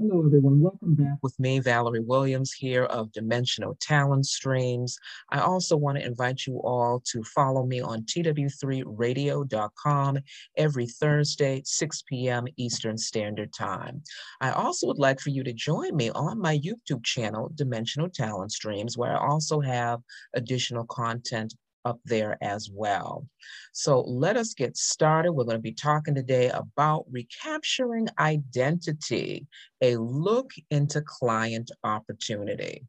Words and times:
Hello, 0.00 0.24
everyone. 0.24 0.62
Welcome 0.62 0.94
back 0.94 1.18
with 1.22 1.38
me, 1.38 1.58
Valerie 1.58 2.00
Williams, 2.00 2.52
here 2.52 2.84
of 2.84 3.12
Dimensional 3.12 3.76
Talent 3.82 4.24
Streams. 4.24 4.96
I 5.28 5.40
also 5.40 5.76
want 5.76 5.98
to 5.98 6.06
invite 6.06 6.46
you 6.46 6.58
all 6.64 7.02
to 7.12 7.22
follow 7.22 7.66
me 7.66 7.82
on 7.82 8.04
tw3radio.com 8.04 10.18
every 10.56 10.86
Thursday, 10.86 11.60
6 11.66 12.02
p.m. 12.08 12.46
Eastern 12.56 12.96
Standard 12.96 13.52
Time. 13.52 14.02
I 14.40 14.52
also 14.52 14.86
would 14.86 14.98
like 14.98 15.20
for 15.20 15.28
you 15.28 15.44
to 15.44 15.52
join 15.52 15.94
me 15.94 16.08
on 16.12 16.40
my 16.40 16.56
YouTube 16.56 17.04
channel, 17.04 17.52
Dimensional 17.54 18.08
Talent 18.08 18.52
Streams, 18.52 18.96
where 18.96 19.12
I 19.12 19.28
also 19.28 19.60
have 19.60 20.00
additional 20.32 20.86
content 20.86 21.52
up 21.84 22.00
there 22.04 22.36
as 22.42 22.70
well. 22.72 23.26
So 23.72 24.00
let 24.00 24.36
us 24.36 24.54
get 24.54 24.76
started. 24.76 25.32
We're 25.32 25.44
going 25.44 25.56
to 25.56 25.62
be 25.62 25.72
talking 25.72 26.14
today 26.14 26.50
about 26.50 27.06
recapturing 27.10 28.08
identity, 28.18 29.46
a 29.80 29.96
look 29.96 30.50
into 30.70 31.02
client 31.02 31.70
opportunity. 31.84 32.86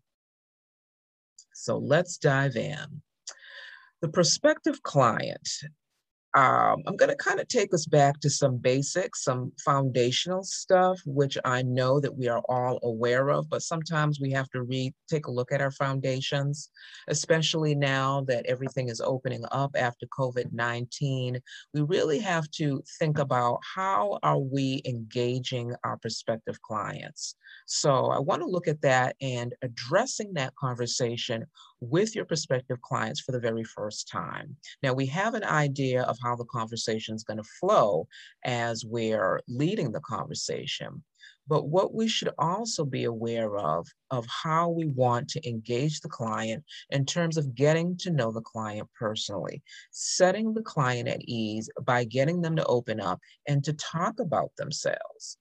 So 1.53 1.77
let's 1.77 2.17
dive 2.17 2.55
in. 2.55 3.01
The 4.01 4.09
prospective 4.09 4.81
client 4.81 5.47
um, 6.33 6.81
I'm 6.87 6.95
going 6.95 7.09
to 7.09 7.15
kind 7.15 7.41
of 7.41 7.47
take 7.49 7.73
us 7.73 7.85
back 7.85 8.21
to 8.21 8.29
some 8.29 8.57
basics, 8.57 9.25
some 9.25 9.51
foundational 9.63 10.43
stuff, 10.43 11.01
which 11.05 11.37
I 11.43 11.61
know 11.61 11.99
that 11.99 12.15
we 12.15 12.29
are 12.29 12.41
all 12.47 12.79
aware 12.83 13.29
of, 13.29 13.49
but 13.49 13.63
sometimes 13.63 14.21
we 14.21 14.31
have 14.31 14.49
to 14.51 14.61
read, 14.63 14.93
take 15.09 15.27
a 15.27 15.31
look 15.31 15.51
at 15.51 15.61
our 15.61 15.71
foundations, 15.71 16.69
especially 17.09 17.75
now 17.75 18.21
that 18.29 18.45
everything 18.45 18.87
is 18.87 19.01
opening 19.01 19.43
up 19.51 19.75
after 19.75 20.05
COVID-19. 20.17 21.41
We 21.73 21.81
really 21.81 22.19
have 22.19 22.49
to 22.51 22.81
think 22.97 23.19
about 23.19 23.59
how 23.75 24.17
are 24.23 24.39
we 24.39 24.81
engaging 24.85 25.73
our 25.83 25.97
prospective 25.97 26.61
clients. 26.61 27.35
So 27.65 28.05
I 28.05 28.19
want 28.19 28.41
to 28.41 28.47
look 28.47 28.69
at 28.69 28.81
that 28.81 29.17
and 29.21 29.53
addressing 29.61 30.33
that 30.35 30.55
conversation 30.55 31.45
with 31.81 32.15
your 32.15 32.25
prospective 32.25 32.79
clients 32.81 33.19
for 33.19 33.31
the 33.31 33.39
very 33.39 33.63
first 33.63 34.07
time. 34.07 34.55
Now, 34.83 34.93
we 34.93 35.07
have 35.07 35.33
an 35.33 35.43
idea 35.43 36.03
of 36.03 36.17
how 36.23 36.35
the 36.35 36.45
conversation 36.45 37.15
is 37.15 37.23
going 37.23 37.37
to 37.37 37.49
flow 37.59 38.07
as 38.45 38.85
we're 38.85 39.41
leading 39.47 39.91
the 39.91 39.99
conversation. 40.01 41.03
But 41.47 41.67
what 41.67 41.93
we 41.93 42.07
should 42.07 42.29
also 42.37 42.85
be 42.85 43.05
aware 43.05 43.57
of, 43.57 43.87
of 44.11 44.25
how 44.27 44.69
we 44.69 44.85
want 44.87 45.27
to 45.29 45.49
engage 45.49 45.99
the 45.99 46.09
client 46.09 46.63
in 46.91 47.05
terms 47.05 47.35
of 47.35 47.55
getting 47.55 47.97
to 47.97 48.11
know 48.11 48.31
the 48.31 48.41
client 48.41 48.87
personally, 48.97 49.61
setting 49.91 50.53
the 50.53 50.61
client 50.61 51.09
at 51.09 51.21
ease 51.23 51.69
by 51.83 52.03
getting 52.03 52.41
them 52.41 52.55
to 52.55 52.65
open 52.65 53.01
up 53.01 53.19
and 53.47 53.63
to 53.63 53.73
talk 53.73 54.19
about 54.19 54.51
themselves. 54.57 55.37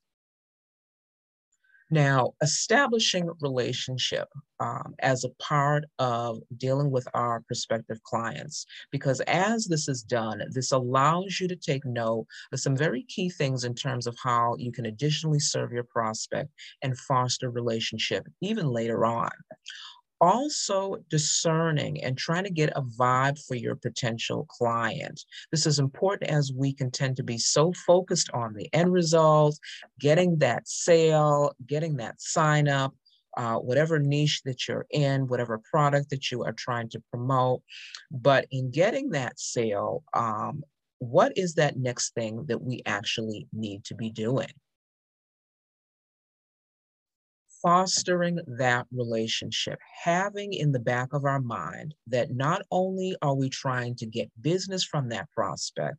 Now, 1.91 2.35
establishing 2.41 3.29
relationship 3.41 4.29
um, 4.61 4.95
as 5.01 5.25
a 5.25 5.43
part 5.43 5.85
of 5.99 6.39
dealing 6.57 6.91
with 6.91 7.09
our 7.15 7.41
prospective 7.41 8.01
clients, 8.05 8.65
because 8.93 9.21
as 9.23 9.67
this 9.67 9.89
is 9.89 10.03
done, 10.03 10.41
this 10.53 10.71
allows 10.71 11.41
you 11.41 11.49
to 11.49 11.57
take 11.57 11.85
note 11.85 12.27
of 12.53 12.61
some 12.61 12.77
very 12.77 13.03
key 13.05 13.29
things 13.29 13.65
in 13.65 13.75
terms 13.75 14.07
of 14.07 14.17
how 14.23 14.55
you 14.59 14.71
can 14.71 14.87
additionally 14.87 15.41
serve 15.41 15.73
your 15.73 15.85
prospect 15.85 16.51
and 16.83 16.97
foster 16.97 17.51
relationship 17.51 18.25
even 18.41 18.69
later 18.69 19.05
on 19.05 19.31
also 20.21 20.97
discerning 21.09 22.03
and 22.05 22.17
trying 22.17 22.45
to 22.45 22.51
get 22.51 22.73
a 22.77 22.83
vibe 22.83 23.39
for 23.47 23.55
your 23.55 23.77
potential 23.77 24.47
client. 24.49 25.25
This 25.51 25.67
is 25.67 25.79
important 25.79 26.31
as 26.31 26.53
we 26.55 26.73
can 26.73 26.91
tend 26.91 27.17
to 27.17 27.23
be 27.23 27.39
so 27.39 27.73
focused 27.87 28.31
on 28.33 28.55
the 28.55 28.69
end 28.73 28.93
result, 28.93 29.59
getting 29.99 30.39
that 30.39 30.69
sale, 30.69 31.53
getting 31.67 31.97
that 31.97 32.21
sign 32.21 32.69
up, 32.69 32.95
uh, 33.37 33.57
whatever 33.57 33.99
niche 33.99 34.43
that 34.45 34.67
you're 34.67 34.87
in, 34.91 35.27
whatever 35.27 35.61
product 35.71 36.11
that 36.11 36.31
you 36.31 36.45
are 36.45 36.53
trying 36.53 36.89
to 36.91 37.03
promote. 37.11 37.63
But 38.11 38.47
in 38.51 38.71
getting 38.71 39.11
that 39.11 39.39
sale, 39.39 40.03
um, 40.13 40.65
what 40.99 41.33
is 41.37 41.55
that 41.55 41.79
next 41.79 42.15
thing 42.15 42.45
that 42.49 42.61
we 42.61 42.83
actually 42.85 43.47
need 43.53 43.85
to 43.85 43.95
be 43.95 44.11
doing? 44.11 44.53
Fostering 47.63 48.39
that 48.47 48.87
relationship, 48.93 49.79
having 50.05 50.53
in 50.53 50.73
the 50.73 50.79
back 50.79 51.13
of 51.13 51.25
our 51.25 51.41
mind 51.41 51.95
that 52.07 52.31
not 52.31 52.63
only 52.71 53.17
are 53.23 53.35
we 53.35 53.49
trying 53.49 53.95
to 53.97 54.07
get 54.07 54.31
business 54.41 54.85
from 54.85 55.09
that 55.09 55.31
prospect, 55.31 55.97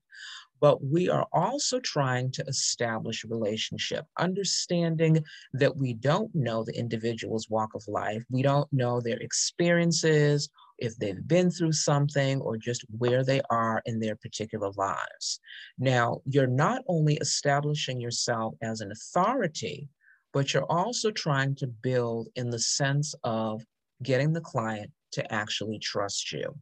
but 0.60 0.84
we 0.84 1.10
are 1.10 1.28
also 1.34 1.80
trying 1.80 2.32
to 2.32 2.44
establish 2.48 3.24
a 3.24 3.28
relationship, 3.28 4.06
understanding 4.20 5.24
that 5.54 5.76
we 5.76 5.94
don't 5.94 6.34
know 6.36 6.64
the 6.64 6.78
individual's 6.78 7.50
walk 7.50 7.74
of 7.74 7.84
life. 7.88 8.24
We 8.30 8.44
don't 8.44 8.72
know 8.72 9.02
their 9.02 9.18
experiences, 9.18 10.50
if 10.78 10.96
they've 10.98 11.28
been 11.28 11.50
through 11.50 11.74
something, 11.74 12.40
or 12.42 12.58
just 12.58 12.86
where 12.98 13.24
they 13.24 13.42
are 13.50 13.82
in 13.86 14.00
their 14.00 14.16
particular 14.16 14.72
lives. 14.76 15.40
Now, 15.80 16.22
you're 16.26 16.48
not 16.48 16.84
only 16.88 17.16
establishing 17.16 18.00
yourself 18.00 18.54
as 18.62 18.82
an 18.82 18.92
authority, 18.92 19.90
but 20.34 20.54
you're 20.54 20.72
also 20.72 21.12
trying 21.12 21.56
to 21.56 21.68
build 21.68 22.30
in 22.36 22.50
the 22.50 22.60
sense 22.60 23.14
of 23.24 23.62
getting 24.04 24.34
the 24.34 24.42
client 24.42 24.92
to 25.14 25.34
actually 25.34 25.80
trust 25.80 26.32
you. 26.32 26.56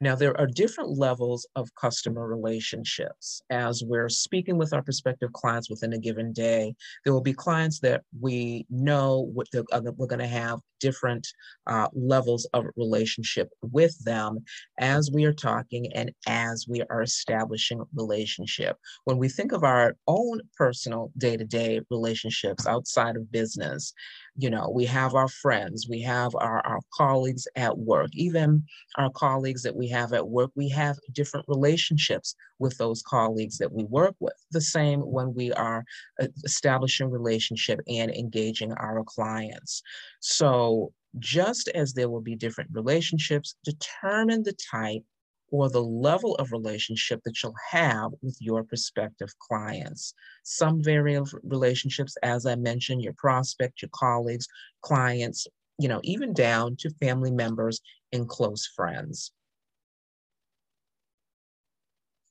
Now, 0.00 0.14
there 0.14 0.38
are 0.38 0.46
different 0.46 0.98
levels 0.98 1.46
of 1.56 1.74
customer 1.76 2.26
relationships. 2.26 3.40
As 3.50 3.82
we're 3.84 4.08
speaking 4.08 4.58
with 4.58 4.72
our 4.72 4.82
prospective 4.82 5.32
clients 5.32 5.70
within 5.70 5.92
a 5.92 5.98
given 5.98 6.32
day, 6.32 6.74
there 7.04 7.12
will 7.12 7.22
be 7.22 7.32
clients 7.32 7.80
that 7.80 8.02
we 8.20 8.66
know 8.68 9.30
what 9.32 9.46
uh, 9.56 9.80
we're 9.96 10.06
going 10.06 10.18
to 10.18 10.26
have 10.26 10.60
different 10.86 11.26
uh, 11.66 11.88
levels 11.94 12.46
of 12.52 12.66
relationship 12.76 13.48
with 13.62 13.94
them 14.04 14.32
as 14.78 15.10
we 15.16 15.24
are 15.24 15.32
talking 15.50 15.84
and 15.94 16.10
as 16.26 16.66
we 16.68 16.82
are 16.90 17.02
establishing 17.02 17.82
relationship. 17.94 18.76
When 19.04 19.18
we 19.18 19.28
think 19.28 19.52
of 19.52 19.64
our 19.64 19.96
own 20.06 20.40
personal 20.56 21.10
day-to-day 21.16 21.80
relationships 21.90 22.66
outside 22.66 23.16
of 23.16 23.32
business, 23.32 23.94
you 24.36 24.50
know, 24.50 24.70
we 24.74 24.84
have 24.84 25.14
our 25.14 25.28
friends, 25.28 25.86
we 25.88 26.02
have 26.02 26.34
our, 26.34 26.60
our 26.66 26.80
colleagues 26.98 27.46
at 27.56 27.78
work, 27.78 28.10
even 28.12 28.64
our 28.96 29.10
colleagues 29.10 29.62
that 29.62 29.76
we 29.76 29.88
have 29.88 30.12
at 30.12 30.28
work, 30.28 30.50
we 30.54 30.68
have 30.68 30.96
different 31.12 31.46
relationships 31.48 32.34
with 32.58 32.76
those 32.76 33.02
colleagues 33.02 33.56
that 33.58 33.72
we 33.72 33.84
work 33.84 34.16
with. 34.20 34.40
The 34.54 34.60
same 34.62 35.00
when 35.00 35.34
we 35.34 35.52
are 35.52 35.84
uh, 36.20 36.28
establishing 36.44 37.10
relationship 37.10 37.80
and 37.86 38.10
engaging 38.10 38.72
our 38.72 39.04
clients. 39.04 39.82
So 40.20 40.92
just 41.18 41.68
as 41.68 41.92
there 41.92 42.08
will 42.08 42.22
be 42.22 42.36
different 42.36 42.70
relationships, 42.72 43.56
determine 43.64 44.42
the 44.42 44.56
type 44.70 45.02
or 45.50 45.68
the 45.68 45.82
level 45.82 46.34
of 46.36 46.52
relationship 46.52 47.20
that 47.24 47.42
you'll 47.42 47.54
have 47.70 48.10
with 48.22 48.36
your 48.40 48.64
prospective 48.64 49.28
clients. 49.38 50.14
Some 50.42 50.82
vary 50.82 51.20
relationships, 51.42 52.16
as 52.22 52.46
I 52.46 52.56
mentioned, 52.56 53.02
your 53.02 53.12
prospect, 53.12 53.82
your 53.82 53.90
colleagues, 53.92 54.48
clients, 54.82 55.46
you 55.78 55.88
know, 55.88 56.00
even 56.02 56.32
down 56.32 56.76
to 56.80 56.90
family 57.00 57.30
members 57.30 57.80
and 58.12 58.28
close 58.28 58.66
friends. 58.74 59.32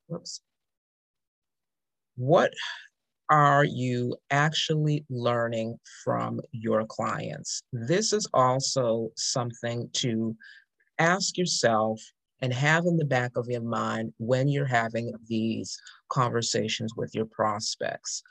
Whoops. 0.06 0.40
What 2.16 2.52
are 3.30 3.64
you 3.64 4.16
actually 4.30 5.04
learning 5.10 5.78
from 6.04 6.40
your 6.52 6.84
clients? 6.86 7.62
This 7.72 8.12
is 8.12 8.28
also 8.32 9.10
something 9.16 9.88
to 9.94 10.36
ask 10.98 11.36
yourself 11.36 12.00
and 12.40 12.52
have 12.52 12.84
in 12.86 12.96
the 12.96 13.04
back 13.04 13.32
of 13.36 13.48
your 13.48 13.62
mind 13.62 14.12
when 14.18 14.48
you're 14.48 14.66
having 14.66 15.12
these 15.26 15.76
conversations 16.08 16.94
with 16.96 17.14
your 17.14 17.26
prospects. 17.26 18.22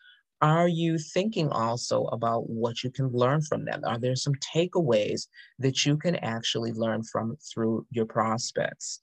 Are 0.42 0.68
you 0.68 0.98
thinking 0.98 1.50
also 1.50 2.04
about 2.06 2.50
what 2.50 2.84
you 2.84 2.92
can 2.92 3.08
learn 3.10 3.42
from 3.42 3.66
them? 3.66 3.82
Are 3.86 3.98
there 3.98 4.16
some 4.16 4.36
takeaways 4.36 5.28
that 5.60 5.86
you 5.86 5.98
can 5.98 6.18
actually 6.18 6.74
learn 6.74 7.04
from 7.04 7.38
through 7.38 7.86
your 7.92 8.06
prospects? 8.06 9.02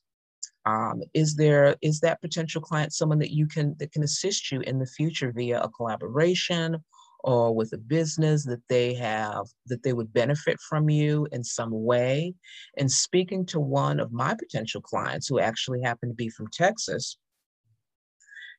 Um, 0.71 1.03
is 1.15 1.35
there 1.35 1.77
is 1.83 2.01
that 2.01 2.21
potential 2.21 2.61
client 2.61 2.93
someone 2.93 3.19
that 3.19 3.35
you 3.35 3.47
can 3.47 3.75
that 3.79 3.93
can 3.93 4.03
assist 4.03 4.53
you 4.53 4.61
in 4.61 4.79
the 4.79 4.87
future 4.87 5.33
via 5.33 5.61
a 5.61 5.69
collaboration 5.69 6.79
or 7.23 7.55
with 7.55 7.73
a 7.73 7.79
business 7.79 8.45
that 8.45 8.63
they 8.69 8.95
have 8.95 9.47
that 9.67 9.83
they 9.83 9.93
would 9.93 10.13
benefit 10.13 10.59
from 10.69 10.89
you 10.89 11.27
in 11.33 11.43
some 11.43 11.71
way? 11.73 12.35
And 12.79 12.91
speaking 12.91 13.45
to 13.47 13.61
one 13.61 13.99
of 14.01 14.13
my 14.13 14.35
potential 14.35 14.81
clients 14.81 15.27
who 15.29 15.41
actually 15.41 15.81
happened 15.83 16.13
to 16.13 16.17
be 16.25 16.29
from 16.29 16.47
texas 16.49 17.19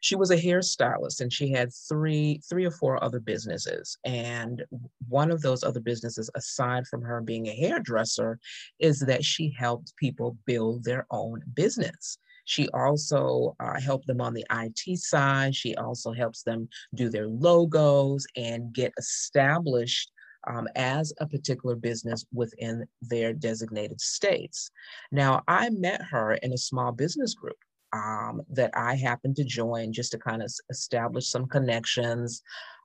she 0.02 0.16
was 0.16 0.32
a 0.32 0.38
hairstylist 0.38 1.22
and 1.22 1.32
she 1.32 1.50
had 1.50 1.72
three 1.74 2.42
three 2.50 2.66
or 2.66 2.72
four 2.72 3.02
other 3.04 3.20
businesses 3.20 3.98
and 4.04 4.64
one 5.08 5.32
of 5.32 5.42
those 5.42 5.64
other 5.64 5.80
businesses 5.80 6.30
aside 6.36 6.86
from 6.88 7.02
her 7.02 7.22
being 7.22 7.48
a 7.48 7.56
hairdresser 7.56 8.38
is 8.80 9.00
that 9.00 9.24
she 9.24 9.54
helped 9.58 9.96
people 9.96 10.38
build 10.46 10.84
their 10.84 11.06
own 11.12 11.42
business 11.54 12.18
She 12.46 12.68
also 12.70 13.56
uh, 13.60 13.80
helped 13.80 14.08
them 14.08 14.22
on 14.22 14.34
the 14.34 14.46
IT 14.52 15.00
side. 15.00 15.56
She 15.56 15.76
also 15.76 16.12
helps 16.12 16.44
them 16.44 16.68
do 16.96 17.10
their 17.10 17.28
logos 17.28 18.26
and 18.36 18.74
get 18.74 18.94
established 18.98 20.12
um, 20.48 20.68
as 20.76 21.14
a 21.20 21.28
particular 21.28 21.76
business 21.76 22.26
within 22.34 22.86
their 23.02 23.34
designated 23.34 24.02
states. 24.02 24.72
Now, 25.12 25.44
I 25.48 25.70
met 25.70 26.02
her 26.02 26.34
in 26.34 26.54
a 26.54 26.58
small 26.58 26.92
business 26.92 27.36
group 27.36 27.58
um, 27.94 28.42
that 28.50 28.72
I 28.76 28.96
happened 28.96 29.36
to 29.38 29.44
join 29.44 29.94
just 29.94 30.12
to 30.12 30.18
kind 30.18 30.42
of 30.42 30.52
establish 30.70 31.28
some 31.28 31.48
connections, 31.48 32.42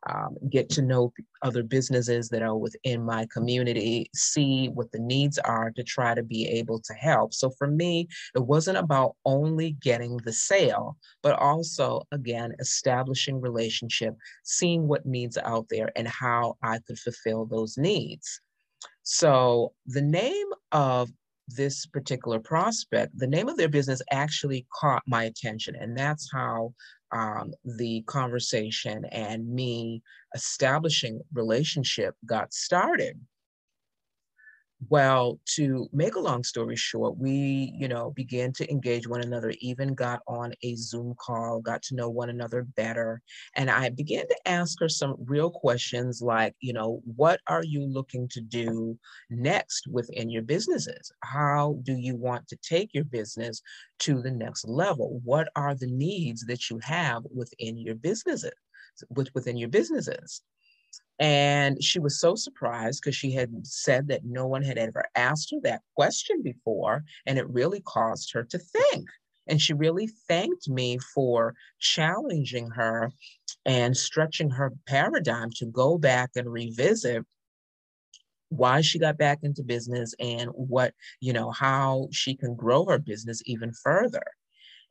um, 0.08 0.36
get 0.50 0.68
to 0.70 0.82
know 0.82 1.12
other 1.42 1.62
businesses 1.62 2.28
that 2.28 2.42
are 2.42 2.56
within 2.56 3.04
my 3.04 3.26
community, 3.32 4.08
see 4.14 4.68
what 4.68 4.90
the 4.92 4.98
needs 4.98 5.38
are 5.38 5.70
to 5.72 5.82
try 5.82 6.14
to 6.14 6.22
be 6.22 6.46
able 6.46 6.80
to 6.80 6.92
help. 6.94 7.34
So 7.34 7.50
for 7.50 7.66
me, 7.66 8.08
it 8.34 8.44
wasn't 8.44 8.78
about 8.78 9.16
only 9.24 9.72
getting 9.82 10.16
the 10.18 10.32
sale, 10.32 10.96
but 11.22 11.38
also, 11.38 12.02
again, 12.12 12.54
establishing 12.60 13.40
relationship, 13.40 14.14
seeing 14.44 14.86
what 14.86 15.06
needs 15.06 15.38
out 15.38 15.66
there 15.70 15.90
and 15.96 16.06
how 16.06 16.56
I 16.62 16.78
could 16.86 16.98
fulfill 16.98 17.46
those 17.46 17.76
needs. 17.76 18.40
So 19.02 19.72
the 19.86 20.02
name 20.02 20.48
of 20.72 21.10
this 21.48 21.86
particular 21.86 22.38
prospect, 22.40 23.16
the 23.18 23.26
name 23.26 23.48
of 23.48 23.56
their 23.56 23.68
business 23.68 24.02
actually 24.10 24.66
caught 24.72 25.02
my 25.06 25.24
attention. 25.24 25.76
And 25.76 25.96
that's 25.96 26.30
how 26.32 26.74
um, 27.12 27.52
the 27.64 28.02
conversation 28.02 29.04
and 29.06 29.48
me 29.48 30.02
establishing 30.34 31.20
relationship 31.32 32.14
got 32.26 32.52
started. 32.52 33.20
Well, 34.88 35.40
to 35.56 35.88
make 35.92 36.14
a 36.14 36.20
long 36.20 36.44
story 36.44 36.76
short, 36.76 37.16
we, 37.18 37.72
you 37.76 37.88
know, 37.88 38.10
began 38.10 38.52
to 38.52 38.70
engage 38.70 39.08
one 39.08 39.22
another, 39.22 39.52
even 39.60 39.94
got 39.94 40.20
on 40.28 40.52
a 40.62 40.76
Zoom 40.76 41.14
call, 41.16 41.60
got 41.60 41.82
to 41.84 41.96
know 41.96 42.08
one 42.08 42.30
another 42.30 42.62
better. 42.76 43.20
And 43.56 43.70
I 43.70 43.88
began 43.88 44.28
to 44.28 44.36
ask 44.48 44.78
her 44.80 44.88
some 44.88 45.16
real 45.24 45.50
questions 45.50 46.22
like, 46.22 46.54
you 46.60 46.72
know, 46.72 47.00
what 47.16 47.40
are 47.48 47.64
you 47.64 47.84
looking 47.84 48.28
to 48.28 48.40
do 48.40 48.98
next 49.30 49.88
within 49.88 50.30
your 50.30 50.42
businesses? 50.42 51.10
How 51.22 51.78
do 51.82 51.94
you 51.94 52.14
want 52.14 52.46
to 52.48 52.56
take 52.56 52.94
your 52.94 53.04
business 53.04 53.62
to 54.00 54.22
the 54.22 54.30
next 54.30 54.68
level? 54.68 55.20
What 55.24 55.48
are 55.56 55.74
the 55.74 55.90
needs 55.90 56.44
that 56.46 56.70
you 56.70 56.78
have 56.82 57.24
within 57.34 57.76
your 57.78 57.94
businesses? 57.96 58.52
Within 59.34 59.56
your 59.56 59.68
businesses. 59.68 60.42
And 61.18 61.82
she 61.82 61.98
was 61.98 62.20
so 62.20 62.34
surprised 62.34 63.00
because 63.02 63.16
she 63.16 63.32
had 63.32 63.66
said 63.66 64.08
that 64.08 64.24
no 64.24 64.46
one 64.46 64.62
had 64.62 64.78
ever 64.78 65.04
asked 65.14 65.50
her 65.52 65.60
that 65.62 65.82
question 65.94 66.42
before. 66.42 67.04
And 67.24 67.38
it 67.38 67.48
really 67.48 67.80
caused 67.80 68.32
her 68.34 68.44
to 68.44 68.58
think. 68.58 69.08
And 69.46 69.60
she 69.60 69.72
really 69.72 70.08
thanked 70.28 70.68
me 70.68 70.98
for 70.98 71.54
challenging 71.78 72.68
her 72.70 73.12
and 73.64 73.96
stretching 73.96 74.50
her 74.50 74.72
paradigm 74.86 75.50
to 75.56 75.66
go 75.66 75.98
back 75.98 76.30
and 76.36 76.50
revisit 76.52 77.24
why 78.48 78.80
she 78.80 78.98
got 78.98 79.18
back 79.18 79.38
into 79.42 79.62
business 79.62 80.14
and 80.18 80.50
what, 80.50 80.94
you 81.20 81.32
know, 81.32 81.50
how 81.50 82.08
she 82.12 82.34
can 82.36 82.54
grow 82.54 82.84
her 82.86 82.98
business 82.98 83.42
even 83.46 83.72
further. 83.72 84.22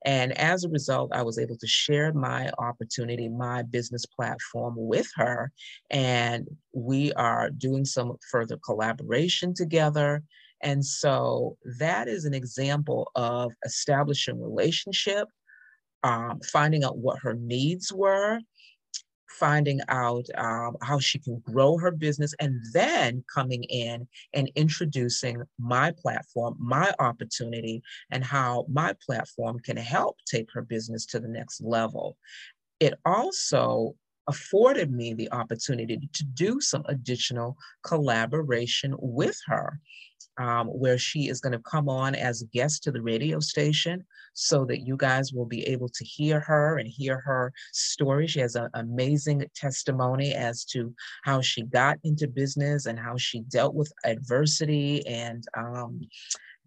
And 0.06 0.38
as 0.38 0.64
a 0.64 0.70
result, 0.70 1.12
I 1.14 1.24
was 1.24 1.40
able 1.40 1.58
to 1.58 1.68
share 1.68 2.14
my 2.14 2.52
opportunity, 2.60 3.28
my 3.28 3.64
business 3.64 4.06
platform 4.06 4.76
with 4.78 5.10
her. 5.16 5.52
And 5.90 6.48
we 6.74 7.12
are 7.14 7.50
doing 7.50 7.86
some 7.86 8.16
further 8.32 8.58
collaboration 8.64 9.54
together. 9.56 10.22
And 10.62 10.86
so 10.86 11.58
that 11.80 12.08
is 12.08 12.26
an 12.26 12.36
example 12.36 13.12
of 13.16 13.52
establishing 13.66 14.42
relationship, 14.42 15.28
um, 16.04 16.40
finding 16.52 16.84
out 16.84 17.00
what 17.00 17.20
her 17.24 17.34
needs 17.34 17.92
were, 17.92 18.40
finding 19.30 19.80
out 19.88 20.26
um, 20.38 20.76
how 20.82 21.00
she 21.00 21.20
can 21.20 21.40
grow 21.40 21.78
her 21.78 21.92
business, 21.92 22.34
and 22.40 22.62
then 22.74 23.24
coming 23.34 23.64
in 23.64 24.08
and 24.34 24.52
introducing 24.56 25.42
my 25.60 25.92
platform, 25.92 26.56
my 26.60 26.94
opportunity, 27.00 27.82
and 28.12 28.24
how 28.24 28.66
my 28.70 28.94
platform 29.06 29.60
can 29.60 29.78
help 29.78 30.18
take 30.26 30.50
her 30.54 30.62
business 30.62 31.06
to 31.08 31.20
the 31.20 31.28
next 31.28 31.62
level. 31.62 32.18
It 32.80 32.94
also 33.06 33.96
afforded 34.28 34.92
me 34.92 35.14
the 35.14 35.32
opportunity 35.32 36.10
to 36.14 36.24
do 36.24 36.60
some 36.60 36.84
additional 36.88 37.56
collaboration 37.84 38.96
with 38.98 39.40
her 39.46 39.80
um, 40.38 40.68
where 40.68 40.98
she 40.98 41.28
is 41.28 41.40
going 41.40 41.54
to 41.54 41.60
come 41.60 41.90
on 41.90 42.16
as 42.16 42.42
a 42.42 42.48
guest 42.48 42.84
to 42.84 42.92
the 42.92 43.02
radio 43.02 43.40
station 43.40 44.04
so 44.34 44.66
that 44.66 44.82
you 44.82 44.98
guys 44.98 45.32
will 45.32 45.46
be 45.46 45.64
able 45.64 45.90
to 45.90 46.04
hear 46.04 46.40
her 46.42 46.78
and 46.78 46.88
hear 46.88 47.20
her 47.22 47.54
story. 47.72 48.28
She 48.28 48.42
has 48.42 48.56
an 48.56 48.70
amazing 48.74 49.46
testimony 49.56 50.34
as 50.34 50.66
to 50.66 50.94
how 51.24 51.42
she 51.42 51.64
got 51.64 51.98
into 52.04 52.28
business 52.28 52.86
and 52.86 53.00
how 53.00 53.18
she 53.18 53.42
dealt 53.42 53.76
with 53.76 53.92
adversity 54.04 55.06
and 55.08 55.44
um, 55.58 56.02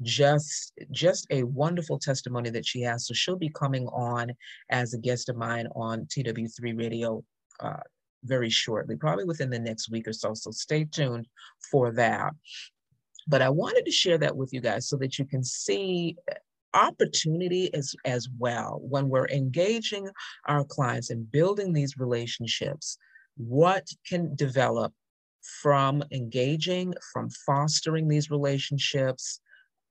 just 0.02 0.72
just 0.90 1.26
a 1.30 1.42
wonderful 1.42 1.98
testimony 1.98 2.50
that 2.50 2.66
she 2.66 2.80
has. 2.82 3.06
So 3.06 3.14
she'll 3.14 3.36
be 3.36 3.50
coming 3.50 3.86
on 3.88 4.32
as 4.70 4.94
a 4.94 4.98
guest 4.98 5.28
of 5.28 5.36
mine 5.36 5.66
on 5.74 6.06
tw3 6.06 6.78
radio 6.78 7.22
uh, 7.60 7.80
very 8.24 8.50
shortly 8.50 8.96
probably 8.96 9.24
within 9.24 9.50
the 9.50 9.58
next 9.58 9.90
week 9.90 10.08
or 10.08 10.12
so. 10.12 10.34
So 10.34 10.50
stay 10.50 10.84
tuned 10.84 11.26
for 11.70 11.92
that 11.92 12.32
but 13.28 13.42
I 13.42 13.50
wanted 13.50 13.84
to 13.84 13.92
share 13.92 14.18
that 14.18 14.36
with 14.36 14.52
you 14.52 14.60
guys 14.60 14.88
so 14.88 14.96
that 14.96 15.18
you 15.18 15.24
can 15.24 15.44
see 15.44 16.16
opportunity 16.74 17.72
as, 17.74 17.94
as 18.04 18.28
well 18.38 18.80
when 18.82 19.08
we're 19.08 19.28
engaging 19.28 20.08
our 20.46 20.64
clients 20.64 21.10
and 21.10 21.30
building 21.30 21.72
these 21.72 21.98
relationships. 21.98 22.98
What 23.36 23.86
can 24.06 24.34
develop 24.34 24.92
from 25.62 26.02
engaging, 26.10 26.94
from 27.12 27.30
fostering 27.30 28.08
these 28.08 28.30
relationships, 28.30 29.40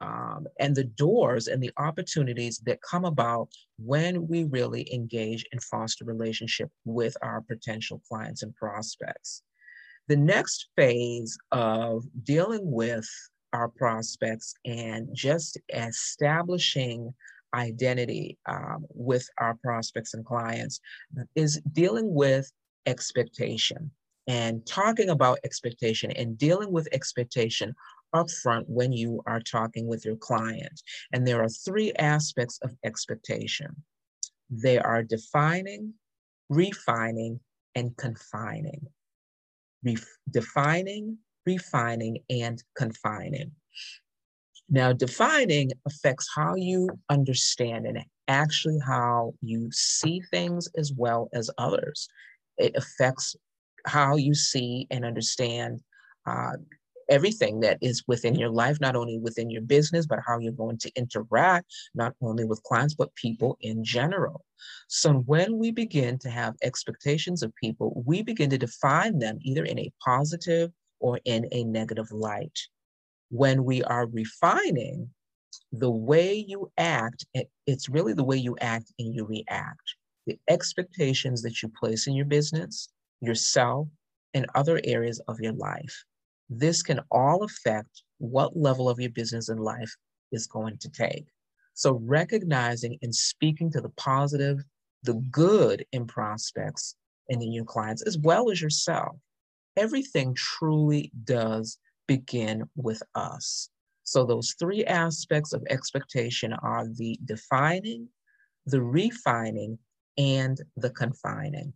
um, 0.01 0.45
and 0.59 0.75
the 0.75 0.83
doors 0.83 1.47
and 1.47 1.61
the 1.61 1.71
opportunities 1.77 2.59
that 2.65 2.81
come 2.81 3.05
about 3.05 3.49
when 3.79 4.27
we 4.27 4.43
really 4.43 4.93
engage 4.93 5.45
and 5.51 5.63
foster 5.63 6.05
relationship 6.05 6.69
with 6.85 7.17
our 7.21 7.41
potential 7.41 8.01
clients 8.07 8.43
and 8.43 8.55
prospects. 8.55 9.41
The 10.07 10.15
next 10.15 10.69
phase 10.75 11.37
of 11.51 12.05
dealing 12.23 12.71
with 12.71 13.07
our 13.51 13.67
prospects 13.67 14.53
and 14.65 15.09
just 15.13 15.57
establishing 15.73 17.13
identity 17.53 18.37
um, 18.45 18.85
with 18.93 19.27
our 19.37 19.55
prospects 19.55 20.13
and 20.13 20.25
clients 20.25 20.79
is 21.35 21.61
dealing 21.73 22.13
with 22.13 22.51
expectation 22.85 23.91
and 24.27 24.65
talking 24.65 25.09
about 25.09 25.39
expectation 25.43 26.11
and 26.11 26.37
dealing 26.37 26.71
with 26.71 26.87
expectation 26.91 27.73
upfront 28.15 28.63
when 28.67 28.91
you 28.91 29.21
are 29.25 29.41
talking 29.41 29.87
with 29.87 30.05
your 30.05 30.15
client. 30.15 30.81
And 31.11 31.27
there 31.27 31.41
are 31.41 31.49
three 31.49 31.91
aspects 31.93 32.59
of 32.61 32.75
expectation. 32.83 33.75
They 34.49 34.77
are 34.79 35.03
defining, 35.03 35.93
refining, 36.49 37.39
and 37.75 37.95
confining 37.97 38.87
defining, 40.31 41.17
refining, 41.45 42.19
and 42.29 42.61
confining. 42.75 43.51
Now, 44.69 44.91
defining 44.91 45.71
affects 45.85 46.29
how 46.35 46.55
you 46.55 46.89
understand 47.09 47.85
and 47.85 48.03
actually 48.27 48.79
how 48.85 49.33
you 49.41 49.69
see 49.71 50.21
things 50.29 50.67
as 50.75 50.91
well 50.91 51.29
as 51.33 51.49
others. 51.57 52.09
It 52.57 52.75
affects 52.75 53.35
how 53.85 54.17
you 54.17 54.33
see 54.33 54.87
and 54.91 55.05
understand 55.05 55.79
uh, 56.25 56.57
everything 57.09 57.59
that 57.61 57.77
is 57.81 58.03
within 58.07 58.35
your 58.35 58.49
life, 58.49 58.79
not 58.79 58.95
only 58.95 59.17
within 59.17 59.49
your 59.49 59.61
business, 59.61 60.05
but 60.05 60.19
how 60.25 60.39
you're 60.39 60.51
going 60.51 60.77
to 60.79 60.91
interact, 60.95 61.67
not 61.95 62.13
only 62.21 62.45
with 62.45 62.63
clients, 62.63 62.95
but 62.95 63.13
people 63.15 63.57
in 63.61 63.83
general. 63.83 64.43
So 64.87 65.13
when 65.13 65.57
we 65.57 65.71
begin 65.71 66.17
to 66.19 66.29
have 66.29 66.55
expectations 66.63 67.43
of 67.43 67.53
people, 67.55 68.03
we 68.05 68.23
begin 68.23 68.49
to 68.51 68.57
define 68.57 69.19
them 69.19 69.37
either 69.41 69.63
in 69.63 69.79
a 69.79 69.91
positive 70.03 70.71
or 70.99 71.19
in 71.25 71.47
a 71.51 71.63
negative 71.63 72.11
light. 72.11 72.57
When 73.29 73.63
we 73.65 73.83
are 73.83 74.07
refining, 74.07 75.09
the 75.71 75.91
way 75.91 76.45
you 76.47 76.71
act, 76.77 77.25
it's 77.65 77.89
really 77.89 78.13
the 78.13 78.23
way 78.23 78.37
you 78.37 78.55
act 78.61 78.93
and 78.99 79.13
you 79.13 79.25
react. 79.25 79.95
The 80.25 80.39
expectations 80.49 81.41
that 81.43 81.61
you 81.61 81.69
place 81.69 82.07
in 82.07 82.13
your 82.13 82.25
business, 82.25 82.89
yourself, 83.21 83.87
and 84.33 84.45
other 84.55 84.79
areas 84.83 85.21
of 85.27 85.39
your 85.39 85.53
life. 85.53 86.03
This 86.49 86.81
can 86.81 87.01
all 87.11 87.43
affect 87.43 88.03
what 88.19 88.57
level 88.57 88.89
of 88.89 88.99
your 88.99 89.09
business 89.09 89.49
and 89.49 89.59
life 89.59 89.93
is 90.31 90.47
going 90.47 90.77
to 90.79 90.89
take. 90.89 91.27
So, 91.73 92.01
recognizing 92.03 92.97
and 93.01 93.13
speaking 93.13 93.71
to 93.71 93.81
the 93.81 93.89
positive, 93.89 94.63
the 95.03 95.15
good 95.31 95.85
in 95.91 96.07
prospects 96.07 96.95
and 97.29 97.41
in 97.41 97.51
your 97.51 97.65
clients, 97.65 98.01
as 98.01 98.17
well 98.17 98.49
as 98.49 98.61
yourself, 98.61 99.17
everything 99.75 100.33
truly 100.35 101.11
does 101.23 101.77
begin 102.07 102.63
with 102.75 103.01
us. 103.15 103.69
So 104.03 104.25
those 104.25 104.55
three 104.57 104.85
aspects 104.85 105.53
of 105.53 105.63
expectation 105.69 106.53
are 106.53 106.87
the 106.87 107.19
defining, 107.25 108.07
the 108.65 108.81
refining, 108.81 109.77
and 110.17 110.59
the 110.77 110.89
confining. 110.91 111.73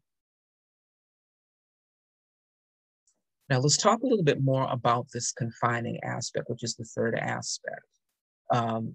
Now 3.51 3.60
let's 3.60 3.75
talk 3.75 4.01
a 4.01 4.08
little 4.08 4.24
bit 4.24 4.41
more 4.41 4.65
about 4.72 5.08
this 5.13 5.34
confining 5.34 6.00
aspect, 6.05 6.50
which 6.50 6.63
is 6.63 6.75
the 6.75 6.86
third 6.86 7.20
aspect. 7.20 7.84
Um, 8.50 8.93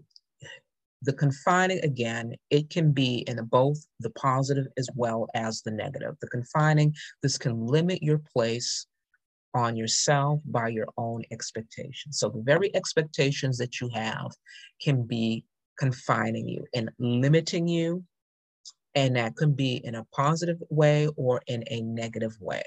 the 1.02 1.12
confining, 1.12 1.80
again, 1.84 2.32
it 2.48 2.70
can 2.70 2.92
be 2.92 3.18
in 3.28 3.38
both 3.44 3.76
the 4.00 4.08
positive 4.10 4.64
as 4.78 4.88
well 4.94 5.28
as 5.34 5.60
the 5.60 5.72
negative. 5.72 6.14
The 6.22 6.28
confining, 6.28 6.94
this 7.22 7.36
can 7.36 7.66
limit 7.66 8.02
your 8.02 8.22
place 8.34 8.86
on 9.54 9.76
yourself 9.76 10.40
by 10.46 10.68
your 10.68 10.88
own 10.96 11.22
expectations. 11.30 12.18
So 12.18 12.30
the 12.30 12.40
very 12.42 12.74
expectations 12.74 13.58
that 13.58 13.78
you 13.78 13.90
have 13.92 14.30
can 14.80 15.02
be 15.02 15.44
confining 15.78 16.48
you 16.48 16.64
and 16.74 16.88
limiting 16.98 17.68
you. 17.68 18.04
And 18.94 19.16
that 19.16 19.36
can 19.36 19.52
be 19.52 19.82
in 19.84 19.96
a 19.96 20.06
positive 20.14 20.56
way 20.70 21.08
or 21.18 21.42
in 21.46 21.62
a 21.70 21.82
negative 21.82 22.32
way. 22.40 22.62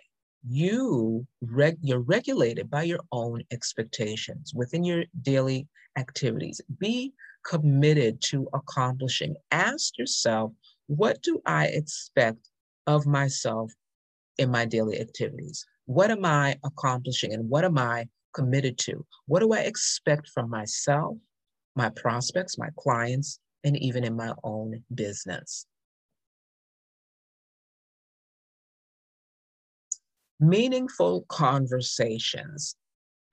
You 0.48 1.27
reg- 1.41 1.79
you're 1.81 2.00
regulated 2.00 2.69
by 2.69 2.84
your 2.84 3.01
own 3.12 3.43
expectations 3.51 4.53
within 4.53 4.84
your 4.84 5.03
daily 5.22 5.67
activities. 5.98 6.62
Be 6.79 7.13
committed 7.46 8.22
to 8.22 8.48
accomplishing. 8.53 9.36
Ask 9.51 9.98
yourself, 9.98 10.53
what 10.88 11.22
do 11.22 11.41
I 11.46 11.67
expect 11.67 12.50
of 12.88 13.05
myself 13.05 13.72
in 14.38 14.50
my 14.50 14.65
daily 14.65 15.00
activities? 15.00 15.65
What 15.86 16.12
am 16.12 16.25
I 16.25 16.58
accomplishing 16.63 17.34
and 17.34 17.50
what 17.50 17.65
am 17.65 17.77
I 17.77 18.08
committed 18.34 18.77
to? 18.79 19.05
What 19.25 19.39
do 19.41 19.53
I 19.53 19.60
expect 19.60 20.29
from 20.29 20.50
myself, 20.50 21.17
my 21.75 21.89
prospects, 21.89 22.58
my 22.58 22.69
clients, 22.77 23.39
and 23.63 23.75
even 23.77 24.03
in 24.03 24.15
my 24.15 24.34
own 24.43 24.84
business? 24.93 25.65
Meaningful 30.39 31.25
conversations. 31.27 32.75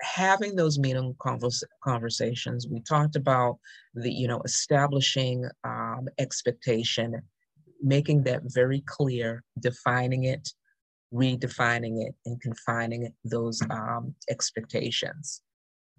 Having 0.02 0.56
those 0.56 0.78
meaningful 0.78 1.16
convers- 1.20 1.64
conversations 1.82 2.66
we 2.68 2.80
talked 2.80 3.16
about 3.16 3.58
the 3.94 4.12
you 4.12 4.28
know 4.28 4.42
establishing 4.44 5.48
um, 5.64 6.08
expectation 6.18 7.22
making 7.82 8.24
that 8.24 8.42
very 8.46 8.82
clear 8.86 9.42
defining 9.60 10.24
it 10.24 10.48
redefining 11.14 12.04
it 12.04 12.14
and 12.26 12.40
confining 12.42 13.12
those 13.24 13.62
um, 13.70 14.14
expectations. 14.28 15.40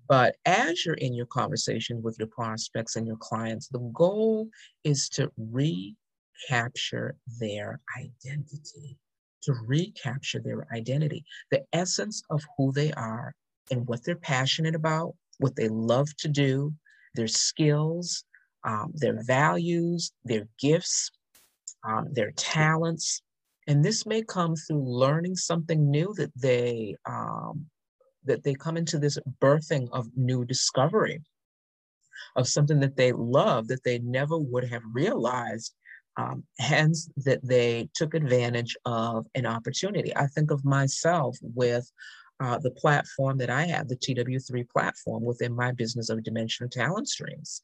But 0.09 0.35
as 0.45 0.85
you're 0.85 0.95
in 0.95 1.13
your 1.13 1.25
conversation 1.25 2.01
with 2.01 2.17
your 2.19 2.27
prospects 2.27 2.97
and 2.97 3.07
your 3.07 3.17
clients 3.17 3.67
the 3.69 3.79
goal 3.93 4.49
is 4.83 5.09
to 5.09 5.31
recapture 5.37 7.15
their 7.39 7.79
identity 7.97 8.97
to 9.43 9.53
recapture 9.65 10.39
their 10.39 10.67
identity 10.73 11.23
the 11.51 11.63
essence 11.73 12.21
of 12.29 12.43
who 12.57 12.71
they 12.71 12.91
are 12.93 13.33
and 13.71 13.87
what 13.87 14.03
they're 14.03 14.15
passionate 14.15 14.75
about, 14.75 15.13
what 15.39 15.55
they 15.55 15.67
love 15.67 16.07
to 16.17 16.27
do, 16.27 16.73
their 17.15 17.27
skills, 17.27 18.23
um, 18.63 18.91
their 18.95 19.21
values, 19.23 20.11
their 20.23 20.47
gifts, 20.59 21.11
um, 21.83 22.07
their 22.11 22.31
talents. 22.31 23.21
And 23.67 23.83
this 23.83 24.05
may 24.05 24.23
come 24.23 24.55
through 24.55 24.83
learning 24.83 25.35
something 25.35 25.89
new 25.89 26.13
that 26.17 26.31
they 26.35 26.95
um, 27.05 27.65
that 28.23 28.43
they 28.43 28.53
come 28.53 28.77
into 28.77 28.99
this 28.99 29.17
birthing 29.41 29.87
of 29.91 30.07
new 30.15 30.45
discovery 30.45 31.21
of 32.35 32.47
something 32.47 32.79
that 32.79 32.97
they 32.97 33.11
love 33.13 33.67
that 33.67 33.83
they 33.83 33.99
never 33.99 34.37
would 34.37 34.63
have 34.65 34.83
realized 34.93 35.73
um, 36.17 36.43
hence 36.59 37.09
that 37.17 37.39
they 37.43 37.89
took 37.93 38.13
advantage 38.13 38.75
of 38.85 39.27
an 39.35 39.45
opportunity. 39.45 40.15
I 40.15 40.27
think 40.27 40.51
of 40.51 40.65
myself 40.65 41.37
with 41.41 41.89
uh, 42.39 42.57
the 42.57 42.71
platform 42.71 43.37
that 43.37 43.49
I 43.49 43.65
have, 43.65 43.87
the 43.87 43.95
TW3 43.95 44.67
platform 44.69 45.23
within 45.23 45.55
my 45.55 45.71
business 45.71 46.09
of 46.09 46.23
dimensional 46.23 46.69
talent 46.69 47.07
streams. 47.07 47.61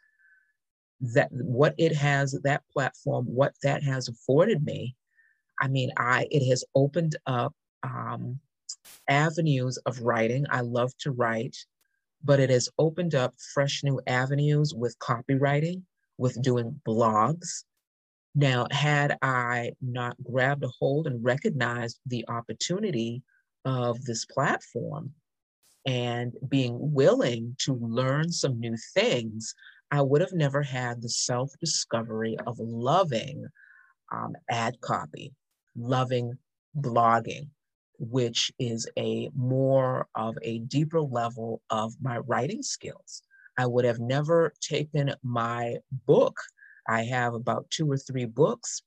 That 1.01 1.29
what 1.31 1.75
it 1.77 1.95
has, 1.95 2.39
that 2.43 2.63
platform, 2.71 3.25
what 3.25 3.53
that 3.63 3.83
has 3.83 4.07
afforded 4.07 4.63
me, 4.63 4.95
I 5.59 5.67
mean, 5.67 5.91
I 5.97 6.27
it 6.31 6.47
has 6.49 6.63
opened 6.75 7.15
up 7.25 7.53
um, 7.83 8.39
avenues 9.09 9.77
of 9.85 9.99
writing. 10.01 10.45
I 10.49 10.61
love 10.61 10.95
to 10.99 11.11
write, 11.11 11.57
but 12.23 12.39
it 12.39 12.49
has 12.49 12.69
opened 12.77 13.15
up 13.15 13.33
fresh 13.53 13.83
new 13.83 13.99
avenues 14.07 14.73
with 14.73 14.97
copywriting, 14.99 15.83
with 16.17 16.41
doing 16.41 16.79
blogs. 16.87 17.63
Now, 18.35 18.65
had 18.71 19.17
I 19.21 19.73
not 19.81 20.15
grabbed 20.23 20.63
a 20.63 20.69
hold 20.79 21.07
and 21.07 21.23
recognized 21.23 21.99
the 22.05 22.25
opportunity 22.27 23.21
of 23.65 24.03
this 24.03 24.25
platform 24.25 25.13
and 25.85 26.33
being 26.49 26.93
willing 26.93 27.55
to 27.59 27.73
learn 27.75 28.31
some 28.31 28.59
new 28.59 28.75
things, 28.93 29.53
I 29.91 30.01
would 30.01 30.21
have 30.21 30.33
never 30.33 30.63
had 30.63 31.01
the 31.01 31.09
self 31.09 31.51
discovery 31.59 32.37
of 32.47 32.57
loving 32.59 33.45
um, 34.11 34.35
ad 34.49 34.81
copy, 34.81 35.33
loving 35.75 36.37
blogging, 36.75 37.49
which 37.99 38.51
is 38.57 38.89
a 38.97 39.29
more 39.35 40.07
of 40.15 40.35
a 40.41 40.59
deeper 40.59 41.01
level 41.01 41.61
of 41.69 41.93
my 42.01 42.17
writing 42.19 42.63
skills. 42.63 43.21
I 43.57 43.67
would 43.67 43.85
have 43.85 43.99
never 43.99 44.53
taken 44.61 45.13
my 45.21 45.77
book. 46.07 46.37
I 46.87 47.03
have 47.03 47.33
about 47.33 47.69
two 47.69 47.89
or 47.89 47.97
three 47.97 48.25
books 48.25 48.81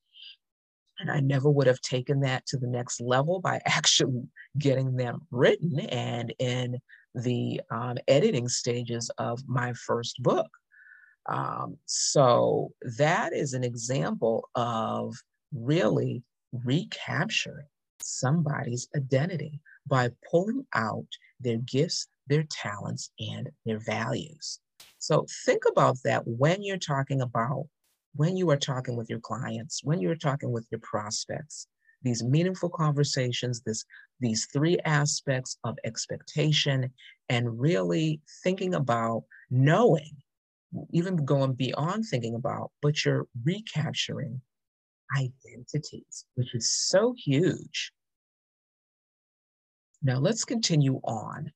and 0.99 1.11
I 1.11 1.21
never 1.21 1.50
would 1.50 1.67
have 1.67 1.81
taken 1.81 2.21
that 2.21 2.47
to 2.47 2.57
the 2.57 2.67
next 2.67 3.00
level 3.00 3.41
by 3.41 3.61
actually 3.67 4.23
getting 4.59 4.97
them 4.97 5.26
written 5.31 5.81
and 5.81 6.33
in 6.38 6.79
the 7.15 7.61
um, 7.71 7.97
editing 8.09 8.49
stages 8.49 9.11
of 9.19 9.41
my 9.47 9.73
first 9.73 10.23
book. 10.23 10.49
Um, 11.29 11.76
so 11.87 12.71
that 12.99 13.33
is 13.33 13.53
an 13.53 13.65
example 13.65 14.49
of 14.55 15.15
really 15.53 16.23
recapturing 16.53 17.67
somebody's 18.00 18.88
identity 18.97 19.61
by 19.87 20.11
pulling 20.31 20.67
out 20.75 21.07
their 21.41 21.59
gifts, 21.59 22.07
their 22.29 22.45
talents, 22.45 23.11
and 23.19 23.50
their 23.65 23.81
values. 23.81 24.61
So 24.99 25.26
think 25.45 25.62
about 25.69 25.97
that 26.05 26.23
when 26.26 26.62
you're 26.62 26.79
talking 26.79 27.21
about 27.21 27.67
when 28.16 28.37
you 28.37 28.50
are 28.50 28.56
talking 28.56 28.96
with 28.96 29.08
your 29.11 29.20
clients, 29.20 29.82
when 29.85 30.00
you're 30.00 30.16
talking 30.16 30.52
with 30.52 30.66
your 30.70 30.80
prospects, 30.80 31.66
these 32.02 32.23
meaningful 32.23 32.68
conversations, 32.68 33.62
this, 33.62 33.85
these 34.20 34.46
three 34.52 34.78
aspects 34.85 35.58
of 35.64 35.76
expectation 35.85 36.90
and 37.28 37.61
really 37.61 38.20
thinking 38.42 38.75
about 38.75 39.25
knowing, 39.50 40.16
even 40.92 41.16
going 41.25 41.54
beyond 41.54 42.04
thinking 42.04 42.35
about, 42.35 42.70
but 42.82 43.04
you're 43.04 43.26
recapturing 43.44 44.40
identities, 45.16 46.26
which 46.35 46.54
is 46.54 46.70
so 46.70 47.14
huge. 47.16 47.92
Now 50.02 50.18
let's 50.18 50.44
continue 50.44 51.00
on. 51.04 51.52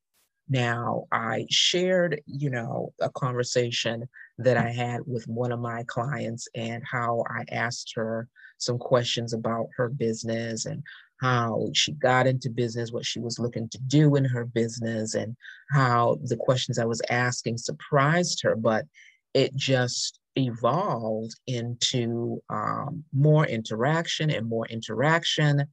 Now, 0.50 1.06
I 1.12 1.46
shared, 1.48 2.20
you 2.26 2.50
know, 2.50 2.92
a 3.00 3.08
conversation 3.08 4.08
that 4.38 4.56
I 4.56 4.70
had 4.70 5.02
with 5.06 5.26
one 5.28 5.52
of 5.52 5.60
my 5.60 5.84
clients 5.86 6.48
and 6.56 6.82
how 6.84 7.24
I 7.30 7.44
asked 7.52 7.92
her 7.94 8.28
some 8.58 8.76
questions 8.76 9.32
about 9.32 9.68
her 9.76 9.88
business 9.88 10.66
and 10.66 10.82
how 11.20 11.68
she 11.72 11.92
got 11.92 12.26
into 12.26 12.50
business, 12.50 12.90
what 12.90 13.06
she 13.06 13.20
was 13.20 13.38
looking 13.38 13.68
to 13.68 13.78
do 13.86 14.16
in 14.16 14.24
her 14.24 14.44
business, 14.44 15.14
and 15.14 15.36
how 15.70 16.18
the 16.24 16.36
questions 16.36 16.78
I 16.78 16.84
was 16.84 17.00
asking 17.10 17.58
surprised 17.58 18.42
her, 18.42 18.56
but 18.56 18.86
it 19.34 19.54
just 19.54 20.18
evolved 20.36 21.34
into 21.46 22.42
um, 22.50 23.04
more 23.12 23.46
interaction 23.46 24.30
and 24.30 24.48
more 24.48 24.66
interaction 24.66 25.64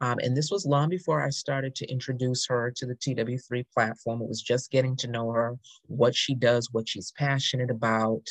um, 0.00 0.18
and 0.18 0.36
this 0.36 0.50
was 0.50 0.66
long 0.66 0.88
before 0.88 1.24
I 1.24 1.30
started 1.30 1.74
to 1.76 1.90
introduce 1.90 2.46
her 2.48 2.72
to 2.76 2.86
the 2.86 2.94
TW3 2.96 3.64
platform. 3.72 4.22
It 4.22 4.28
was 4.28 4.42
just 4.42 4.70
getting 4.70 4.96
to 4.96 5.08
know 5.08 5.30
her, 5.30 5.56
what 5.86 6.14
she 6.14 6.34
does, 6.34 6.68
what 6.72 6.88
she's 6.88 7.12
passionate 7.16 7.70
about, 7.70 8.22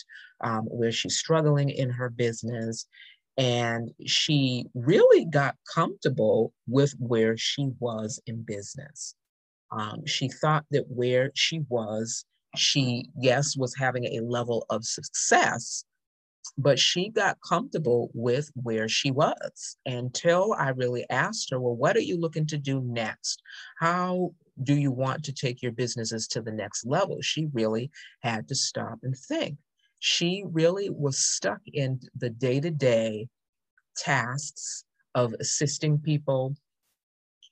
um, 0.41 0.63
where 0.65 0.91
she's 0.91 1.17
struggling 1.17 1.69
in 1.69 1.89
her 1.89 2.09
business. 2.09 2.85
And 3.37 3.91
she 4.05 4.65
really 4.75 5.25
got 5.25 5.55
comfortable 5.73 6.53
with 6.67 6.93
where 6.99 7.37
she 7.37 7.69
was 7.79 8.21
in 8.27 8.43
business. 8.43 9.15
Um, 9.71 10.05
she 10.05 10.27
thought 10.27 10.65
that 10.69 10.85
where 10.89 11.31
she 11.33 11.61
was, 11.69 12.25
she, 12.55 13.05
yes, 13.19 13.57
was 13.57 13.73
having 13.75 14.05
a 14.05 14.19
level 14.19 14.65
of 14.69 14.85
success, 14.85 15.85
but 16.57 16.77
she 16.79 17.09
got 17.09 17.37
comfortable 17.47 18.11
with 18.13 18.51
where 18.55 18.87
she 18.87 19.11
was 19.11 19.77
until 19.85 20.53
I 20.53 20.69
really 20.69 21.05
asked 21.09 21.49
her, 21.51 21.59
well, 21.59 21.75
what 21.75 21.95
are 21.95 22.01
you 22.01 22.17
looking 22.17 22.45
to 22.47 22.57
do 22.57 22.81
next? 22.81 23.41
How 23.77 24.33
do 24.61 24.75
you 24.75 24.91
want 24.91 25.23
to 25.25 25.33
take 25.33 25.61
your 25.61 25.71
businesses 25.71 26.27
to 26.29 26.41
the 26.41 26.51
next 26.51 26.85
level? 26.85 27.21
She 27.21 27.47
really 27.53 27.89
had 28.21 28.47
to 28.49 28.55
stop 28.55 28.99
and 29.03 29.17
think. 29.17 29.57
She 29.99 30.43
really 30.45 30.89
was 30.89 31.17
stuck 31.17 31.61
in 31.65 31.99
the 32.17 32.29
day 32.29 32.59
to 32.59 32.69
day 32.69 33.29
tasks 33.95 34.85
of 35.15 35.33
assisting 35.39 35.99
people 35.99 36.55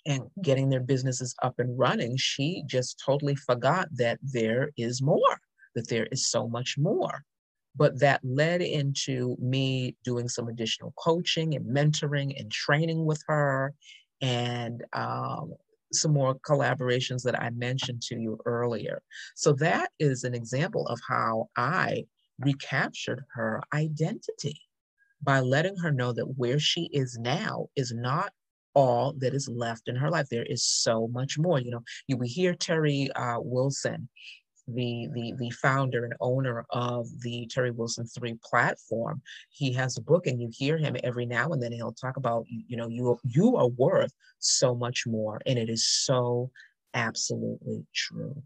and 0.05 0.23
getting 0.41 0.69
their 0.69 0.79
businesses 0.79 1.35
up 1.41 1.59
and 1.59 1.77
running. 1.77 2.17
She 2.17 2.63
just 2.65 3.01
totally 3.03 3.35
forgot 3.35 3.87
that 3.93 4.19
there 4.21 4.71
is 4.77 5.01
more, 5.01 5.39
that 5.75 5.87
there 5.89 6.07
is 6.07 6.27
so 6.27 6.47
much 6.47 6.75
more. 6.77 7.23
But 7.75 7.99
that 7.99 8.19
led 8.23 8.61
into 8.61 9.37
me 9.39 9.95
doing 10.03 10.27
some 10.27 10.47
additional 10.47 10.93
coaching 10.97 11.55
and 11.55 11.65
mentoring 11.65 12.37
and 12.39 12.51
training 12.51 13.05
with 13.05 13.23
her 13.27 13.73
and 14.21 14.83
um, 14.93 15.53
some 15.93 16.13
more 16.13 16.35
collaborations 16.35 17.23
that 17.23 17.39
I 17.41 17.49
mentioned 17.51 18.01
to 18.03 18.15
you 18.15 18.39
earlier. 18.45 19.01
So 19.35 19.53
that 19.53 19.89
is 19.99 20.23
an 20.23 20.35
example 20.35 20.87
of 20.87 20.99
how 21.07 21.49
I 21.57 22.05
recaptured 22.39 23.23
her 23.33 23.61
identity 23.73 24.61
by 25.21 25.39
letting 25.39 25.77
her 25.77 25.91
know 25.91 26.13
that 26.13 26.37
where 26.37 26.59
she 26.59 26.89
is 26.91 27.17
now 27.19 27.67
is 27.75 27.93
not 27.93 28.31
all 28.73 29.13
that 29.17 29.33
is 29.33 29.49
left 29.49 29.87
in 29.87 29.95
her 29.95 30.09
life. 30.09 30.27
There 30.29 30.45
is 30.45 30.65
so 30.65 31.07
much 31.07 31.37
more. 31.37 31.59
You 31.59 31.71
know, 31.71 31.83
you 32.07 32.17
we 32.17 32.27
hear 32.27 32.53
Terry 32.53 33.09
uh, 33.15 33.37
Wilson 33.39 34.09
the, 34.73 35.07
the, 35.13 35.33
the 35.37 35.49
founder 35.51 36.05
and 36.05 36.13
owner 36.19 36.65
of 36.69 37.07
the 37.21 37.47
Terry 37.47 37.71
Wilson 37.71 38.05
3 38.05 38.37
platform. 38.43 39.21
He 39.49 39.73
has 39.73 39.97
a 39.97 40.01
book 40.01 40.27
and 40.27 40.41
you 40.41 40.49
hear 40.51 40.77
him 40.77 40.95
every 41.03 41.25
now 41.25 41.49
and 41.49 41.61
then 41.61 41.71
he'll 41.71 41.93
talk 41.93 42.17
about, 42.17 42.45
you 42.47 42.77
know, 42.77 42.87
you, 42.87 43.19
you 43.23 43.55
are 43.57 43.67
worth 43.67 44.13
so 44.39 44.75
much 44.75 45.05
more. 45.05 45.41
And 45.45 45.57
it 45.57 45.69
is 45.69 45.87
so 45.87 46.51
absolutely 46.93 47.85
true. 47.93 48.41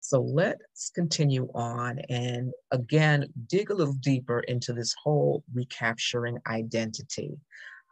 So 0.00 0.20
let's 0.20 0.90
continue 0.94 1.48
on 1.52 1.98
and 2.08 2.52
again, 2.70 3.26
dig 3.48 3.70
a 3.70 3.74
little 3.74 3.94
deeper 3.94 4.38
into 4.40 4.72
this 4.72 4.94
whole 5.02 5.42
recapturing 5.52 6.38
identity. 6.46 7.36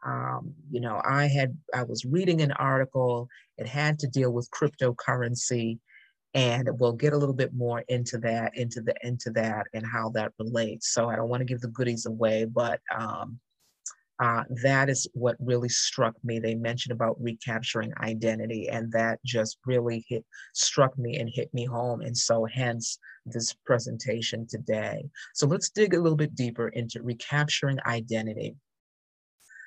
Um, 0.05 0.55
you 0.71 0.81
know, 0.81 1.01
I 1.05 1.27
had 1.27 1.57
I 1.75 1.85
was 1.85 2.05
reading 2.05 2.43
an 2.43 2.53
article. 2.53 3.29
It 3.59 3.67
had 3.67 3.99
to 4.01 4.09
deal 4.09 4.31
with 4.31 4.51
cryptocurrency, 4.51 5.79
and 6.35 6.69
we'll 6.79 6.93
get 6.93 7.13
a 7.13 7.19
little 7.19 7.35
bit 7.35 7.55
more 7.55 7.85
into 7.89 8.19
that, 8.19 8.57
into 8.57 8.81
the 8.83 8.95
into 9.03 9.31
that, 9.31 9.67
and 9.73 9.87
how 9.87 10.11
that 10.11 10.33
relates. 10.39 10.93
So 10.93 11.09
I 11.09 11.17
don't 11.17 11.29
want 11.29 11.41
to 11.41 11.47
give 11.47 11.61
the 11.61 11.69
goodies 11.69 12.07
away, 12.07 12.45
but 12.45 12.81
um, 12.95 13.39
uh, 14.23 14.45
that 14.63 14.89
is 14.89 15.09
what 15.15 15.37
really 15.41 15.69
struck 15.69 16.15
me. 16.23 16.39
They 16.39 16.55
mentioned 16.55 16.93
about 16.93 17.17
recapturing 17.21 17.93
identity, 18.01 18.69
and 18.69 18.93
that 18.93 19.21
just 19.25 19.59
really 19.67 20.05
hit 20.09 20.25
struck 20.53 20.97
me 20.99 21.17
and 21.17 21.31
hit 21.33 21.53
me 21.55 21.65
home. 21.65 22.03
And 22.03 22.17
so, 22.17 22.45
hence 22.45 22.99
this 23.27 23.55
presentation 23.65 24.47
today. 24.47 25.05
So 25.35 25.47
let's 25.47 25.71
dig 25.71 25.95
a 25.95 26.01
little 26.01 26.17
bit 26.17 26.35
deeper 26.35 26.69
into 26.69 27.03
recapturing 27.03 27.79
identity. 27.87 28.57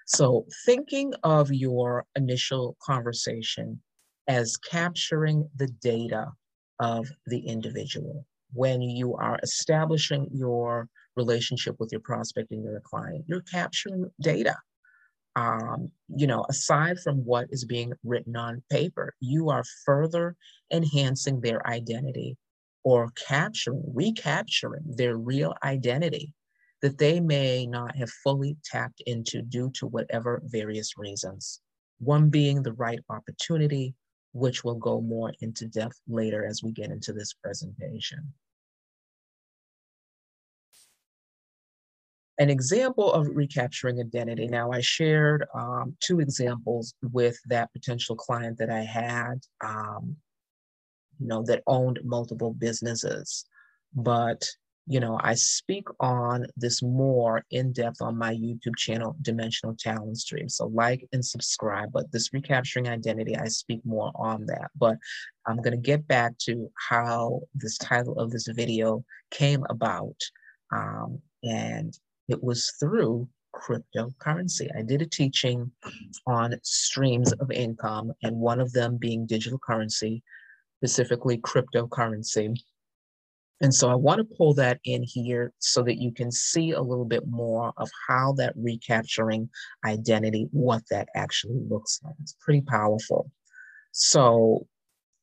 So, 0.08 0.46
thinking 0.66 1.14
of 1.24 1.52
your 1.52 2.06
initial 2.16 2.78
conversation 2.82 3.82
as 4.30 4.56
capturing 4.56 5.50
the 5.58 5.68
data 5.68 6.32
of 6.80 7.10
the 7.26 7.40
individual 7.40 8.26
when 8.54 8.82
you 8.82 9.16
are 9.16 9.38
establishing 9.44 10.30
your 10.32 10.88
relationship 11.18 11.76
with 11.78 11.92
your 11.92 12.00
prospect 12.00 12.52
and 12.52 12.64
your 12.64 12.80
client, 12.86 13.26
you're 13.28 13.42
capturing 13.42 14.10
data. 14.22 14.56
Um, 15.36 15.92
you 16.16 16.26
know, 16.26 16.46
aside 16.48 17.00
from 17.00 17.18
what 17.26 17.48
is 17.50 17.66
being 17.66 17.92
written 18.06 18.38
on 18.38 18.64
paper, 18.72 19.14
you 19.20 19.50
are 19.50 19.66
further 19.86 20.38
enhancing 20.72 21.42
their 21.42 21.68
identity 21.68 22.38
or 22.86 23.12
capturing, 23.28 23.84
recapturing 23.94 24.84
their 24.86 25.18
real 25.18 25.54
identity 25.66 26.34
that 26.82 26.98
they 26.98 27.20
may 27.20 27.66
not 27.66 27.96
have 27.96 28.10
fully 28.24 28.58
tapped 28.64 29.02
into 29.06 29.42
due 29.42 29.72
to 29.72 29.88
whatever 29.88 30.42
various 30.46 30.98
reasons. 30.98 31.62
One 32.00 32.30
being 32.30 32.62
the 32.62 32.74
right 32.74 33.00
opportunity, 33.10 33.96
which 34.34 34.64
will 34.64 34.76
go 34.76 35.02
more 35.02 35.34
into 35.42 35.66
depth 35.68 36.00
later 36.08 36.46
as 36.46 36.62
we 36.62 36.72
get 36.72 36.92
into 36.92 37.14
this 37.14 37.34
presentation. 37.34 38.34
An 42.40 42.52
example 42.52 43.12
of 43.12 43.28
recapturing 43.34 44.00
identity. 44.00 44.48
Now, 44.48 44.72
I 44.72 44.80
shared 44.80 45.48
um, 45.56 45.98
two 46.00 46.20
examples 46.20 46.94
with 47.02 47.40
that 47.48 47.74
potential 47.74 48.16
client 48.16 48.60
that 48.60 48.70
I 48.70 48.82
had, 48.82 49.40
um, 49.66 50.16
you 51.20 51.26
know, 51.26 51.42
that 51.48 51.64
owned 51.66 52.00
multiple 52.04 52.54
businesses. 52.54 53.46
But 53.96 54.48
you 54.90 55.02
know, 55.02 55.20
I 55.22 55.34
speak 55.34 55.86
on 56.00 56.46
this 56.56 56.82
more 56.82 57.44
in 57.52 57.74
depth 57.74 58.02
on 58.02 58.18
my 58.18 58.34
YouTube 58.34 58.78
channel, 58.78 59.18
Dimensional 59.22 59.76
Talent 59.78 60.18
Stream. 60.18 60.48
So 60.48 60.68
like 60.68 61.06
and 61.12 61.24
subscribe, 61.24 61.92
but 61.92 62.10
this 62.14 62.32
recapturing 62.34 62.88
identity, 62.88 63.36
I 63.36 63.50
speak 63.50 63.82
more 63.86 64.12
on 64.16 64.46
that. 64.46 64.72
But 64.78 64.98
I'm 65.46 65.62
gonna 65.62 65.76
get 65.76 66.08
back 66.08 66.38
to 66.46 66.72
how 66.90 67.42
this 67.54 67.78
title 67.78 68.18
of 68.18 68.32
this 68.32 68.48
video 68.48 69.04
came 69.30 69.66
about. 69.70 70.16
Um, 70.72 71.20
and 71.44 71.94
it 72.30 72.42
was 72.42 72.72
through 72.80 73.28
cryptocurrency. 73.54 74.70
I 74.78 74.84
did 74.84 75.02
a 75.02 75.06
teaching 75.06 75.70
on 76.26 76.56
streams 76.64 77.34
of 77.34 77.52
income 77.52 78.14
and 78.24 78.38
one 78.38 78.62
of 78.62 78.72
them 78.72 78.98
being 78.98 79.26
digital 79.26 79.60
currency, 79.60 80.24
specifically 80.80 81.40
cryptocurrency. 81.40 82.58
And 83.62 83.74
so 83.74 83.90
I 83.90 83.96
want 83.96 84.20
to 84.20 84.36
pull 84.38 84.54
that 84.56 84.80
in 84.84 85.04
here 85.04 85.52
so 85.60 85.82
that 85.84 85.98
you 85.98 86.12
can 86.12 86.32
see 86.32 86.72
a 86.72 86.82
little 86.82 87.06
bit 87.06 87.28
more 87.28 87.74
of 87.78 87.90
how 88.08 88.34
that 88.34 88.54
recapturing 88.56 89.50
identity, 89.86 90.48
what 90.52 90.84
that 90.92 91.10
actually 91.16 91.60
looks 91.68 92.00
like. 92.04 92.14
It's 92.22 92.36
pretty 92.40 92.62
powerful. 92.62 93.32
So 93.94 94.68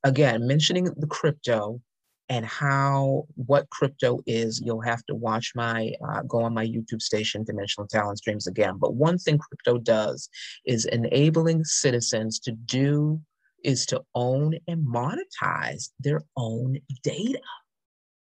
again, 0.03 0.47
mentioning 0.47 0.85
the 0.97 1.07
crypto 1.07 1.81
and 2.29 2.45
how, 2.45 3.27
what 3.37 3.69
crypto 3.71 4.19
is, 4.27 4.61
you'll 4.65 4.81
have 4.81 5.05
to 5.07 5.15
watch 5.15 5.53
my, 5.55 5.93
uh, 6.09 6.23
go 6.23 6.43
on 6.43 6.55
my 6.55 6.67
YouTube 6.67 7.03
station, 7.03 7.45
Dimensional 7.45 7.87
Talent 7.87 8.19
Streams 8.19 8.47
again. 8.47 8.79
But 8.79 8.95
one 8.95 9.19
thing 9.19 9.39
crypto 9.39 9.79
does 9.79 10.29
is 10.65 10.87
enabling 10.87 11.65
citizens 11.65 12.41
to 12.41 12.53
do, 12.53 13.21
is 13.63 13.87
to 13.87 14.03
own 14.15 14.55
and 14.67 14.87
monetize 14.87 15.91
their 16.01 16.23
own 16.37 16.79
data. 17.03 17.41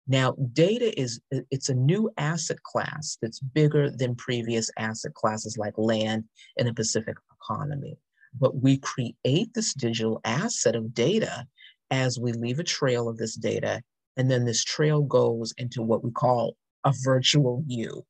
Now, 0.07 0.35
data 0.53 0.99
is 0.99 1.21
it's 1.31 1.69
a 1.69 1.75
new 1.75 2.09
asset 2.17 2.61
class 2.63 3.17
that's 3.21 3.39
bigger 3.39 3.89
than 3.89 4.15
previous 4.15 4.69
asset 4.77 5.13
classes 5.13 5.57
like 5.57 5.77
land 5.77 6.25
in 6.57 6.65
the 6.65 6.73
Pacific 6.73 7.17
economy. 7.41 7.97
But 8.39 8.55
we 8.61 8.77
create 8.77 9.53
this 9.53 9.73
digital 9.73 10.21
asset 10.23 10.75
of 10.75 10.93
data 10.93 11.45
as 11.91 12.19
we 12.19 12.31
leave 12.31 12.59
a 12.59 12.63
trail 12.63 13.09
of 13.09 13.17
this 13.17 13.35
data, 13.35 13.81
and 14.17 14.31
then 14.31 14.45
this 14.45 14.63
trail 14.63 15.01
goes 15.01 15.53
into 15.57 15.81
what 15.81 16.03
we 16.03 16.11
call 16.11 16.55
a 16.85 16.93
virtual 17.03 17.63
you. 17.67 18.05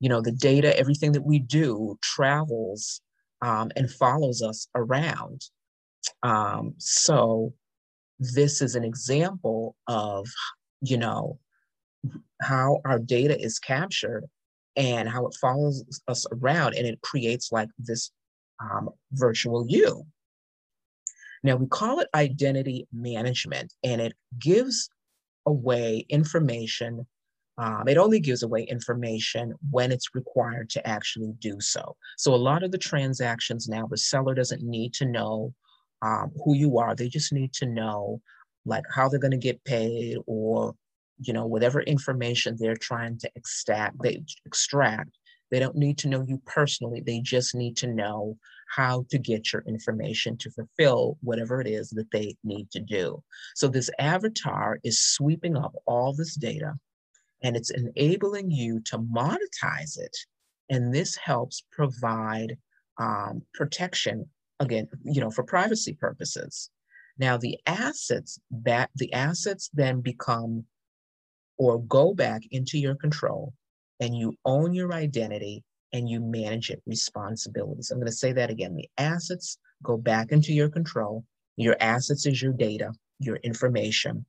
You 0.00 0.08
know, 0.08 0.20
the 0.20 0.32
data, 0.32 0.78
everything 0.78 1.12
that 1.12 1.24
we 1.24 1.38
do 1.40 1.98
travels 2.02 3.00
um, 3.42 3.70
and 3.76 3.90
follows 3.90 4.42
us 4.42 4.68
around. 4.74 5.42
Um, 6.22 6.74
so 6.78 7.52
this 8.18 8.62
is 8.62 8.74
an 8.74 8.84
example 8.84 9.76
of 9.86 10.26
you 10.90 10.98
know, 10.98 11.38
how 12.40 12.80
our 12.84 12.98
data 12.98 13.38
is 13.40 13.58
captured 13.58 14.24
and 14.76 15.08
how 15.08 15.26
it 15.26 15.36
follows 15.40 15.84
us 16.08 16.26
around 16.32 16.74
and 16.74 16.86
it 16.86 17.00
creates 17.00 17.50
like 17.50 17.68
this 17.78 18.10
um, 18.60 18.90
virtual 19.12 19.66
you. 19.68 20.04
Now 21.42 21.56
we 21.56 21.66
call 21.66 22.00
it 22.00 22.08
identity 22.14 22.86
management 22.92 23.72
and 23.84 24.00
it 24.00 24.14
gives 24.38 24.88
away 25.46 26.04
information. 26.08 27.06
Um, 27.58 27.88
it 27.88 27.96
only 27.96 28.20
gives 28.20 28.42
away 28.42 28.64
information 28.64 29.54
when 29.70 29.92
it's 29.92 30.14
required 30.14 30.68
to 30.70 30.86
actually 30.86 31.32
do 31.38 31.60
so. 31.60 31.96
So 32.18 32.34
a 32.34 32.36
lot 32.36 32.62
of 32.62 32.72
the 32.72 32.78
transactions 32.78 33.68
now, 33.68 33.86
the 33.86 33.96
seller 33.96 34.34
doesn't 34.34 34.62
need 34.62 34.92
to 34.94 35.06
know 35.06 35.54
um, 36.02 36.32
who 36.44 36.54
you 36.54 36.78
are. 36.78 36.94
They 36.94 37.08
just 37.08 37.32
need 37.32 37.52
to 37.54 37.66
know 37.66 38.20
like 38.66 38.84
how 38.94 39.08
they're 39.08 39.18
going 39.20 39.30
to 39.30 39.36
get 39.36 39.64
paid 39.64 40.16
or 40.26 40.74
you 41.18 41.32
know 41.32 41.46
whatever 41.46 41.80
information 41.80 42.56
they're 42.58 42.76
trying 42.76 43.18
to 43.18 43.30
extract 43.36 43.96
they 44.02 44.22
extract. 44.44 45.16
They 45.50 45.60
don't 45.60 45.76
need 45.76 45.98
to 45.98 46.08
know 46.08 46.24
you 46.26 46.42
personally. 46.44 47.00
They 47.00 47.20
just 47.20 47.54
need 47.54 47.76
to 47.78 47.86
know 47.86 48.36
how 48.74 49.04
to 49.10 49.18
get 49.18 49.52
your 49.52 49.62
information 49.66 50.36
to 50.38 50.50
fulfill 50.50 51.18
whatever 51.22 51.60
it 51.60 51.68
is 51.68 51.90
that 51.90 52.10
they 52.10 52.36
need 52.42 52.68
to 52.72 52.80
do. 52.80 53.22
So 53.54 53.68
this 53.68 53.88
avatar 54.00 54.80
is 54.82 54.98
sweeping 54.98 55.56
up 55.56 55.72
all 55.86 56.12
this 56.12 56.34
data 56.34 56.74
and 57.44 57.56
it's 57.56 57.70
enabling 57.70 58.50
you 58.50 58.80
to 58.86 58.98
monetize 58.98 59.96
it 59.98 60.16
and 60.68 60.92
this 60.92 61.16
helps 61.16 61.64
provide 61.70 62.56
um, 62.98 63.42
protection 63.54 64.26
again, 64.60 64.88
you 65.04 65.20
know, 65.20 65.30
for 65.30 65.44
privacy 65.44 65.92
purposes. 65.92 66.70
Now 67.18 67.36
the 67.36 67.58
assets 67.66 68.38
that 68.64 68.90
the 68.94 69.12
assets 69.12 69.70
then 69.72 70.00
become 70.00 70.64
or 71.58 71.80
go 71.82 72.14
back 72.14 72.42
into 72.50 72.78
your 72.78 72.94
control 72.94 73.54
and 74.00 74.16
you 74.16 74.34
own 74.44 74.74
your 74.74 74.92
identity 74.92 75.64
and 75.92 76.08
you 76.08 76.20
manage 76.20 76.70
it 76.70 76.82
responsibilities. 76.86 77.90
I'm 77.90 77.98
going 77.98 78.06
to 78.06 78.12
say 78.12 78.32
that 78.32 78.50
again. 78.50 78.74
The 78.74 78.88
assets 78.98 79.58
go 79.82 79.96
back 79.96 80.32
into 80.32 80.52
your 80.52 80.68
control. 80.68 81.24
Your 81.56 81.76
assets 81.80 82.26
is 82.26 82.42
your 82.42 82.52
data, 82.52 82.92
your 83.18 83.36
information, 83.36 84.26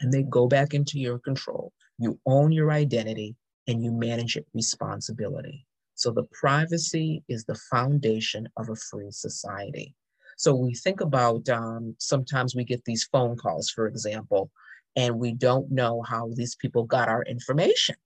and 0.00 0.12
they 0.12 0.22
go 0.22 0.46
back 0.46 0.72
into 0.72 0.98
your 0.98 1.18
control. 1.18 1.72
You 1.98 2.18
own 2.24 2.52
your 2.52 2.70
identity 2.70 3.36
and 3.66 3.82
you 3.82 3.92
manage 3.92 4.36
it 4.36 4.46
responsibility. 4.54 5.66
So 5.94 6.10
the 6.10 6.26
privacy 6.32 7.22
is 7.28 7.44
the 7.44 7.58
foundation 7.70 8.48
of 8.56 8.70
a 8.70 8.76
free 8.76 9.10
society. 9.10 9.94
So 10.38 10.54
we 10.54 10.74
think 10.74 11.00
about 11.00 11.48
um, 11.48 11.96
sometimes 11.98 12.54
we 12.54 12.64
get 12.64 12.84
these 12.84 13.04
phone 13.10 13.36
calls, 13.36 13.70
for 13.70 13.88
example, 13.88 14.50
and 14.94 15.18
we 15.18 15.32
don't 15.32 15.70
know 15.70 16.00
how 16.02 16.30
these 16.34 16.54
people 16.54 16.84
got 16.84 17.08
our 17.08 17.24
information. 17.24 17.96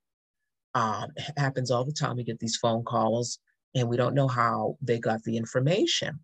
Um, 0.74 1.10
it 1.14 1.38
happens 1.38 1.70
all 1.70 1.84
the 1.84 1.92
time. 1.92 2.16
We 2.16 2.24
get 2.24 2.40
these 2.40 2.56
phone 2.56 2.84
calls 2.84 3.38
and 3.74 3.86
we 3.86 3.98
don't 3.98 4.14
know 4.14 4.28
how 4.28 4.78
they 4.80 4.98
got 4.98 5.22
the 5.24 5.36
information. 5.36 6.20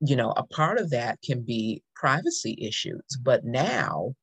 You 0.00 0.16
know, 0.16 0.34
a 0.36 0.44
part 0.44 0.78
of 0.78 0.90
that 0.90 1.18
can 1.24 1.40
be 1.40 1.82
privacy 1.94 2.58
issues, 2.60 3.02
but 3.22 3.46
now 3.46 4.14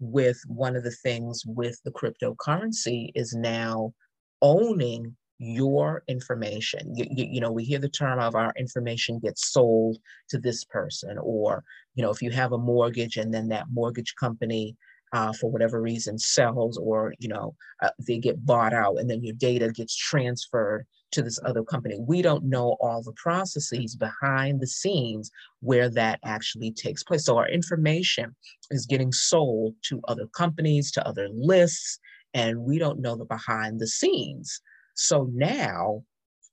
with 0.00 0.42
one 0.48 0.74
of 0.74 0.82
the 0.82 0.90
things 0.90 1.44
with 1.46 1.80
the 1.84 1.92
cryptocurrency 1.92 3.12
is 3.14 3.34
now 3.34 3.94
owning 4.40 5.16
your 5.42 6.04
information. 6.06 6.94
You, 6.94 7.06
you, 7.10 7.26
you, 7.32 7.40
know, 7.40 7.50
we 7.50 7.64
hear 7.64 7.80
the 7.80 7.88
term 7.88 8.20
of 8.20 8.36
our 8.36 8.52
information 8.56 9.18
gets 9.18 9.50
sold 9.50 9.98
to 10.28 10.38
this 10.38 10.64
person, 10.64 11.18
or, 11.18 11.64
you 11.94 12.02
know, 12.02 12.10
if 12.10 12.22
you 12.22 12.30
have 12.30 12.52
a 12.52 12.58
mortgage 12.58 13.16
and 13.16 13.34
then 13.34 13.48
that 13.48 13.66
mortgage 13.72 14.14
company, 14.14 14.76
uh, 15.12 15.32
for 15.32 15.50
whatever 15.50 15.82
reason, 15.82 16.18
sells, 16.18 16.78
or, 16.78 17.12
you 17.18 17.28
know, 17.28 17.54
uh, 17.82 17.90
they 18.06 18.18
get 18.18 18.46
bought 18.46 18.72
out 18.72 18.96
and 18.96 19.10
then 19.10 19.22
your 19.22 19.34
data 19.34 19.70
gets 19.70 19.94
transferred 19.94 20.86
to 21.10 21.22
this 21.22 21.38
other 21.44 21.62
company. 21.62 21.98
We 22.00 22.22
don't 22.22 22.44
know 22.44 22.76
all 22.80 23.02
the 23.02 23.12
processes 23.12 23.94
behind 23.96 24.60
the 24.60 24.66
scenes 24.66 25.30
where 25.60 25.90
that 25.90 26.20
actually 26.24 26.72
takes 26.72 27.02
place. 27.02 27.26
So 27.26 27.36
our 27.36 27.48
information 27.48 28.34
is 28.70 28.86
getting 28.86 29.12
sold 29.12 29.74
to 29.88 30.00
other 30.08 30.26
companies, 30.28 30.90
to 30.92 31.06
other 31.06 31.28
lists, 31.30 31.98
and 32.32 32.60
we 32.60 32.78
don't 32.78 33.00
know 33.00 33.16
the 33.16 33.26
behind 33.26 33.80
the 33.80 33.86
scenes. 33.86 34.62
So 34.94 35.28
now, 35.32 36.04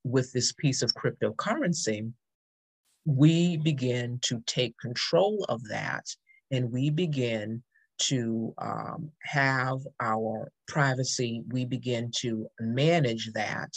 with 0.03 0.31
this 0.31 0.53
piece 0.53 0.81
of 0.81 0.93
cryptocurrency, 0.93 2.11
we 3.05 3.57
begin 3.57 4.19
to 4.21 4.41
take 4.45 4.77
control 4.77 5.45
of 5.49 5.61
that 5.69 6.05
and 6.51 6.71
we 6.71 6.89
begin 6.89 7.63
to 7.99 8.53
um, 8.59 9.11
have 9.23 9.79
our 9.99 10.51
privacy, 10.67 11.43
we 11.49 11.65
begin 11.65 12.11
to 12.17 12.47
manage 12.59 13.31
that 13.33 13.71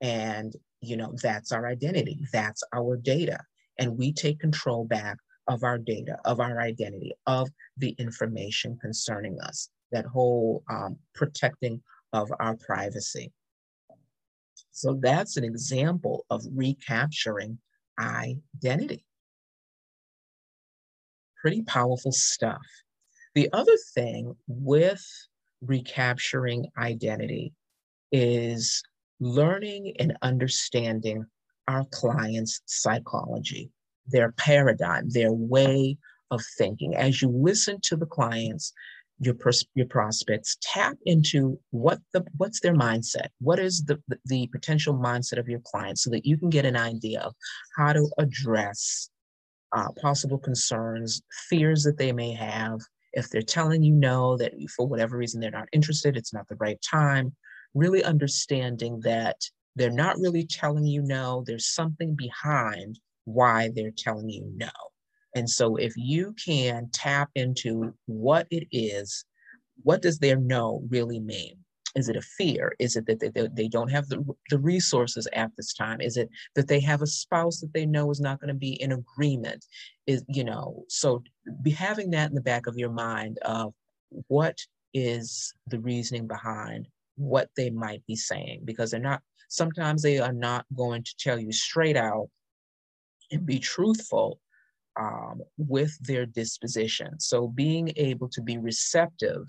and, 0.00 0.52
you 0.80 0.96
know, 0.96 1.14
that's 1.22 1.52
our 1.52 1.68
identity, 1.68 2.18
that's 2.32 2.62
our 2.74 2.96
data. 2.96 3.38
And 3.78 3.96
we 3.96 4.12
take 4.12 4.40
control 4.40 4.84
back 4.84 5.16
of 5.46 5.62
our 5.62 5.78
data, 5.78 6.18
of 6.24 6.40
our 6.40 6.60
identity, 6.60 7.12
of 7.26 7.48
the 7.76 7.94
information 7.98 8.78
concerning 8.80 9.38
us, 9.40 9.70
that 9.92 10.06
whole 10.06 10.64
um, 10.68 10.96
protecting 11.14 11.80
of 12.12 12.32
our 12.40 12.56
privacy. 12.56 13.32
So 14.72 14.98
that's 15.00 15.36
an 15.36 15.44
example 15.44 16.24
of 16.30 16.44
recapturing 16.54 17.58
identity. 17.98 19.04
Pretty 21.40 21.62
powerful 21.62 22.12
stuff. 22.12 22.62
The 23.34 23.48
other 23.52 23.76
thing 23.94 24.34
with 24.46 25.02
recapturing 25.60 26.66
identity 26.76 27.52
is 28.10 28.82
learning 29.20 29.94
and 29.98 30.16
understanding 30.22 31.24
our 31.68 31.84
clients' 31.92 32.60
psychology, 32.66 33.70
their 34.06 34.32
paradigm, 34.32 35.08
their 35.10 35.32
way 35.32 35.96
of 36.30 36.42
thinking. 36.58 36.94
As 36.96 37.22
you 37.22 37.28
listen 37.28 37.78
to 37.82 37.96
the 37.96 38.06
clients, 38.06 38.72
your, 39.22 39.34
pers- 39.34 39.64
your 39.74 39.86
prospects, 39.86 40.56
tap 40.60 40.96
into 41.06 41.58
what 41.70 42.00
the 42.12 42.24
what's 42.38 42.60
their 42.60 42.74
mindset, 42.74 43.28
what 43.40 43.60
is 43.60 43.84
the, 43.84 44.00
the, 44.26 44.48
potential 44.48 44.94
mindset 44.94 45.38
of 45.38 45.48
your 45.48 45.60
client, 45.60 45.98
so 45.98 46.10
that 46.10 46.26
you 46.26 46.36
can 46.36 46.50
get 46.50 46.66
an 46.66 46.76
idea 46.76 47.20
of 47.20 47.32
how 47.76 47.92
to 47.92 48.08
address 48.18 49.08
uh, 49.72 49.88
possible 50.00 50.38
concerns, 50.38 51.22
fears 51.48 51.84
that 51.84 51.98
they 51.98 52.12
may 52.12 52.32
have. 52.32 52.80
If 53.12 53.28
they're 53.30 53.42
telling 53.42 53.82
you 53.82 53.92
no, 53.92 54.36
that 54.38 54.54
for 54.74 54.88
whatever 54.88 55.16
reason 55.16 55.40
they're 55.40 55.50
not 55.50 55.68
interested, 55.72 56.16
it's 56.16 56.34
not 56.34 56.48
the 56.48 56.56
right 56.56 56.80
time, 56.82 57.34
really 57.74 58.02
understanding 58.02 59.00
that 59.04 59.36
they're 59.76 59.90
not 59.90 60.18
really 60.18 60.46
telling 60.46 60.84
you 60.84 61.02
no, 61.02 61.44
there's 61.46 61.74
something 61.74 62.16
behind 62.16 62.98
why 63.24 63.70
they're 63.74 63.92
telling 63.96 64.28
you 64.28 64.50
no. 64.56 64.70
And 65.34 65.48
so 65.48 65.76
if 65.76 65.92
you 65.96 66.34
can 66.44 66.90
tap 66.92 67.30
into 67.34 67.94
what 68.06 68.46
it 68.50 68.66
is, 68.70 69.24
what 69.82 70.02
does 70.02 70.18
their 70.18 70.36
no 70.36 70.82
really 70.88 71.20
mean? 71.20 71.56
Is 71.94 72.08
it 72.08 72.16
a 72.16 72.22
fear? 72.22 72.74
Is 72.78 72.96
it 72.96 73.06
that 73.06 73.20
they, 73.20 73.48
they 73.52 73.68
don't 73.68 73.90
have 73.90 74.08
the, 74.08 74.24
the 74.48 74.58
resources 74.58 75.28
at 75.34 75.50
this 75.56 75.74
time? 75.74 76.00
Is 76.00 76.16
it 76.16 76.30
that 76.54 76.68
they 76.68 76.80
have 76.80 77.02
a 77.02 77.06
spouse 77.06 77.60
that 77.60 77.72
they 77.74 77.84
know 77.84 78.10
is 78.10 78.20
not 78.20 78.40
going 78.40 78.48
to 78.48 78.54
be 78.54 78.80
in 78.80 78.92
agreement? 78.92 79.64
Is, 80.06 80.24
you 80.28 80.44
know, 80.44 80.84
so 80.88 81.22
be 81.62 81.70
having 81.70 82.10
that 82.10 82.30
in 82.30 82.34
the 82.34 82.40
back 82.40 82.66
of 82.66 82.78
your 82.78 82.90
mind 82.90 83.38
of 83.42 83.74
what 84.28 84.58
is 84.94 85.54
the 85.66 85.80
reasoning 85.80 86.26
behind 86.26 86.88
what 87.16 87.48
they 87.56 87.70
might 87.70 88.04
be 88.06 88.16
saying 88.16 88.62
because 88.64 88.90
they're 88.90 89.00
not 89.00 89.20
sometimes 89.48 90.02
they 90.02 90.18
are 90.18 90.32
not 90.32 90.64
going 90.74 91.02
to 91.02 91.14
tell 91.18 91.38
you 91.38 91.52
straight 91.52 91.96
out 91.96 92.28
and 93.30 93.44
be 93.44 93.58
truthful 93.58 94.38
um, 94.98 95.40
with 95.56 95.96
their 96.00 96.26
disposition. 96.26 97.18
So 97.18 97.48
being 97.48 97.92
able 97.96 98.28
to 98.30 98.42
be 98.42 98.58
receptive 98.58 99.42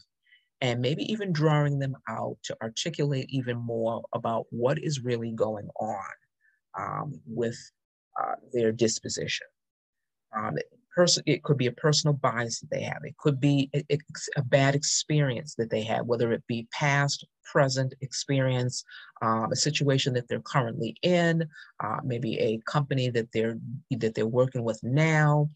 and 0.61 0.81
maybe 0.81 1.03
even 1.11 1.33
drawing 1.33 1.79
them 1.79 1.95
out 2.07 2.37
to 2.43 2.55
articulate 2.61 3.25
even 3.29 3.57
more 3.57 4.01
about 4.13 4.45
what 4.49 4.79
is 4.81 5.03
really 5.03 5.31
going 5.31 5.67
on 5.79 6.13
um, 6.79 7.19
with 7.25 7.57
uh, 8.21 8.35
their 8.53 8.71
disposition. 8.71 9.47
Um, 10.35 10.55
person 10.95 11.23
it 11.25 11.43
could 11.43 11.57
be 11.57 11.67
a 11.67 11.71
personal 11.71 12.13
bias 12.13 12.59
that 12.59 12.69
they 12.69 12.83
have. 12.83 13.01
It 13.03 13.17
could 13.17 13.39
be 13.39 13.69
a, 13.75 13.97
a 14.37 14.43
bad 14.43 14.75
experience 14.75 15.55
that 15.55 15.69
they 15.69 15.83
had 15.83 16.07
whether 16.07 16.31
it 16.31 16.43
be 16.47 16.67
past 16.71 17.25
present 17.43 17.93
experience 18.01 18.83
um, 19.21 19.51
a 19.51 19.55
situation 19.55 20.13
that 20.13 20.27
they're 20.27 20.41
currently 20.41 20.95
in 21.01 21.47
uh, 21.83 21.97
maybe 22.03 22.39
a 22.39 22.59
company 22.65 23.09
that 23.09 23.29
they're 23.33 23.57
that 23.91 24.15
they're 24.15 24.25
working 24.27 24.63
with 24.63 24.79
now. 24.83 25.49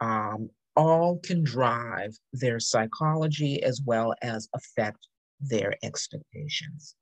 Um, 0.00 0.50
all 0.76 1.18
can 1.18 1.42
drive 1.42 2.14
their 2.34 2.60
psychology 2.60 3.62
as 3.62 3.80
well 3.84 4.14
as 4.20 4.48
affect 4.54 5.08
their 5.40 5.74
expectations 5.82 6.94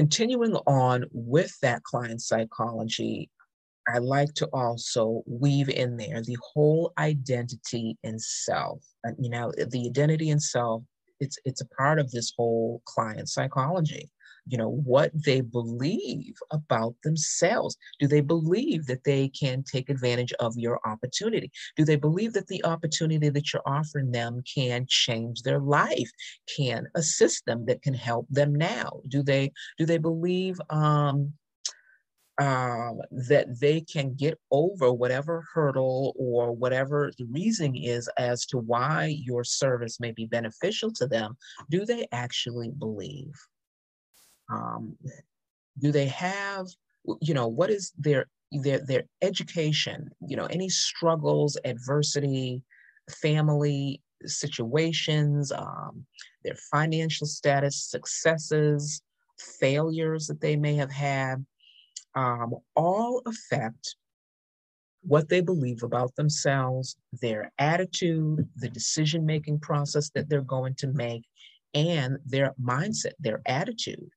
Continuing 0.00 0.54
on 0.66 1.04
with 1.12 1.52
that 1.60 1.82
client 1.82 2.22
psychology, 2.22 3.28
I 3.86 3.98
like 3.98 4.32
to 4.36 4.46
also 4.46 5.22
weave 5.26 5.68
in 5.68 5.98
there 5.98 6.22
the 6.22 6.38
whole 6.42 6.94
identity 6.96 7.98
and 8.02 8.18
self. 8.18 8.82
You 9.18 9.28
know, 9.28 9.52
the 9.58 9.88
identity 9.88 10.30
and 10.30 10.42
self, 10.42 10.84
it's 11.20 11.36
it's 11.44 11.60
a 11.60 11.68
part 11.76 11.98
of 11.98 12.10
this 12.12 12.32
whole 12.34 12.80
client 12.86 13.28
psychology 13.28 14.08
you 14.46 14.58
know 14.58 14.70
what 14.70 15.10
they 15.14 15.40
believe 15.40 16.34
about 16.50 16.94
themselves. 17.02 17.76
Do 17.98 18.06
they 18.06 18.20
believe 18.20 18.86
that 18.86 19.04
they 19.04 19.28
can 19.28 19.62
take 19.62 19.88
advantage 19.88 20.32
of 20.40 20.54
your 20.56 20.80
opportunity? 20.84 21.50
Do 21.76 21.84
they 21.84 21.96
believe 21.96 22.32
that 22.34 22.48
the 22.48 22.64
opportunity 22.64 23.28
that 23.28 23.52
you're 23.52 23.62
offering 23.66 24.10
them 24.10 24.42
can 24.54 24.86
change 24.88 25.42
their 25.42 25.60
life 25.60 26.10
can 26.56 26.86
assist 26.94 27.44
them 27.46 27.66
that 27.66 27.82
can 27.82 27.94
help 27.94 28.26
them 28.30 28.54
now? 28.54 29.00
Do 29.08 29.22
they 29.22 29.52
do 29.78 29.86
they 29.86 29.98
believe 29.98 30.60
um 30.70 31.32
um, 32.40 33.00
that 33.10 33.60
they 33.60 33.82
can 33.82 34.14
get 34.14 34.38
over 34.50 34.90
whatever 34.92 35.44
hurdle 35.52 36.14
or 36.16 36.52
whatever 36.52 37.12
the 37.18 37.26
reason 37.26 37.76
is 37.76 38.08
as 38.16 38.46
to 38.46 38.56
why 38.56 39.14
your 39.24 39.44
service 39.44 40.00
may 40.00 40.10
be 40.12 40.24
beneficial 40.24 40.90
to 40.92 41.06
them, 41.06 41.36
do 41.70 41.84
they 41.84 42.06
actually 42.12 42.70
believe? 42.70 43.34
Um, 44.50 44.96
do 45.78 45.92
they 45.92 46.06
have, 46.06 46.66
you 47.20 47.34
know, 47.34 47.48
what 47.48 47.70
is 47.70 47.92
their 47.98 48.26
their 48.52 48.80
their 48.80 49.04
education? 49.22 50.10
You 50.26 50.36
know, 50.36 50.46
any 50.46 50.68
struggles, 50.68 51.56
adversity, 51.64 52.62
family 53.10 54.00
situations, 54.26 55.52
um, 55.52 56.04
their 56.44 56.56
financial 56.70 57.26
status, 57.26 57.84
successes, 57.84 59.02
failures 59.38 60.26
that 60.26 60.40
they 60.40 60.56
may 60.56 60.74
have 60.74 60.90
had, 60.90 61.44
um, 62.14 62.54
all 62.76 63.22
affect 63.26 63.96
what 65.02 65.28
they 65.30 65.40
believe 65.40 65.82
about 65.82 66.14
themselves, 66.16 66.96
their 67.22 67.50
attitude, 67.58 68.46
the 68.56 68.68
decision 68.68 69.24
making 69.24 69.58
process 69.58 70.10
that 70.10 70.28
they're 70.28 70.42
going 70.42 70.74
to 70.74 70.88
make, 70.88 71.24
and 71.72 72.18
their 72.26 72.54
mindset, 72.62 73.12
their 73.18 73.40
attitude, 73.46 74.10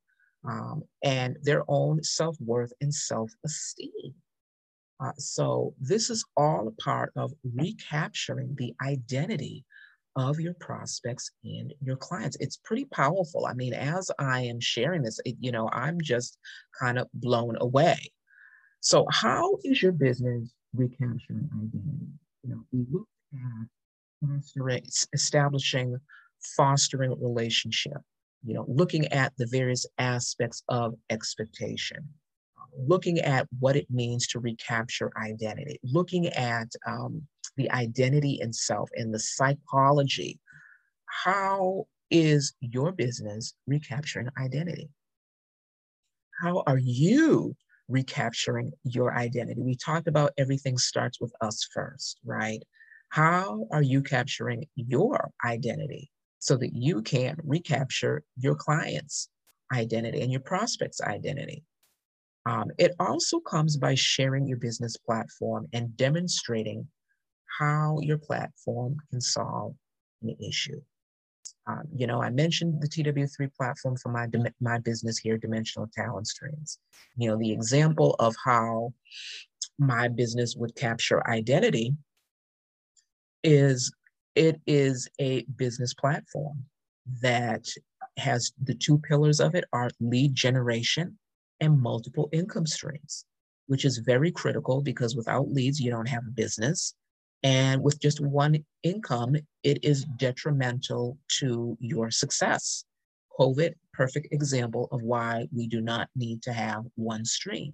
um, 0.47 0.84
and 1.03 1.38
their 1.41 1.63
own 1.67 2.03
self 2.03 2.36
worth 2.39 2.73
and 2.82 2.93
self 2.93 3.32
esteem. 3.45 4.13
Uh, 4.99 5.12
so, 5.17 5.73
this 5.79 6.10
is 6.10 6.25
all 6.38 6.67
a 6.67 6.82
part 6.82 7.12
of 7.15 7.34
recapturing 7.56 8.56
the 8.58 8.73
identity 8.82 9.65
of 10.15 10.39
your 10.39 10.53
prospects 10.56 11.32
and 11.43 11.73
your 11.84 11.95
clients. 11.95 12.38
It's 12.39 12.58
pretty 12.58 12.86
powerful. 12.86 13.45
I 13.45 13.53
mean, 13.53 13.73
as 13.73 14.12
I 14.19 14.41
am 14.41 14.60
sharing 14.60 15.01
this, 15.01 15.19
it, 15.25 15.36
you 15.39 15.51
know, 15.51 15.69
I'm 15.71 15.99
just 16.01 16.38
kind 16.79 16.99
of 16.99 17.08
blown 17.13 17.58
away. 17.60 18.12
So, 18.79 19.06
how 19.12 19.58
is 19.63 19.82
your 19.82 19.91
business 19.91 20.53
recapturing 20.75 21.49
identity? 21.53 22.12
You 22.43 22.49
know, 22.49 22.63
we 22.71 22.86
look 22.91 23.08
at 23.34 23.67
fostering, 24.21 24.84
establishing 25.13 25.97
fostering 26.58 27.15
relationship, 27.21 27.97
you 28.45 28.53
know, 28.53 28.65
looking 28.67 29.08
at 29.08 29.34
the 29.38 29.47
various 29.47 29.86
aspects 29.97 30.63
of 30.67 30.95
expectation, 31.10 32.08
looking 32.77 33.19
at 33.19 33.47
what 33.60 33.75
it 33.75 33.88
means 33.89 34.27
to 34.27 34.39
recapture 34.39 35.12
identity, 35.17 35.79
looking 35.84 36.27
at 36.27 36.67
um, 36.86 37.21
the 37.56 37.71
identity 37.71 38.39
in 38.41 38.51
self 38.51 38.89
and 38.95 39.13
the 39.13 39.19
psychology. 39.19 40.39
How 41.06 41.86
is 42.12 42.53
your 42.60 42.91
business 42.91 43.53
recapturing 43.67 44.29
identity? 44.38 44.89
How 46.41 46.63
are 46.67 46.79
you 46.79 47.56
recapturing 47.88 48.71
your 48.84 49.15
identity? 49.15 49.62
We 49.62 49.75
talked 49.75 50.08
about 50.08 50.32
everything 50.38 50.77
starts 50.77 51.21
with 51.21 51.34
us 51.41 51.67
first, 51.73 52.19
right? 52.25 52.62
How 53.10 53.67
are 53.71 53.84
you 53.84 54.01
capturing 54.01 54.65
your 54.75 55.32
identity 55.45 56.10
so 56.43 56.58
that 56.58 56.73
you 56.73 57.01
can 57.01 57.38
recapture 57.45 58.21
your 58.38 58.53
client's 58.53 59.29
identity 59.73 60.19
and 60.19 60.29
your 60.29 60.41
prospect's 60.41 60.99
identity? 60.99 61.63
Um, 62.45 62.69
it 62.77 62.91
also 62.99 63.39
comes 63.39 63.77
by 63.77 63.95
sharing 63.95 64.45
your 64.45 64.58
business 64.58 64.97
platform 64.97 65.67
and 65.71 65.95
demonstrating 65.95 66.86
how 67.60 67.97
your 68.01 68.17
platform 68.17 68.97
can 69.10 69.21
solve 69.21 69.73
an 70.21 70.36
issue. 70.45 70.82
Um, 71.65 71.84
you 71.95 72.08
know, 72.08 72.21
I 72.21 72.29
mentioned 72.29 72.82
the 72.82 72.89
TW3 72.89 73.49
platform 73.56 73.95
for 73.95 74.12
my, 74.12 74.27
my 74.60 74.79
business 74.79 75.17
here, 75.17 75.38
Dimensional 75.38 75.89
Talent 75.95 76.27
Streams. 76.27 76.77
You 77.15 77.29
know, 77.29 77.38
the 77.38 77.53
example 77.53 78.17
of 78.19 78.36
how 78.43 78.93
my 79.79 80.10
business 80.10 80.58
would 80.58 80.75
capture 80.75 81.25
identity 81.25 81.93
is 83.45 83.93
it 84.36 84.60
is 84.65 85.08
a 85.19 85.43
business 85.56 85.93
platform 85.93 86.63
that 87.22 87.65
has 88.17 88.54
the 88.63 88.76
two 88.76 88.98
pillars 89.00 89.39
of 89.39 89.56
it 89.56 89.65
are 89.74 89.89
lead 90.00 90.36
generation 90.36 91.17
and 91.60 91.82
multiple 91.82 92.30
income 92.32 92.65
streams, 92.65 93.26
which 93.67 93.86
is 93.86 93.98
very 94.00 94.32
critical 94.32 94.82
because 94.82 95.15
without 95.15 95.52
leads, 95.52 95.80
you 95.80 95.91
don't 95.91 96.08
have 96.08 96.24
a 96.28 96.32
business. 96.32 96.96
And 97.43 97.84
with 97.84 98.00
just 98.00 98.22
one 98.22 98.63
income, 98.84 99.36
it 99.63 99.84
is 99.84 100.06
detrimental 100.17 101.17
to 101.39 101.78
your 101.80 102.10
success. 102.10 102.86
COVID, 103.39 103.74
perfect 103.93 104.28
example 104.32 104.88
of 104.91 105.02
why 105.02 105.48
we 105.54 105.67
do 105.67 105.82
not 105.82 106.08
need 106.15 106.41
to 106.43 106.54
have 106.54 106.84
one 106.96 107.26
stream. 107.26 107.74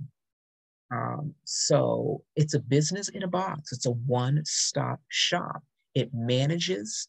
Um, 0.92 1.36
so 1.44 2.24
it's 2.36 2.56
a 2.56 2.60
business 2.60 3.10
in 3.10 3.24
a 3.24 3.28
box. 3.28 3.72
It's 3.72 3.86
a 3.86 3.92
one-stop 3.92 5.00
shop. 5.10 5.62
It 6.00 6.10
manages 6.14 7.08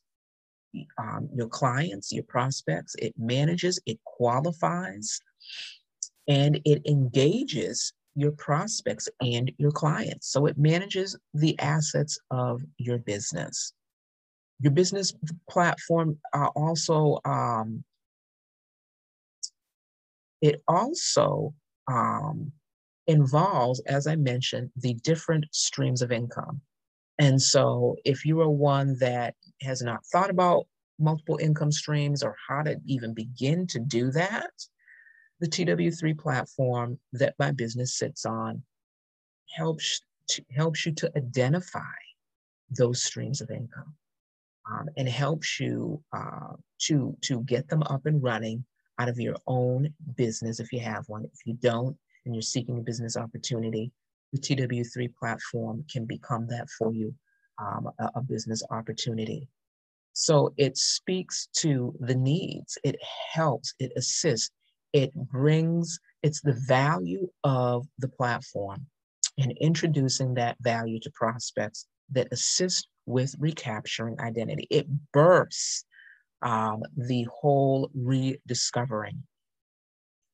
um, 0.98 1.29
your 1.35 1.48
clients, 1.48 2.12
your 2.12 2.24
prospects. 2.24 2.94
It 2.98 3.14
manages, 3.16 3.81
it 3.87 3.98
qualifies, 4.05 5.20
and 6.29 6.61
it 6.64 6.83
engages 6.87 7.92
your 8.14 8.33
prospects 8.33 9.09
and 9.20 9.50
your 9.59 9.70
clients. 9.70 10.29
So 10.33 10.46
it 10.46 10.59
manages 10.59 11.16
the 11.35 11.59
assets 11.59 12.18
of 12.31 12.62
your 12.79 12.98
business. 12.98 13.72
Your 14.61 14.72
business 14.72 15.14
platform 15.48 16.18
uh, 16.35 16.48
also 16.55 17.18
um, 17.24 17.85
it 20.40 20.62
also 20.66 21.55
um, 21.90 22.53
involves, 23.07 23.81
as 23.81 24.07
I 24.07 24.16
mentioned, 24.16 24.70
the 24.76 24.94
different 24.94 25.46
streams 25.50 26.03
of 26.03 26.12
income. 26.12 26.61
And 27.20 27.40
so, 27.40 27.96
if 28.06 28.24
you 28.24 28.40
are 28.40 28.48
one 28.48 28.96
that 28.98 29.35
has 29.61 29.83
not 29.83 30.04
thought 30.06 30.30
about 30.30 30.66
multiple 30.98 31.38
income 31.40 31.70
streams 31.70 32.22
or 32.22 32.35
how 32.48 32.62
to 32.62 32.80
even 32.87 33.12
begin 33.12 33.66
to 33.68 33.78
do 33.78 34.11
that, 34.12 34.50
the 35.38 35.46
TW3 35.46 36.18
platform 36.18 36.98
that 37.12 37.35
my 37.38 37.50
business 37.50 37.98
sits 37.98 38.24
on 38.24 38.62
helps 39.54 40.00
to, 40.30 40.42
helps 40.56 40.87
you 40.87 40.92
to 40.92 41.12
identify 41.14 41.80
those 42.70 43.02
streams 43.02 43.42
of 43.42 43.50
income 43.50 43.94
um, 44.72 44.88
and 44.96 45.06
helps 45.06 45.61
you 45.61 46.02
uh, 46.14 46.54
to 46.78 47.14
to 47.20 47.42
get 47.42 47.68
them 47.68 47.83
up 47.85 48.06
and 48.06 48.22
running 48.22 48.64
out 48.98 49.11
of 49.11 49.20
your 49.20 49.37
own 49.46 49.92
business 50.16 50.59
if 50.59 50.72
you 50.72 50.80
have 50.80 51.06
one. 51.09 51.24
If 51.24 51.40
you 51.44 51.52
don't 51.52 51.98
and 52.24 52.35
you're 52.35 52.40
seeking 52.40 52.78
a 52.78 52.83
business 52.83 53.18
opportunity, 53.18 53.92
the 54.32 54.38
TW3 54.38 55.14
platform 55.16 55.84
can 55.90 56.04
become 56.04 56.46
that 56.48 56.68
for 56.78 56.92
you, 56.92 57.14
um, 57.58 57.88
a, 57.98 58.10
a 58.16 58.22
business 58.22 58.62
opportunity. 58.70 59.48
So 60.12 60.52
it 60.56 60.76
speaks 60.76 61.48
to 61.58 61.94
the 62.00 62.14
needs, 62.14 62.76
it 62.84 62.96
helps, 63.32 63.74
it 63.78 63.92
assists, 63.96 64.50
it 64.92 65.14
brings, 65.14 65.98
it's 66.22 66.40
the 66.40 66.60
value 66.66 67.28
of 67.44 67.86
the 67.98 68.08
platform 68.08 68.86
and 69.38 69.52
introducing 69.60 70.34
that 70.34 70.56
value 70.60 70.98
to 71.00 71.10
prospects 71.12 71.86
that 72.12 72.28
assist 72.32 72.88
with 73.06 73.34
recapturing 73.38 74.20
identity. 74.20 74.66
It 74.70 74.86
bursts 75.12 75.84
um, 76.42 76.82
the 76.96 77.26
whole 77.32 77.90
rediscovering 77.94 79.22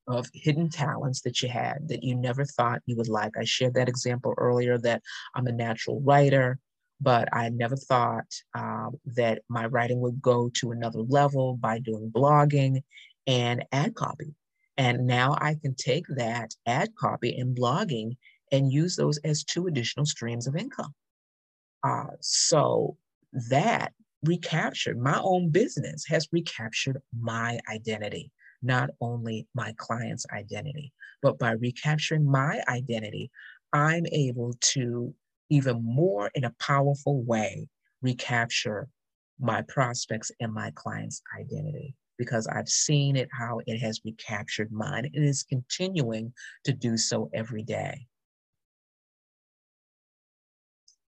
of 0.07 0.27
hidden 0.33 0.69
talents 0.69 1.21
that 1.21 1.41
you 1.41 1.49
had 1.49 1.87
that 1.87 2.03
you 2.03 2.15
never 2.15 2.45
thought 2.45 2.81
you 2.85 2.95
would 2.95 3.09
like. 3.09 3.37
I 3.37 3.43
shared 3.43 3.73
that 3.73 3.89
example 3.89 4.33
earlier 4.37 4.77
that 4.79 5.01
I'm 5.35 5.47
a 5.47 5.51
natural 5.51 6.01
writer, 6.01 6.59
but 7.01 7.27
I 7.33 7.49
never 7.49 7.75
thought 7.75 8.25
um, 8.55 8.95
that 9.05 9.41
my 9.49 9.65
writing 9.65 9.99
would 10.01 10.21
go 10.21 10.49
to 10.55 10.71
another 10.71 11.01
level 11.01 11.57
by 11.57 11.79
doing 11.79 12.11
blogging 12.11 12.81
and 13.27 13.65
ad 13.71 13.95
copy. 13.95 14.33
And 14.77 15.05
now 15.05 15.35
I 15.39 15.55
can 15.55 15.75
take 15.75 16.05
that 16.15 16.51
ad 16.65 16.89
copy 16.95 17.37
and 17.37 17.57
blogging 17.57 18.15
and 18.51 18.71
use 18.71 18.95
those 18.95 19.17
as 19.19 19.43
two 19.43 19.67
additional 19.67 20.05
streams 20.05 20.47
of 20.47 20.55
income. 20.55 20.93
Uh, 21.83 22.07
so 22.21 22.97
that 23.49 23.93
recaptured 24.23 24.97
my 24.97 25.19
own 25.21 25.49
business 25.49 26.05
has 26.07 26.27
recaptured 26.31 26.99
my 27.19 27.59
identity, 27.69 28.31
not 28.61 28.89
only 29.01 29.47
my 29.53 29.73
client's 29.77 30.25
identity, 30.33 30.93
but 31.21 31.37
by 31.39 31.51
recapturing 31.51 32.29
my 32.29 32.61
identity, 32.67 33.31
I'm 33.73 34.05
able 34.11 34.53
to 34.73 35.13
even 35.49 35.83
more 35.83 36.31
in 36.35 36.43
a 36.43 36.55
powerful 36.59 37.23
way 37.23 37.67
recapture 38.01 38.87
my 39.39 39.61
prospects 39.67 40.31
and 40.39 40.53
my 40.53 40.71
client's 40.75 41.21
identity 41.39 41.95
because 42.17 42.47
I've 42.47 42.69
seen 42.69 43.15
it 43.15 43.29
how 43.31 43.61
it 43.67 43.77
has 43.79 44.01
recaptured 44.03 44.71
mine. 44.71 45.05
and 45.13 45.25
is 45.25 45.43
continuing 45.43 46.33
to 46.63 46.73
do 46.73 46.97
so 46.97 47.29
every 47.33 47.63
day. 47.63 48.07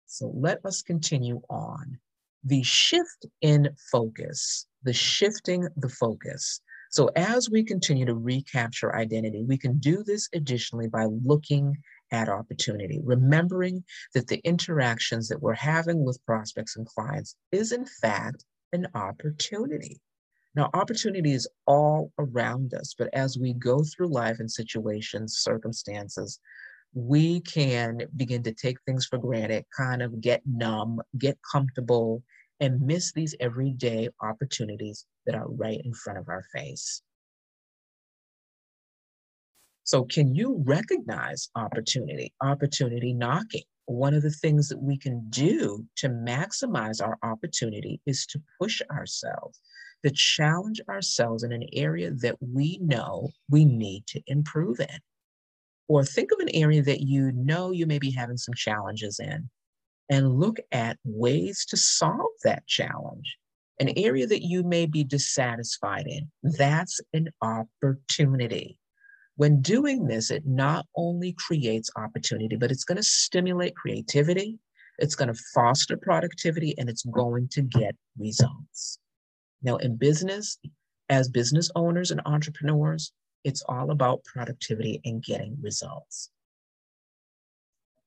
So 0.08 0.34
let 0.36 0.65
us 0.65 0.82
continue 0.82 1.41
on. 1.49 1.99
The 2.43 2.63
shift 2.63 3.25
in 3.41 3.69
focus, 3.91 4.65
the 4.84 4.93
shifting 4.93 5.67
the 5.78 5.89
focus. 5.89 6.62
So 6.89 7.10
as 7.15 7.49
we 7.49 7.63
continue 7.63 8.06
to 8.06 8.15
recapture 8.15 8.95
identity, 8.95 9.43
we 9.47 9.58
can 9.58 9.78
do 9.78 10.04
this 10.04 10.28
additionally 10.34 10.88
by 10.88 11.06
looking 11.06 11.78
at 12.12 12.30
opportunity, 12.30 12.99
remembering 13.04 13.84
that 14.15 14.28
the 14.28 14.41
interactions 14.43 15.28
that 15.28 15.41
we're 15.41 15.54
having 15.54 16.04
with 16.04 16.23
prospects 16.25 16.78
and 16.78 16.88
clients 16.88 17.36
is 17.52 17.71
in 17.71 17.86
fact 17.86 18.43
an 18.73 18.88
opportunity. 18.95 20.02
Now, 20.56 20.71
opportunity 20.73 21.34
is 21.34 21.47
all 21.67 22.12
around 22.17 22.73
us, 22.73 22.95
but 22.97 23.10
as 23.13 23.38
we 23.38 23.54
go 23.54 23.84
through 23.84 24.08
life 24.08 24.39
and 24.39 24.49
situations, 24.49 25.38
circumstances, 25.38 26.39
we 26.93 27.41
can 27.41 28.02
begin 28.15 28.41
to 28.43 28.52
take 28.52 28.78
things 28.82 29.06
for 29.06 29.19
granted, 29.19 29.65
kind 29.78 30.02
of 30.02 30.19
get 30.21 30.41
numb, 30.47 31.02
get 31.19 31.38
comfortable, 31.52 32.23
and 32.59 32.81
miss 32.81 33.13
these 33.13 33.35
everyday 33.39 34.09
opportunities 34.21 35.05
that 35.25 35.35
are 35.35 35.49
right 35.49 35.81
in 35.83 35.93
front 35.93 36.19
of 36.19 36.27
our 36.27 36.43
face. 36.53 37.01
So, 39.83 40.03
can 40.03 40.35
you 40.35 40.61
recognize 40.67 41.49
opportunity, 41.55 42.33
opportunity 42.41 43.13
knocking? 43.13 43.63
One 43.85 44.13
of 44.13 44.21
the 44.21 44.29
things 44.29 44.69
that 44.69 44.79
we 44.79 44.99
can 44.99 45.27
do 45.31 45.83
to 45.95 46.09
maximize 46.09 47.03
our 47.03 47.17
opportunity 47.23 47.99
is 48.05 48.27
to 48.27 48.41
push 48.61 48.83
ourselves, 48.91 49.59
to 50.05 50.11
challenge 50.11 50.79
ourselves 50.87 51.41
in 51.41 51.51
an 51.51 51.65
area 51.73 52.11
that 52.11 52.35
we 52.39 52.77
know 52.83 53.29
we 53.49 53.65
need 53.65 54.05
to 54.07 54.21
improve 54.27 54.79
in. 54.79 54.99
Or 55.87 56.05
think 56.05 56.31
of 56.31 56.39
an 56.39 56.53
area 56.53 56.83
that 56.83 57.01
you 57.01 57.31
know 57.31 57.71
you 57.71 57.87
may 57.87 57.97
be 57.97 58.11
having 58.11 58.37
some 58.37 58.53
challenges 58.53 59.19
in 59.19 59.49
and 60.09 60.39
look 60.39 60.57
at 60.71 60.97
ways 61.03 61.65
to 61.69 61.77
solve 61.77 62.31
that 62.43 62.65
challenge. 62.67 63.37
An 63.79 63.89
area 63.95 64.27
that 64.27 64.43
you 64.43 64.63
may 64.63 64.85
be 64.85 65.03
dissatisfied 65.03 66.05
in, 66.07 66.29
that's 66.43 66.99
an 67.13 67.29
opportunity. 67.41 68.77
When 69.35 69.61
doing 69.61 70.05
this, 70.05 70.31
it 70.31 70.43
not 70.45 70.85
only 70.97 71.33
creates 71.37 71.89
opportunity, 71.95 72.57
but 72.57 72.71
it's 72.71 72.83
going 72.83 72.97
to 72.97 73.03
stimulate 73.03 73.75
creativity, 73.75 74.59
it's 74.97 75.15
going 75.15 75.33
to 75.33 75.41
foster 75.53 75.95
productivity, 75.95 76.75
and 76.77 76.89
it's 76.89 77.03
going 77.03 77.47
to 77.53 77.61
get 77.61 77.95
results. 78.17 78.99
Now, 79.61 79.77
in 79.77 79.95
business, 79.95 80.57
as 81.07 81.29
business 81.29 81.71
owners 81.75 82.11
and 82.11 82.21
entrepreneurs, 82.25 83.13
it's 83.43 83.63
all 83.69 83.91
about 83.91 84.23
productivity 84.25 84.99
and 85.05 85.23
getting 85.23 85.57
results. 85.61 86.29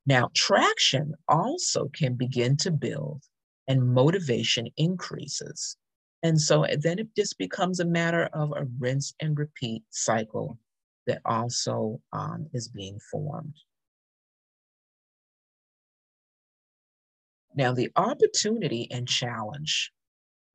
Now, 0.07 0.31
traction 0.35 1.15
also 1.29 1.89
can 1.89 2.15
begin 2.15 2.57
to 2.59 2.71
build 2.71 3.23
and 3.69 3.95
motivation 3.95 4.69
increases. 4.77 5.77
And 6.23 6.41
so 6.41 6.67
then 6.79 6.99
it 6.99 7.09
just 7.17 7.39
becomes 7.39 7.81
a 7.81 7.85
matter 7.85 8.29
of 8.33 8.53
a 8.57 8.67
rinse 8.79 9.15
and 9.21 9.39
repeat 9.39 9.83
cycle 9.91 10.59
that 11.07 11.21
also 11.25 12.01
um, 12.13 12.47
is 12.53 12.69
being 12.69 12.99
formed. 13.11 13.55
Now, 17.55 17.73
the 17.73 17.91
opportunity 17.97 18.89
and 18.91 19.07
challenge 19.07 19.93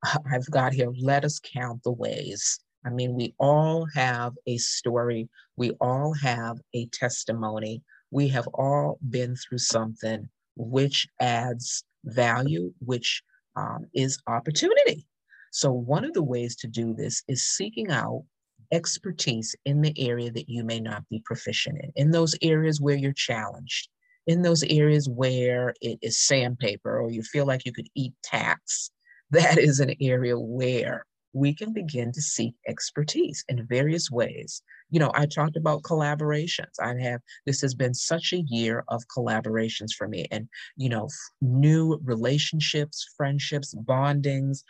I've 0.32 0.50
got 0.50 0.72
here, 0.72 0.92
let 1.00 1.24
us 1.24 1.40
count 1.40 1.82
the 1.82 1.92
ways. 1.92 2.60
I 2.84 2.90
mean, 2.90 3.14
we 3.14 3.34
all 3.38 3.86
have 3.94 4.34
a 4.46 4.56
story, 4.58 5.28
we 5.56 5.72
all 5.80 6.14
have 6.14 6.58
a 6.74 6.86
testimony, 6.86 7.82
we 8.10 8.28
have 8.28 8.46
all 8.48 8.98
been 9.08 9.36
through 9.36 9.58
something 9.58 10.28
which 10.56 11.06
adds 11.20 11.84
value, 12.04 12.72
which 12.80 13.22
um, 13.56 13.86
is 13.94 14.18
opportunity. 14.26 15.06
So, 15.50 15.72
one 15.72 16.04
of 16.04 16.12
the 16.12 16.22
ways 16.22 16.56
to 16.56 16.66
do 16.66 16.94
this 16.94 17.22
is 17.28 17.42
seeking 17.42 17.90
out 17.90 18.24
expertise 18.70 19.56
in 19.64 19.80
the 19.80 19.94
area 19.98 20.30
that 20.30 20.48
you 20.48 20.62
may 20.62 20.80
not 20.80 21.08
be 21.08 21.22
proficient 21.24 21.78
in, 21.82 21.92
in 21.96 22.10
those 22.10 22.34
areas 22.42 22.80
where 22.80 22.96
you're 22.96 23.12
challenged, 23.12 23.88
in 24.26 24.42
those 24.42 24.62
areas 24.64 25.08
where 25.08 25.74
it 25.80 25.98
is 26.02 26.18
sandpaper 26.18 27.00
or 27.00 27.10
you 27.10 27.22
feel 27.22 27.46
like 27.46 27.64
you 27.64 27.72
could 27.72 27.88
eat 27.94 28.14
tacks. 28.22 28.90
That 29.30 29.58
is 29.58 29.80
an 29.80 29.92
area 30.00 30.38
where 30.38 31.04
we 31.32 31.54
can 31.54 31.72
begin 31.72 32.12
to 32.12 32.22
seek 32.22 32.54
expertise 32.66 33.44
in 33.48 33.66
various 33.66 34.10
ways. 34.10 34.62
You 34.90 35.00
know, 35.00 35.10
I 35.14 35.26
talked 35.26 35.56
about 35.56 35.82
collaborations. 35.82 36.80
I 36.80 36.94
have, 37.00 37.20
this 37.46 37.60
has 37.60 37.74
been 37.74 37.94
such 37.94 38.32
a 38.32 38.44
year 38.48 38.84
of 38.88 39.04
collaborations 39.14 39.92
for 39.96 40.08
me 40.08 40.26
and, 40.30 40.48
you 40.76 40.88
know, 40.88 41.08
new 41.42 42.00
relationships, 42.02 43.06
friendships, 43.16 43.74
bondings, 43.74 44.62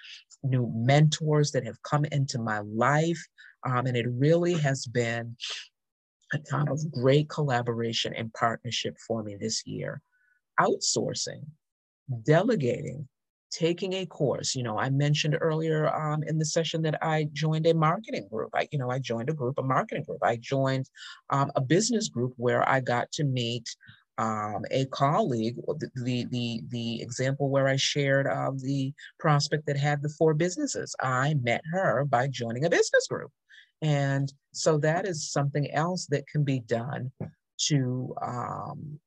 new 0.42 0.70
mentors 0.74 1.52
that 1.52 1.64
have 1.64 1.82
come 1.82 2.04
into 2.06 2.38
my 2.38 2.60
life 2.60 3.20
um, 3.64 3.86
and 3.86 3.96
it 3.96 4.06
really 4.08 4.54
has 4.54 4.86
been 4.86 5.36
a 6.32 6.38
time 6.38 6.68
of 6.68 6.90
great 6.92 7.28
collaboration 7.28 8.12
and 8.14 8.32
partnership 8.34 8.96
for 9.06 9.22
me 9.22 9.36
this 9.36 9.66
year. 9.66 10.00
Outsourcing, 10.60 11.44
delegating, 12.24 13.08
taking 13.50 13.94
a 13.94 14.06
course. 14.06 14.54
You 14.54 14.62
know, 14.62 14.78
I 14.78 14.90
mentioned 14.90 15.36
earlier 15.40 15.94
um, 15.94 16.22
in 16.24 16.38
the 16.38 16.44
session 16.44 16.82
that 16.82 16.98
I 17.02 17.28
joined 17.32 17.66
a 17.66 17.74
marketing 17.74 18.28
group. 18.30 18.50
I, 18.54 18.68
you 18.70 18.78
know, 18.78 18.90
I 18.90 18.98
joined 18.98 19.30
a 19.30 19.34
group, 19.34 19.58
a 19.58 19.62
marketing 19.62 20.04
group. 20.04 20.18
I 20.22 20.36
joined 20.36 20.88
um, 21.30 21.50
a 21.56 21.60
business 21.60 22.08
group 22.08 22.34
where 22.36 22.68
I 22.68 22.80
got 22.80 23.10
to 23.12 23.24
meet 23.24 23.68
um, 24.18 24.64
a 24.72 24.84
colleague, 24.86 25.56
the, 25.94 26.26
the, 26.30 26.60
the, 26.68 27.00
example 27.00 27.50
where 27.50 27.68
I 27.68 27.76
shared 27.76 28.26
uh, 28.26 28.50
the 28.56 28.92
prospect 29.20 29.66
that 29.66 29.76
had 29.76 30.02
the 30.02 30.08
four 30.08 30.34
businesses. 30.34 30.94
I 31.00 31.34
met 31.34 31.62
her 31.72 32.04
by 32.04 32.26
joining 32.26 32.64
a 32.64 32.70
business 32.70 33.06
group. 33.06 33.30
And 33.80 34.32
so 34.52 34.76
that 34.78 35.06
is 35.06 35.30
something 35.30 35.70
else 35.70 36.06
that 36.06 36.26
can 36.26 36.42
be 36.42 36.58
done 36.58 37.12
to 37.68 38.14
um, 38.20 38.98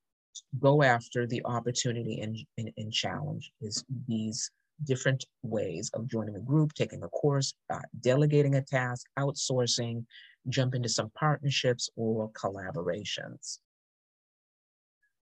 go 0.60 0.84
after 0.84 1.28
the 1.28 1.42
opportunity 1.46 2.22
and, 2.22 2.38
and, 2.58 2.72
and, 2.78 2.92
challenge 2.92 3.52
is 3.62 3.84
these 4.08 4.50
different 4.86 5.26
ways 5.44 5.90
of 5.94 6.08
joining 6.08 6.36
a 6.36 6.40
group, 6.40 6.74
taking 6.74 7.04
a 7.04 7.08
course, 7.10 7.54
uh, 7.72 7.80
delegating 8.02 8.56
a 8.56 8.62
task, 8.62 9.06
outsourcing, 9.18 10.06
jump 10.50 10.74
into 10.76 10.90
some 10.90 11.12
partnerships 11.18 11.90
or 11.96 12.30
collaborations. 12.32 13.60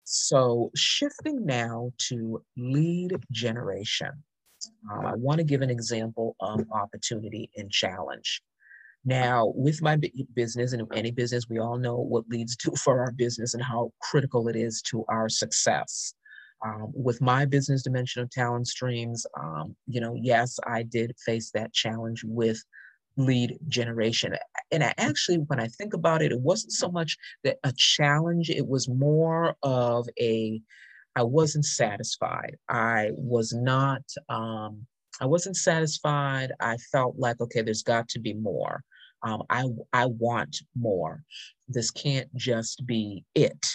So 0.04 0.70
shifting 0.74 1.44
now 1.46 1.92
to 2.08 2.42
lead 2.56 3.16
generation. 3.30 4.10
Uh, 4.90 5.06
I 5.06 5.14
want 5.14 5.38
to 5.38 5.44
give 5.44 5.62
an 5.62 5.70
example 5.70 6.36
of 6.40 6.64
opportunity 6.72 7.50
and 7.56 7.70
challenge. 7.70 8.42
Now, 9.04 9.52
with 9.56 9.82
my 9.82 9.98
business 10.34 10.72
and 10.72 10.86
any 10.94 11.10
business, 11.10 11.48
we 11.48 11.58
all 11.58 11.76
know 11.76 11.96
what 11.96 12.28
leads 12.28 12.56
to 12.58 12.72
for 12.84 13.00
our 13.00 13.12
business 13.12 13.54
and 13.54 13.62
how 13.62 13.92
critical 14.00 14.48
it 14.48 14.56
is 14.56 14.82
to 14.82 15.04
our 15.08 15.28
success. 15.28 16.14
Um, 16.64 16.92
with 16.94 17.20
my 17.20 17.44
business 17.44 17.82
Dimensional 17.82 18.28
Talent 18.30 18.68
Streams, 18.68 19.26
um, 19.36 19.74
you 19.88 20.00
know, 20.00 20.14
yes, 20.14 20.60
I 20.64 20.84
did 20.84 21.12
face 21.26 21.50
that 21.52 21.72
challenge 21.72 22.22
with 22.24 22.62
lead 23.16 23.58
generation. 23.66 24.36
And 24.70 24.84
I 24.84 24.94
actually, 24.96 25.38
when 25.38 25.58
I 25.58 25.66
think 25.66 25.92
about 25.92 26.22
it, 26.22 26.30
it 26.30 26.40
wasn't 26.40 26.72
so 26.72 26.88
much 26.88 27.16
that 27.42 27.58
a 27.64 27.72
challenge, 27.76 28.48
it 28.48 28.66
was 28.66 28.88
more 28.88 29.56
of 29.64 30.08
a, 30.20 30.60
I 31.16 31.24
wasn't 31.24 31.64
satisfied. 31.64 32.56
I 32.68 33.10
was 33.14 33.52
not, 33.52 34.02
um, 34.28 34.86
I 35.20 35.26
wasn't 35.26 35.56
satisfied. 35.56 36.52
I 36.60 36.76
felt 36.76 37.16
like, 37.18 37.40
okay, 37.40 37.62
there's 37.62 37.82
got 37.82 38.08
to 38.10 38.20
be 38.20 38.34
more. 38.34 38.82
Um, 39.22 39.42
I, 39.50 39.66
I 39.92 40.06
want 40.06 40.62
more. 40.74 41.22
This 41.68 41.90
can't 41.90 42.32
just 42.34 42.84
be 42.86 43.24
it. 43.34 43.66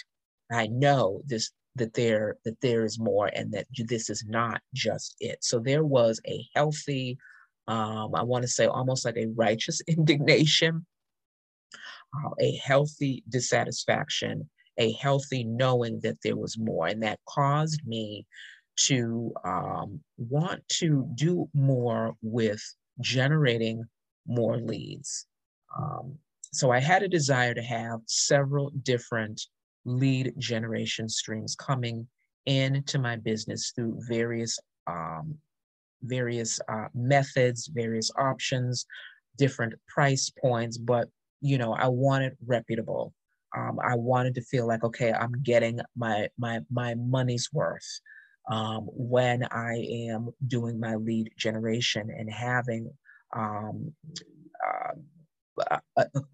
I 0.50 0.66
know 0.66 1.22
this 1.26 1.50
that 1.78 1.94
there 1.94 2.36
that 2.44 2.60
there 2.60 2.84
is 2.84 2.98
more 2.98 3.30
and 3.34 3.52
that 3.52 3.66
this 3.86 4.10
is 4.10 4.24
not 4.26 4.60
just 4.74 5.16
it. 5.20 5.38
So 5.42 5.58
there 5.58 5.84
was 5.84 6.20
a 6.26 6.46
healthy, 6.54 7.18
um, 7.66 8.14
I 8.14 8.22
want 8.22 8.42
to 8.42 8.48
say 8.48 8.66
almost 8.66 9.04
like 9.04 9.16
a 9.16 9.28
righteous 9.34 9.80
indignation, 9.86 10.84
uh, 12.14 12.30
a 12.40 12.56
healthy 12.56 13.22
dissatisfaction, 13.28 14.48
a 14.78 14.92
healthy 14.92 15.44
knowing 15.44 16.00
that 16.02 16.18
there 16.22 16.36
was 16.36 16.58
more, 16.58 16.86
and 16.86 17.02
that 17.02 17.20
caused 17.28 17.86
me 17.86 18.26
to 18.76 19.32
um, 19.44 20.00
want 20.18 20.62
to 20.68 21.08
do 21.14 21.48
more 21.52 22.14
with 22.22 22.62
generating 23.00 23.84
more 24.26 24.58
leads. 24.58 25.26
Um, 25.76 26.18
so 26.52 26.70
I 26.70 26.80
had 26.80 27.02
a 27.02 27.08
desire 27.08 27.54
to 27.54 27.62
have 27.62 28.00
several 28.06 28.70
different 28.82 29.40
lead 29.84 30.34
generation 30.38 31.08
streams 31.08 31.54
coming 31.54 32.06
into 32.46 32.98
my 32.98 33.16
business 33.16 33.72
through 33.74 33.98
various 34.08 34.58
um, 34.86 35.36
various 36.02 36.60
uh, 36.68 36.86
methods, 36.94 37.66
various 37.66 38.10
options, 38.16 38.86
different 39.36 39.74
price 39.88 40.30
points. 40.40 40.78
But 40.78 41.08
you 41.40 41.58
know, 41.58 41.74
I 41.74 41.88
wanted 41.88 42.36
reputable. 42.46 43.12
Um, 43.56 43.78
I 43.82 43.94
wanted 43.94 44.34
to 44.36 44.42
feel 44.42 44.66
like 44.66 44.84
okay, 44.84 45.12
I'm 45.12 45.42
getting 45.42 45.80
my 45.96 46.28
my 46.38 46.60
my 46.70 46.94
money's 46.94 47.48
worth 47.52 48.00
um, 48.50 48.82
when 48.92 49.44
I 49.50 49.86
am 50.10 50.30
doing 50.46 50.80
my 50.80 50.94
lead 50.96 51.30
generation 51.36 52.08
and 52.16 52.30
having 52.30 52.90
um, 53.34 53.92
uh, 54.66 54.94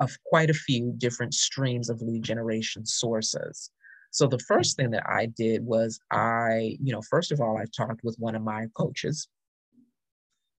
of 0.01 0.19
quite 0.25 0.51
a 0.51 0.55
few 0.55 0.93
different 0.99 1.35
streams 1.35 1.89
of 1.89 2.03
lead 2.03 2.23
generation 2.23 2.85
sources. 2.87 3.71
So 4.11 4.29
the 4.29 4.39
first 4.39 4.77
thing 4.77 4.91
that 4.91 5.09
I 5.09 5.27
did 5.27 5.65
was 5.65 5.99
I, 6.11 6.77
you 6.81 6.93
know, 6.93 7.03
first 7.03 7.33
of 7.33 7.41
all, 7.41 7.59
I 7.59 7.65
talked 7.77 8.05
with 8.05 8.17
one 8.19 8.37
of 8.37 8.43
my 8.43 8.67
coaches, 8.77 9.29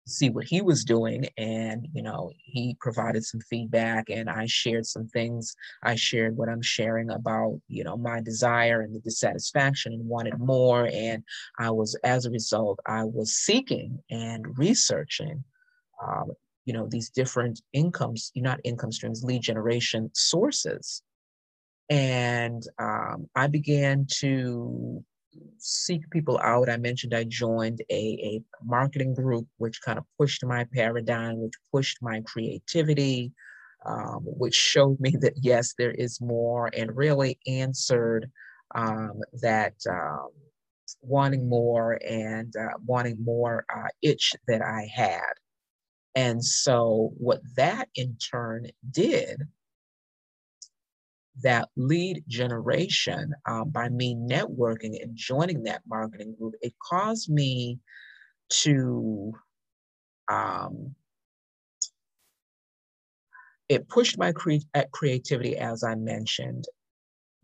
see 0.07 0.29
what 0.29 0.43
he 0.43 0.61
was 0.61 0.83
doing, 0.83 1.27
and 1.37 1.87
you 1.93 2.03
know, 2.03 2.31
he 2.37 2.75
provided 2.81 3.23
some 3.23 3.39
feedback, 3.39 4.09
and 4.09 4.29
I 4.29 4.45
shared 4.45 4.85
some 4.85 5.07
things. 5.07 5.55
I 5.83 5.95
shared 5.95 6.35
what 6.35 6.49
I'm 6.49 6.61
sharing 6.61 7.09
about, 7.09 7.59
you 7.69 7.85
know, 7.85 7.95
my 7.95 8.19
desire 8.19 8.81
and 8.81 8.93
the 8.93 8.99
dissatisfaction, 8.99 9.93
and 9.93 10.05
wanted 10.05 10.37
more. 10.37 10.89
And 10.91 11.23
I 11.57 11.71
was, 11.71 11.97
as 12.03 12.25
a 12.25 12.31
result, 12.31 12.79
I 12.85 13.05
was 13.05 13.35
seeking 13.35 13.99
and 14.09 14.57
researching 14.57 15.45
um, 16.05 16.33
you 16.65 16.73
know 16.73 16.87
these 16.89 17.09
different 17.09 17.61
incomes 17.73 18.31
not 18.35 18.59
income 18.63 18.91
streams 18.91 19.23
lead 19.23 19.41
generation 19.41 20.09
sources 20.13 21.03
And 21.89 22.63
um, 22.79 23.29
I 23.35 23.47
began 23.47 24.07
to 24.19 25.03
seek 25.59 26.09
people 26.09 26.39
out. 26.43 26.69
I 26.69 26.77
mentioned 26.77 27.13
I 27.13 27.25
joined 27.25 27.81
a, 27.91 27.93
a 28.23 28.43
marketing 28.63 29.13
group, 29.13 29.47
which 29.57 29.81
kind 29.81 29.99
of 29.99 30.05
pushed 30.19 30.43
my 30.45 30.65
paradigm, 30.73 31.37
which 31.39 31.53
pushed 31.71 31.99
my 32.01 32.21
creativity, 32.25 33.33
um, 33.85 34.21
which 34.23 34.55
showed 34.55 34.99
me 34.99 35.11
that 35.21 35.33
yes, 35.41 35.73
there 35.77 35.91
is 35.91 36.19
more, 36.21 36.69
and 36.75 36.95
really 36.97 37.39
answered 37.47 38.31
um, 38.73 39.21
that 39.41 39.75
um, 39.89 40.29
wanting 41.01 41.47
more 41.49 41.99
and 42.07 42.53
uh, 42.57 42.77
wanting 42.85 43.17
more 43.23 43.65
uh, 43.75 43.89
itch 44.01 44.33
that 44.47 44.61
I 44.61 44.89
had. 44.93 45.33
And 46.15 46.43
so, 46.43 47.11
what 47.17 47.41
that 47.57 47.89
in 47.95 48.17
turn 48.17 48.67
did 48.89 49.41
that 51.43 51.67
lead 51.75 52.23
generation 52.27 53.33
um, 53.45 53.69
by 53.69 53.89
me 53.89 54.15
networking 54.15 55.01
and 55.01 55.15
joining 55.15 55.63
that 55.63 55.81
marketing 55.85 56.35
group, 56.39 56.53
it 56.61 56.73
caused 56.81 57.29
me 57.29 57.79
to, 58.49 59.33
um, 60.31 60.95
it 63.67 63.89
pushed 63.89 64.17
my 64.17 64.31
cre- 64.31 64.57
creativity, 64.93 65.57
as 65.57 65.83
I 65.83 65.95
mentioned, 65.95 66.65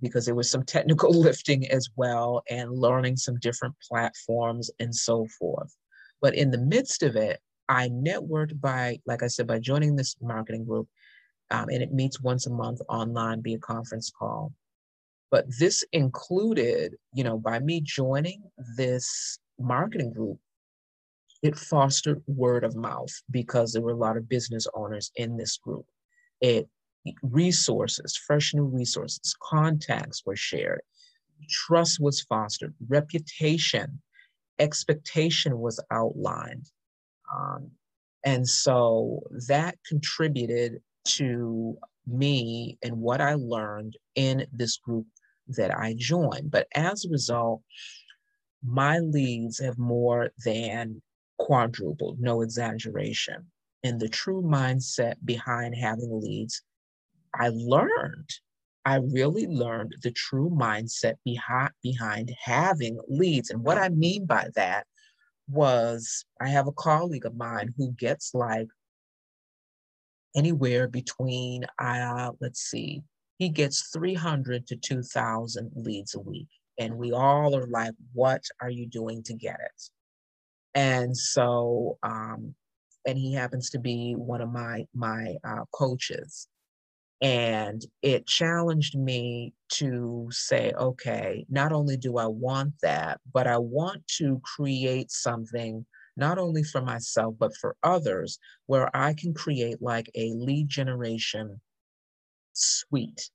because 0.02 0.26
there 0.26 0.36
was 0.36 0.50
some 0.50 0.64
technical 0.66 1.12
lifting 1.12 1.70
as 1.70 1.90
well 1.98 2.44
and 2.50 2.72
learning 2.72 3.18
some 3.18 3.38
different 3.40 3.76
platforms 3.86 4.72
and 4.80 4.96
so 4.96 5.28
forth. 5.38 5.76
But 6.22 6.36
in 6.36 6.52
the 6.52 6.60
midst 6.60 7.04
of 7.04 7.18
it, 7.18 7.42
I 7.72 7.88
networked 7.88 8.60
by, 8.60 9.00
like 9.06 9.24
I 9.24 9.28
said, 9.28 9.48
by 9.48 9.60
joining 9.60 9.96
this 9.96 10.18
marketing 10.22 10.66
group 10.66 10.90
um, 11.52 11.70
and 11.70 11.82
it 11.82 11.94
meets 11.94 12.20
once 12.20 12.46
a 12.46 12.50
month 12.50 12.82
online 12.90 13.42
via 13.42 13.60
conference 13.60 14.12
call. 14.12 14.52
But 15.32 15.46
this 15.58 15.86
included, 15.94 16.96
you 17.14 17.24
know, 17.24 17.38
by 17.38 17.60
me 17.60 17.80
joining 17.80 18.44
this 18.76 19.40
marketing 19.58 20.12
group, 20.12 20.38
it 21.44 21.58
fostered 21.58 22.22
word 22.28 22.66
of 22.66 22.76
mouth 22.76 23.14
because 23.32 23.72
there 23.72 23.82
were 23.82 23.94
a 23.94 23.96
lot 23.96 24.18
of 24.18 24.28
business 24.28 24.68
owners 24.74 25.10
in 25.16 25.38
this 25.38 25.56
group. 25.56 25.86
It 26.42 26.68
resources, 27.24 28.18
fresh 28.18 28.54
new 28.54 28.66
resources, 28.66 29.34
contacts 29.42 30.24
were 30.26 30.36
shared, 30.36 30.82
trust 31.50 32.02
was 32.02 32.20
fostered, 32.20 32.74
reputation, 32.90 34.02
expectation 34.60 35.58
was 35.58 35.80
outlined. 35.90 36.66
Um, 37.34 37.72
and 38.24 38.48
so 38.48 39.22
that 39.48 39.78
contributed 39.88 40.82
to 41.06 41.78
me 42.08 42.78
and 42.84 42.98
what 42.98 43.22
I 43.22 43.36
learned 43.36 43.98
in 44.16 44.46
this 44.52 44.78
group 44.78 45.08
that 45.48 45.76
I 45.76 45.96
joined. 45.98 46.52
But 46.52 46.68
as 46.76 47.06
a 47.06 47.10
result, 47.10 47.62
my 48.64 49.00
leads 49.00 49.60
have 49.60 49.78
more 49.78 50.30
than 50.46 51.02
quadrupled, 51.40 52.20
no 52.20 52.42
exaggeration. 52.42 53.48
And 53.84 54.00
the 54.00 54.10
true 54.10 54.44
mindset 54.44 55.16
behind 55.26 55.76
having 55.76 56.22
leads, 56.22 56.62
I 57.34 57.50
learned, 57.50 58.30
I 58.86 58.98
really 58.98 59.48
learned 59.48 59.96
the 60.04 60.12
true 60.12 60.50
mindset 60.50 61.16
behind, 61.26 61.72
behind 61.82 62.32
having 62.40 63.00
leads. 63.08 63.50
And 63.50 63.64
what 63.64 63.80
I 63.80 63.90
mean 63.90 64.26
by 64.26 64.50
that 64.56 64.86
was 65.52 66.26
I 66.40 66.50
have 66.50 66.68
a 66.68 66.74
colleague 66.74 67.26
of 67.26 67.36
mine 67.36 67.74
who 67.78 67.92
gets 67.92 68.34
like 68.34 68.68
anywhere 70.36 70.88
between, 70.88 71.66
uh, 71.80 72.32
let's 72.40 72.62
see, 72.62 73.04
he 73.38 73.50
gets 73.50 73.90
300 73.90 74.68
to 74.68 74.76
2,000 74.76 75.72
leads 75.76 76.16
a 76.16 76.20
week. 76.20 76.48
And 76.80 76.98
we 76.98 77.12
all 77.12 77.56
are 77.56 77.68
like, 77.68 77.94
what 78.14 78.44
are 78.62 78.70
you 78.70 78.88
doing 78.88 79.24
to 79.24 79.34
get 79.34 79.60
it? 79.60 79.90
And 80.74 81.16
so, 81.16 81.98
um, 82.02 82.56
and 83.06 83.18
he 83.18 83.34
happens 83.34 83.70
to 83.72 83.80
be 83.80 84.14
one 84.14 84.42
of 84.42 84.52
my 84.52 84.86
my 84.94 85.36
uh, 85.44 85.66
coaches, 85.74 86.48
and 87.22 87.86
it 88.02 88.26
challenged 88.26 88.98
me 88.98 89.54
to 89.74 90.28
say, 90.32 90.72
okay, 90.76 91.46
not 91.50 91.72
only 91.72 91.96
do 91.96 92.18
I 92.18 92.26
want 92.26 92.74
that, 92.82 93.22
but 93.32 93.46
I 93.46 93.58
want 93.58 94.06
to 94.18 94.42
create 94.44 95.12
something 95.12 95.86
not 96.18 96.38
only 96.38 96.64
for 96.64 96.82
myself, 96.82 97.36
but 97.40 97.56
for 97.58 97.76
others, 97.84 98.40
where 98.66 98.96
I 98.96 99.14
can 99.14 99.34
create 99.34 99.82
like 99.82 100.10
a 100.16 100.34
lead 100.34 100.68
generation 100.68 101.62
suite 102.54 103.30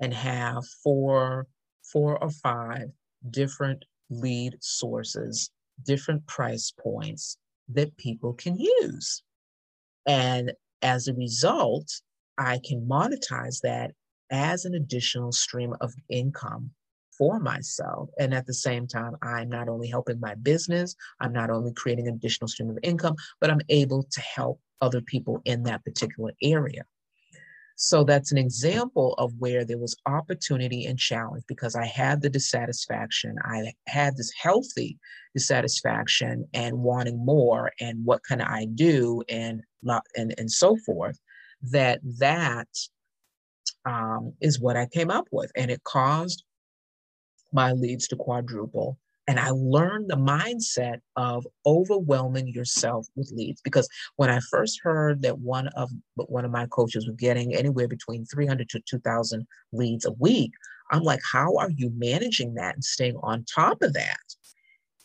and 0.00 0.12
have 0.12 0.64
four, 0.82 1.46
four 1.92 2.22
or 2.22 2.30
five 2.30 2.88
different 3.30 3.84
lead 4.10 4.56
sources, 4.60 5.50
different 5.84 6.26
price 6.26 6.72
points 6.78 7.38
that 7.68 7.96
people 7.96 8.34
can 8.34 8.58
use. 8.58 9.22
And 10.06 10.52
as 10.82 11.08
a 11.08 11.14
result, 11.14 11.88
I 12.38 12.60
can 12.64 12.86
monetize 12.88 13.60
that 13.62 13.92
as 14.30 14.64
an 14.64 14.74
additional 14.74 15.32
stream 15.32 15.74
of 15.80 15.92
income 16.08 16.70
for 17.16 17.40
myself. 17.40 18.08
And 18.18 18.32
at 18.32 18.46
the 18.46 18.54
same 18.54 18.86
time, 18.86 19.16
I'm 19.22 19.48
not 19.48 19.68
only 19.68 19.88
helping 19.88 20.20
my 20.20 20.34
business, 20.36 20.94
I'm 21.20 21.32
not 21.32 21.50
only 21.50 21.72
creating 21.72 22.06
an 22.06 22.14
additional 22.14 22.48
stream 22.48 22.70
of 22.70 22.78
income, 22.82 23.16
but 23.40 23.50
I'm 23.50 23.60
able 23.68 24.04
to 24.04 24.20
help 24.20 24.60
other 24.80 25.00
people 25.00 25.42
in 25.44 25.64
that 25.64 25.84
particular 25.84 26.32
area. 26.42 26.84
So 27.80 28.02
that's 28.02 28.32
an 28.32 28.38
example 28.38 29.14
of 29.18 29.32
where 29.38 29.64
there 29.64 29.78
was 29.78 29.96
opportunity 30.06 30.86
and 30.86 30.98
challenge 30.98 31.44
because 31.46 31.76
I 31.76 31.86
had 31.86 32.20
the 32.20 32.28
dissatisfaction. 32.28 33.36
I 33.44 33.72
had 33.86 34.16
this 34.16 34.32
healthy 34.36 34.98
dissatisfaction 35.34 36.44
and 36.54 36.78
wanting 36.78 37.24
more 37.24 37.70
and 37.80 38.04
what 38.04 38.24
can 38.24 38.40
I 38.40 38.64
do 38.64 39.22
and 39.28 39.62
and, 40.16 40.34
and 40.36 40.50
so 40.50 40.76
forth. 40.84 41.20
That 41.62 42.00
that 42.18 42.68
um, 43.84 44.34
is 44.40 44.60
what 44.60 44.76
I 44.76 44.86
came 44.86 45.10
up 45.10 45.26
with. 45.30 45.50
And 45.56 45.70
it 45.70 45.82
caused 45.84 46.44
my 47.52 47.72
leads 47.72 48.08
to 48.08 48.16
quadruple. 48.16 48.98
And 49.26 49.38
I 49.38 49.50
learned 49.50 50.08
the 50.08 50.16
mindset 50.16 51.00
of 51.16 51.46
overwhelming 51.66 52.48
yourself 52.48 53.06
with 53.14 53.30
leads 53.34 53.60
because 53.60 53.86
when 54.16 54.30
I 54.30 54.40
first 54.50 54.80
heard 54.82 55.20
that 55.22 55.38
one 55.38 55.68
of 55.68 55.90
one 56.16 56.46
of 56.46 56.50
my 56.50 56.66
coaches 56.66 57.06
was 57.06 57.16
getting 57.16 57.54
anywhere 57.54 57.88
between 57.88 58.24
300 58.24 58.70
to 58.70 58.80
2,000 58.88 59.46
leads 59.72 60.06
a 60.06 60.12
week, 60.12 60.52
I'm 60.90 61.02
like, 61.02 61.20
how 61.30 61.56
are 61.56 61.70
you 61.70 61.92
managing 61.94 62.54
that 62.54 62.74
and 62.74 62.82
staying 62.82 63.16
on 63.22 63.44
top 63.44 63.82
of 63.82 63.92
that? 63.92 64.16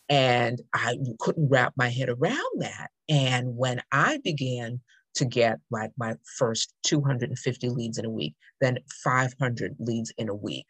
And 0.08 0.62
I 0.72 0.96
couldn't 1.18 1.50
wrap 1.50 1.74
my 1.76 1.90
head 1.90 2.08
around 2.08 2.60
that. 2.60 2.88
And 3.10 3.58
when 3.58 3.82
I 3.92 4.20
began 4.24 4.80
to 5.16 5.24
get 5.24 5.58
like 5.70 5.92
my 5.96 6.14
first 6.38 6.74
250 6.84 7.68
leads 7.68 7.98
in 7.98 8.04
a 8.04 8.10
week, 8.10 8.34
then 8.60 8.78
500 9.02 9.76
leads 9.78 10.12
in 10.18 10.28
a 10.28 10.34
week, 10.34 10.66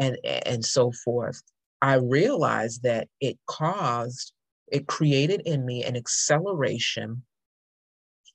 and 0.00 0.16
and 0.24 0.64
so 0.64 0.92
forth. 1.04 1.42
I 1.82 1.94
realized 1.94 2.82
that 2.82 3.08
it 3.20 3.38
caused 3.46 4.32
it 4.68 4.86
created 4.86 5.42
in 5.44 5.64
me 5.64 5.84
an 5.84 5.96
acceleration 5.96 7.22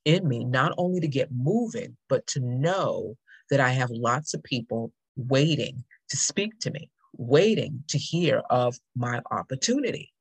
in 0.06 0.28
me 0.28 0.44
not 0.44 0.74
only 0.78 1.00
to 1.00 1.08
get 1.08 1.30
moving 1.32 1.96
but 2.10 2.26
to 2.26 2.40
know 2.40 3.16
that 3.52 3.60
i 3.60 3.70
have 3.70 3.92
lots 3.92 4.34
of 4.34 4.42
people 4.42 4.92
waiting 5.16 5.84
to 6.10 6.18
speak 6.18 6.58
to 6.60 6.72
me 6.72 6.90
waiting 7.18 7.84
to 7.90 7.98
hear 7.98 8.42
of 8.50 8.78
my 8.96 9.22
opportunity. 9.32 10.12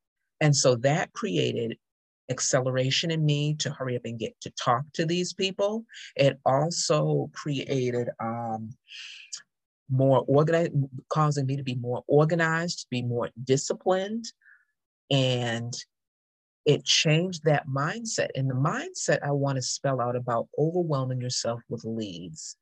And 0.40 0.54
so 0.54 0.76
that 0.76 1.12
created 1.12 1.76
acceleration 2.30 3.10
in 3.10 3.24
me 3.24 3.54
to 3.54 3.70
hurry 3.70 3.96
up 3.96 4.02
and 4.04 4.18
get 4.18 4.34
to 4.40 4.50
talk 4.50 4.84
to 4.92 5.04
these 5.04 5.32
people 5.32 5.84
it 6.16 6.38
also 6.44 7.30
created 7.34 8.08
um, 8.20 8.70
more 9.90 10.24
organized, 10.28 10.72
causing 11.12 11.46
me 11.46 11.56
to 11.56 11.62
be 11.62 11.74
more 11.74 12.04
organized, 12.06 12.80
to 12.80 12.86
be 12.90 13.02
more 13.02 13.30
disciplined. 13.44 14.24
And 15.10 15.74
it 16.64 16.84
changed 16.84 17.44
that 17.44 17.66
mindset. 17.66 18.28
And 18.34 18.48
the 18.48 18.54
mindset 18.54 19.18
I 19.24 19.32
want 19.32 19.56
to 19.56 19.62
spell 19.62 20.00
out 20.00 20.16
about 20.16 20.48
overwhelming 20.58 21.20
yourself 21.20 21.60
with 21.68 21.84
leads 21.84 22.56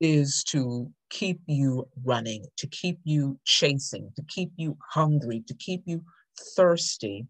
is 0.00 0.44
to 0.44 0.90
keep 1.10 1.40
you 1.46 1.88
running, 2.04 2.44
to 2.58 2.66
keep 2.66 2.98
you 3.04 3.38
chasing, 3.44 4.12
to 4.16 4.22
keep 4.28 4.52
you 4.56 4.76
hungry, 4.90 5.42
to 5.48 5.54
keep 5.54 5.82
you 5.86 6.04
thirsty, 6.56 7.26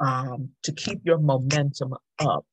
um, 0.00 0.50
to 0.62 0.72
keep 0.72 1.00
your 1.04 1.18
momentum 1.18 1.94
up 2.18 2.44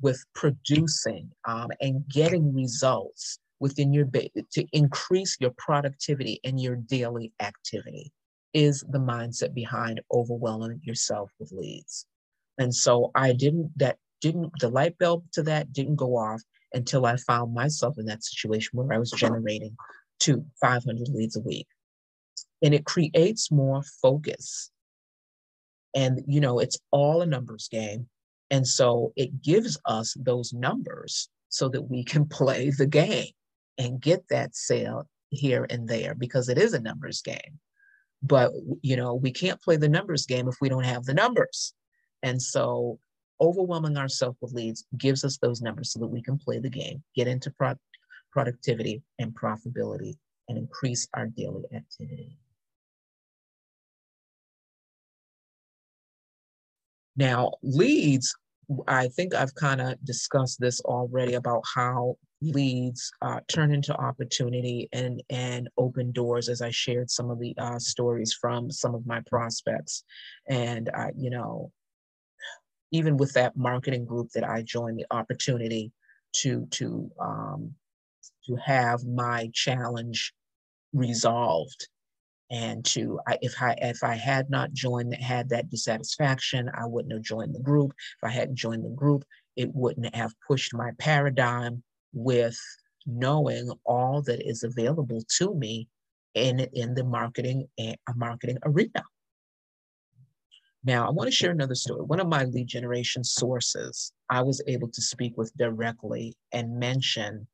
with 0.00 0.24
producing 0.34 1.30
um, 1.46 1.68
and 1.80 2.06
getting 2.08 2.54
results 2.54 3.38
within 3.60 3.92
your 3.92 4.06
to 4.52 4.64
increase 4.72 5.36
your 5.40 5.52
productivity 5.58 6.40
and 6.44 6.60
your 6.60 6.76
daily 6.76 7.32
activity 7.40 8.12
is 8.54 8.84
the 8.90 8.98
mindset 8.98 9.52
behind 9.54 10.00
overwhelming 10.12 10.80
yourself 10.84 11.30
with 11.38 11.52
leads. 11.52 12.06
And 12.58 12.74
so 12.74 13.10
I 13.14 13.32
didn't 13.32 13.72
that 13.76 13.98
didn't 14.20 14.52
the 14.60 14.68
light 14.68 14.98
bulb 14.98 15.24
to 15.32 15.42
that 15.44 15.72
didn't 15.72 15.96
go 15.96 16.16
off 16.16 16.42
until 16.72 17.06
I 17.06 17.16
found 17.16 17.54
myself 17.54 17.96
in 17.98 18.06
that 18.06 18.24
situation 18.24 18.70
where 18.72 18.92
I 18.92 18.98
was 18.98 19.10
generating 19.10 19.76
to 20.20 20.44
500 20.60 21.08
leads 21.08 21.36
a 21.36 21.40
week. 21.40 21.66
And 22.62 22.74
it 22.74 22.84
creates 22.84 23.50
more 23.50 23.82
focus. 24.02 24.70
And, 25.94 26.22
you 26.26 26.40
know, 26.40 26.58
it's 26.58 26.78
all 26.90 27.22
a 27.22 27.26
numbers 27.26 27.68
game. 27.70 28.08
And 28.50 28.66
so 28.66 29.12
it 29.16 29.42
gives 29.42 29.78
us 29.84 30.14
those 30.18 30.52
numbers 30.52 31.28
so 31.48 31.68
that 31.70 31.82
we 31.82 32.04
can 32.04 32.26
play 32.28 32.70
the 32.70 32.86
game 32.86 33.32
and 33.78 34.00
get 34.00 34.24
that 34.30 34.54
sale 34.54 35.08
here 35.30 35.66
and 35.70 35.88
there 35.88 36.14
because 36.14 36.48
it 36.48 36.58
is 36.58 36.72
a 36.74 36.80
numbers 36.80 37.22
game. 37.22 37.58
But, 38.22 38.52
you 38.82 38.96
know, 38.96 39.14
we 39.14 39.30
can't 39.30 39.60
play 39.60 39.76
the 39.76 39.88
numbers 39.88 40.26
game 40.26 40.48
if 40.48 40.56
we 40.60 40.68
don't 40.68 40.84
have 40.84 41.04
the 41.04 41.14
numbers. 41.14 41.72
And 42.22 42.40
so 42.42 42.98
overwhelming 43.40 43.96
ourselves 43.96 44.36
with 44.40 44.52
leads 44.52 44.84
gives 44.96 45.24
us 45.24 45.38
those 45.38 45.60
numbers 45.60 45.92
so 45.92 46.00
that 46.00 46.08
we 46.08 46.22
can 46.22 46.38
play 46.38 46.58
the 46.58 46.70
game, 46.70 47.02
get 47.14 47.28
into 47.28 47.50
pro- 47.52 47.76
productivity 48.32 49.02
and 49.18 49.32
profitability, 49.34 50.16
and 50.48 50.58
increase 50.58 51.06
our 51.14 51.26
daily 51.26 51.64
activity. 51.74 52.36
Now, 57.18 57.52
leads, 57.62 58.34
I 58.86 59.08
think 59.08 59.34
I've 59.34 59.54
kind 59.54 59.80
of 59.80 60.02
discussed 60.04 60.60
this 60.60 60.80
already 60.80 61.34
about 61.34 61.64
how 61.74 62.16
leads 62.40 63.10
uh, 63.20 63.40
turn 63.48 63.74
into 63.74 63.92
opportunity 63.96 64.88
and, 64.92 65.20
and 65.28 65.68
open 65.76 66.12
doors 66.12 66.48
as 66.48 66.62
I 66.62 66.70
shared 66.70 67.10
some 67.10 67.30
of 67.30 67.40
the 67.40 67.54
uh, 67.58 67.80
stories 67.80 68.32
from 68.40 68.70
some 68.70 68.94
of 68.94 69.04
my 69.04 69.20
prospects. 69.26 70.04
And, 70.48 70.88
you 71.16 71.30
know, 71.30 71.72
even 72.92 73.16
with 73.16 73.32
that 73.34 73.56
marketing 73.56 74.04
group 74.04 74.28
that 74.34 74.48
I 74.48 74.62
joined, 74.62 74.98
the 74.98 75.06
opportunity 75.10 75.92
to 76.36 76.66
to 76.70 77.10
um, 77.20 77.74
to 78.46 78.56
have 78.56 79.04
my 79.04 79.50
challenge 79.52 80.32
resolved, 80.92 81.88
and 82.50 82.84
to 82.86 83.20
I, 83.26 83.38
if 83.42 83.54
I 83.60 83.76
if 83.78 84.02
I 84.02 84.14
had 84.14 84.50
not 84.50 84.72
joined 84.72 85.14
had 85.14 85.48
that 85.50 85.70
dissatisfaction, 85.70 86.70
I 86.74 86.86
wouldn't 86.86 87.12
have 87.12 87.22
joined 87.22 87.54
the 87.54 87.60
group. 87.60 87.92
If 87.92 88.28
I 88.28 88.30
hadn't 88.30 88.56
joined 88.56 88.84
the 88.84 88.90
group, 88.90 89.24
it 89.56 89.74
wouldn't 89.74 90.14
have 90.14 90.32
pushed 90.46 90.74
my 90.74 90.92
paradigm 90.98 91.82
with 92.12 92.58
knowing 93.06 93.70
all 93.84 94.22
that 94.22 94.46
is 94.46 94.62
available 94.62 95.22
to 95.38 95.54
me 95.54 95.88
in 96.34 96.60
in 96.72 96.94
the 96.94 97.04
marketing 97.04 97.68
eh, 97.78 97.96
marketing 98.14 98.58
arena. 98.64 99.02
Now, 100.84 101.06
I 101.06 101.10
want 101.10 101.28
to 101.28 101.34
share 101.34 101.50
another 101.50 101.74
story. 101.74 102.02
One 102.02 102.20
of 102.20 102.28
my 102.28 102.44
lead 102.44 102.68
generation 102.68 103.24
sources, 103.24 104.12
I 104.30 104.42
was 104.42 104.62
able 104.66 104.88
to 104.88 105.02
speak 105.02 105.36
with 105.36 105.54
directly 105.56 106.36
and 106.52 106.78
mention 106.78 107.48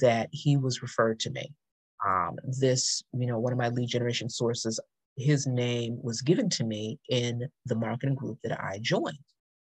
that 0.00 0.28
he 0.32 0.56
was 0.56 0.82
referred 0.82 1.20
to 1.20 1.30
me. 1.30 1.54
Um, 2.06 2.36
this, 2.44 3.02
you 3.12 3.26
know, 3.26 3.38
one 3.38 3.52
of 3.52 3.58
my 3.58 3.68
lead 3.68 3.88
generation 3.88 4.28
sources, 4.28 4.80
his 5.16 5.46
name 5.46 5.98
was 6.02 6.22
given 6.22 6.48
to 6.50 6.64
me 6.64 6.98
in 7.08 7.48
the 7.66 7.74
marketing 7.74 8.14
group 8.14 8.38
that 8.42 8.60
I 8.60 8.78
joined. 8.80 9.18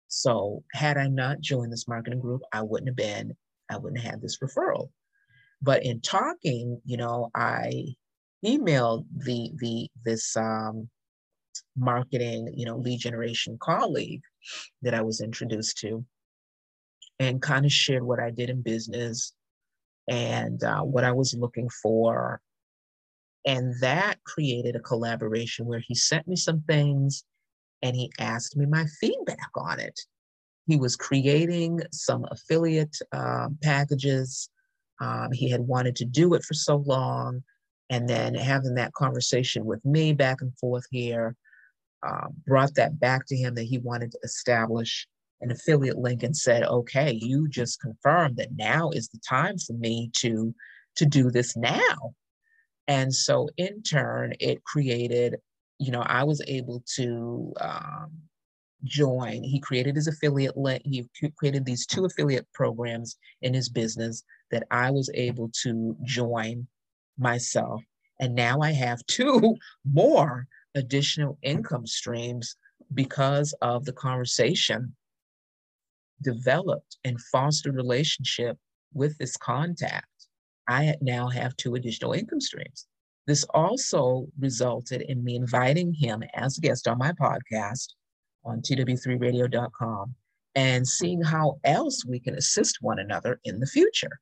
So, 0.09 0.63
had 0.73 0.97
I 0.97 1.07
not 1.07 1.41
joined 1.41 1.71
this 1.71 1.87
marketing 1.87 2.19
group, 2.19 2.41
I 2.53 2.61
wouldn't 2.61 2.89
have 2.89 2.95
been, 2.95 3.35
I 3.69 3.77
wouldn't 3.77 4.01
have 4.01 4.11
had 4.11 4.21
this 4.21 4.39
referral. 4.39 4.89
But 5.61 5.83
in 5.83 6.01
talking, 6.01 6.81
you 6.85 6.97
know, 6.97 7.29
I 7.35 7.95
emailed 8.45 9.05
the 9.15 9.51
the 9.57 9.89
this 10.05 10.35
um, 10.37 10.89
marketing, 11.75 12.53
you 12.55 12.65
know, 12.65 12.77
lead 12.77 12.99
generation 12.99 13.57
colleague 13.59 14.21
that 14.81 14.93
I 14.93 15.01
was 15.01 15.21
introduced 15.21 15.77
to 15.79 16.05
and 17.19 17.41
kind 17.41 17.65
of 17.65 17.71
shared 17.71 18.03
what 18.03 18.19
I 18.19 18.29
did 18.31 18.49
in 18.49 18.61
business 18.61 19.33
and 20.07 20.63
uh, 20.63 20.81
what 20.81 21.03
I 21.03 21.11
was 21.11 21.35
looking 21.37 21.69
for. 21.69 22.41
And 23.45 23.73
that 23.81 24.23
created 24.25 24.75
a 24.75 24.81
collaboration 24.81 25.65
where 25.65 25.81
he 25.85 25.95
sent 25.95 26.27
me 26.27 26.35
some 26.35 26.61
things 26.61 27.23
and 27.81 27.95
he 27.95 28.11
asked 28.19 28.57
me 28.57 28.65
my 28.65 28.85
feedback 28.99 29.49
on 29.55 29.79
it. 29.79 29.99
He 30.67 30.75
was 30.75 30.95
creating 30.95 31.81
some 31.91 32.25
affiliate 32.29 32.97
uh, 33.11 33.47
packages. 33.61 34.49
Um, 34.99 35.31
he 35.31 35.49
had 35.49 35.61
wanted 35.61 35.95
to 35.97 36.05
do 36.05 36.33
it 36.33 36.43
for 36.43 36.53
so 36.53 36.77
long. 36.77 37.43
And 37.89 38.09
then 38.09 38.35
having 38.35 38.75
that 38.75 38.93
conversation 38.93 39.63
with 39.63 39.83
me 39.85 40.11
back 40.11 40.41
and 40.41 40.57
forth 40.57 40.83
here 40.91 41.35
uh, 42.05 42.27
brought 42.45 42.75
that 42.75 42.99
back 42.99 43.25
to 43.27 43.35
him 43.35 43.55
that 43.55 43.63
he 43.63 43.77
wanted 43.77 44.11
to 44.11 44.19
establish 44.23 45.07
an 45.41 45.51
affiliate 45.51 45.97
link 45.97 46.23
and 46.23 46.35
said, 46.35 46.63
okay, 46.63 47.11
you 47.21 47.47
just 47.47 47.81
confirmed 47.81 48.37
that 48.37 48.55
now 48.55 48.89
is 48.91 49.07
the 49.09 49.19
time 49.27 49.57
for 49.57 49.73
me 49.73 50.09
to, 50.17 50.53
to 50.95 51.05
do 51.05 51.29
this 51.29 51.55
now. 51.55 52.13
And 52.87 53.13
so 53.13 53.49
in 53.57 53.83
turn, 53.83 54.33
it 54.39 54.63
created, 54.63 55.35
you 55.77 55.91
know, 55.91 56.01
I 56.01 56.23
was 56.23 56.41
able 56.47 56.83
to 56.95 57.53
um, 57.59 58.11
join. 58.83 59.43
He 59.43 59.59
created 59.59 59.95
his 59.95 60.07
affiliate 60.07 60.57
link. 60.57 60.81
He 60.85 61.07
created 61.37 61.65
these 61.65 61.85
two 61.85 62.05
affiliate 62.05 62.47
programs 62.53 63.17
in 63.41 63.53
his 63.53 63.69
business 63.69 64.23
that 64.51 64.63
I 64.71 64.91
was 64.91 65.09
able 65.13 65.51
to 65.63 65.95
join 66.03 66.67
myself. 67.17 67.81
And 68.19 68.33
now 68.35 68.61
I 68.61 68.71
have 68.71 69.05
two 69.07 69.55
more 69.85 70.47
additional 70.75 71.37
income 71.41 71.85
streams 71.85 72.55
because 72.93 73.53
of 73.61 73.85
the 73.85 73.93
conversation 73.93 74.95
developed 76.21 76.97
and 77.03 77.19
fostered 77.21 77.75
relationship 77.75 78.57
with 78.93 79.17
this 79.17 79.37
contact. 79.37 80.07
I 80.67 80.95
now 81.01 81.29
have 81.29 81.55
two 81.55 81.75
additional 81.75 82.13
income 82.13 82.41
streams. 82.41 82.87
This 83.25 83.43
also 83.53 84.27
resulted 84.39 85.01
in 85.01 85.23
me 85.23 85.35
inviting 85.35 85.93
him 85.93 86.23
as 86.33 86.57
a 86.57 86.61
guest 86.61 86.87
on 86.87 86.97
my 86.97 87.11
podcast 87.11 87.93
on 88.45 88.61
tw3radio.com 88.61 90.15
and 90.55 90.87
seeing 90.87 91.21
how 91.21 91.59
else 91.63 92.05
we 92.05 92.19
can 92.19 92.35
assist 92.35 92.77
one 92.81 92.99
another 92.99 93.39
in 93.43 93.59
the 93.59 93.67
future. 93.67 94.19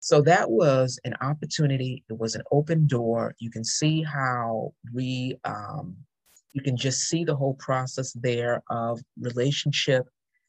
So 0.00 0.22
that 0.22 0.50
was 0.50 0.98
an 1.04 1.14
opportunity. 1.20 2.04
It 2.08 2.18
was 2.18 2.34
an 2.34 2.42
open 2.52 2.86
door. 2.86 3.34
You 3.38 3.50
can 3.50 3.64
see 3.64 4.02
how 4.02 4.72
we, 4.94 5.36
um, 5.44 5.96
you 6.52 6.62
can 6.62 6.76
just 6.76 7.02
see 7.08 7.24
the 7.24 7.36
whole 7.36 7.54
process 7.54 8.12
there 8.12 8.62
of 8.70 9.00
relationship 9.20 10.06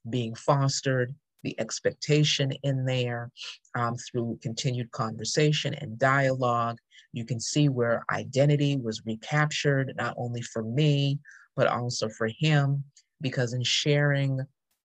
being 0.10 0.36
fostered, 0.36 1.14
the 1.44 1.60
expectation 1.60 2.52
in 2.64 2.86
there 2.86 3.32
um, 3.76 3.96
through 3.96 4.40
continued 4.42 4.92
conversation 4.92 5.74
and 5.76 6.00
dialogue. 6.00 6.78
You 7.14 7.26
can 7.26 7.40
see 7.40 7.70
where 7.70 8.04
identity 8.12 8.78
was 8.78 9.06
recaptured, 9.06 9.94
not 9.96 10.16
only 10.18 10.42
for 10.42 10.64
me, 10.64 11.20
but 11.56 11.68
also 11.68 12.10
for 12.10 12.30
him, 12.40 12.84
because 13.22 13.54
in 13.54 13.64
sharing 13.64 14.40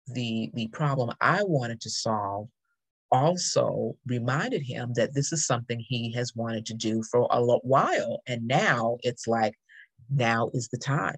the, 0.08 0.52
the 0.54 0.68
problem 0.68 1.12
I 1.22 1.44
wanted 1.44 1.82
to 1.82 1.90
solve, 1.90 2.50
also 3.12 3.96
reminded 4.06 4.62
him 4.62 4.94
that 4.96 5.14
this 5.14 5.32
is 5.32 5.46
something 5.46 5.80
he 5.80 6.12
has 6.14 6.36
wanted 6.36 6.66
to 6.68 6.74
do 6.74 7.02
for 7.12 7.28
a 7.32 7.42
while. 7.42 8.22
And 8.28 8.48
now 8.48 8.98
it's 9.02 9.28
like, 9.28 9.56
now 10.10 10.50
is 10.54 10.70
the 10.70 10.78
time. 10.78 11.18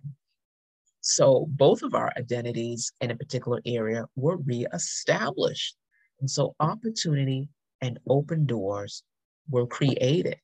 So 1.02 1.47
both 1.49 1.82
of 1.82 1.95
our 1.95 2.14
identities 2.16 2.93
in 3.02 3.12
a 3.12 3.16
particular 3.16 3.60
area 3.66 4.06
were 4.16 4.38
reestablished. 4.38 5.76
And 6.20 6.30
so 6.30 6.56
opportunity 6.60 7.49
and 7.82 7.99
open 8.08 8.45
doors 8.45 9.04
were 9.49 9.66
created. 9.66 10.38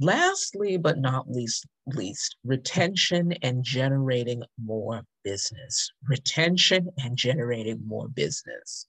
Lastly, 0.00 0.78
but 0.78 0.98
not 0.98 1.30
least, 1.30 1.66
least, 1.86 2.36
retention 2.42 3.32
and 3.42 3.62
generating 3.62 4.42
more 4.60 5.02
business. 5.22 5.92
Retention 6.08 6.88
and 6.98 7.16
generating 7.16 7.86
more 7.86 8.08
business. 8.08 8.86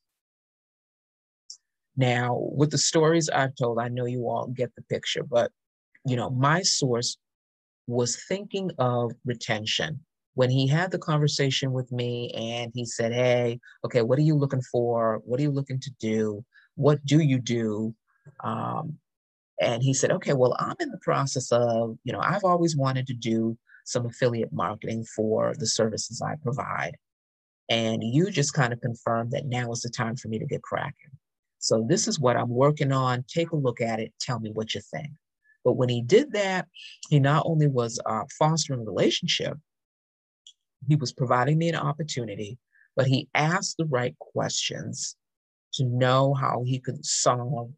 Now, 1.98 2.38
with 2.40 2.72
the 2.72 2.78
stories 2.78 3.30
I've 3.30 3.56
told, 3.56 3.78
I 3.78 3.90
know 3.90 4.06
you 4.06 4.30
all 4.30 4.48
get 4.48 4.74
the 4.76 4.84
picture, 4.84 5.24
but 5.24 5.52
you 6.06 6.16
know, 6.16 6.30
my 6.30 6.62
source 6.62 7.18
was 7.88 8.24
thinking 8.28 8.72
of 8.78 9.12
retention 9.26 10.00
when 10.34 10.50
he 10.50 10.68
had 10.68 10.92
the 10.92 11.00
conversation 11.00 11.74
with 11.74 11.92
me 11.92 12.32
and 12.36 12.72
he 12.74 12.86
said, 12.86 13.12
Hey, 13.12 13.60
okay, 13.84 14.02
what 14.02 14.18
are 14.18 14.24
you 14.24 14.36
looking 14.36 14.62
for? 14.62 15.22
What 15.26 15.40
are 15.40 15.44
you 15.44 15.52
looking 15.52 15.80
to 15.80 15.92
do? 16.00 16.44
What 16.76 17.06
do 17.06 17.20
you 17.20 17.40
do? 17.40 17.94
Um, 18.44 18.98
and 19.60 19.84
he 19.84 19.94
said, 19.94 20.12
okay, 20.12 20.34
well, 20.34 20.56
I'm 20.60 20.76
in 20.80 20.90
the 20.90 20.98
process 20.98 21.52
of, 21.52 21.98
you 22.04 22.12
know, 22.12 22.20
I've 22.20 22.44
always 22.44 22.76
wanted 22.76 23.06
to 23.08 23.14
do 23.14 23.58
some 23.86 24.08
affiliate 24.08 24.52
marketing 24.52 25.06
for 25.16 25.54
the 25.58 25.68
services 25.68 26.22
I 26.22 26.36
provide. 26.42 26.98
And 27.70 28.04
you 28.04 28.32
just 28.32 28.54
kind 28.54 28.74
of 28.74 28.82
confirmed 28.82 29.32
that 29.32 29.46
now 29.46 29.72
is 29.72 29.82
the 29.82 29.90
time 29.90 30.16
for 30.16 30.30
me 30.30 30.40
to 30.40 30.46
get 30.46 30.64
cracking. 30.64 31.12
So 31.60 31.86
this 31.88 32.08
is 32.08 32.20
what 32.20 32.38
I'm 32.38 32.50
working 32.50 32.92
on. 32.92 33.24
Take 33.28 33.52
a 33.52 33.56
look 33.56 33.82
at 33.82 34.00
it. 34.00 34.14
Tell 34.20 34.40
me 34.40 34.52
what 34.52 34.74
you 34.74 34.82
think. 34.82 35.12
But 35.64 35.74
when 35.74 35.90
he 35.90 36.02
did 36.02 36.34
that, 36.34 36.68
he 37.10 37.20
not 37.20 37.44
only 37.46 37.68
was 37.68 38.00
uh, 38.06 38.24
fostering 38.38 38.86
relationship, 38.86 39.58
he 40.88 40.96
was 40.96 41.14
providing 41.14 41.58
me 41.58 41.70
an 41.70 41.76
opportunity, 41.76 42.58
but 42.96 43.08
he 43.08 43.30
asked 43.36 43.78
the 43.78 43.86
right 43.86 44.18
questions 44.20 45.16
to 45.74 45.86
know 45.86 46.34
how 46.34 46.64
he 46.66 46.80
could 46.80 47.06
solve 47.06 47.72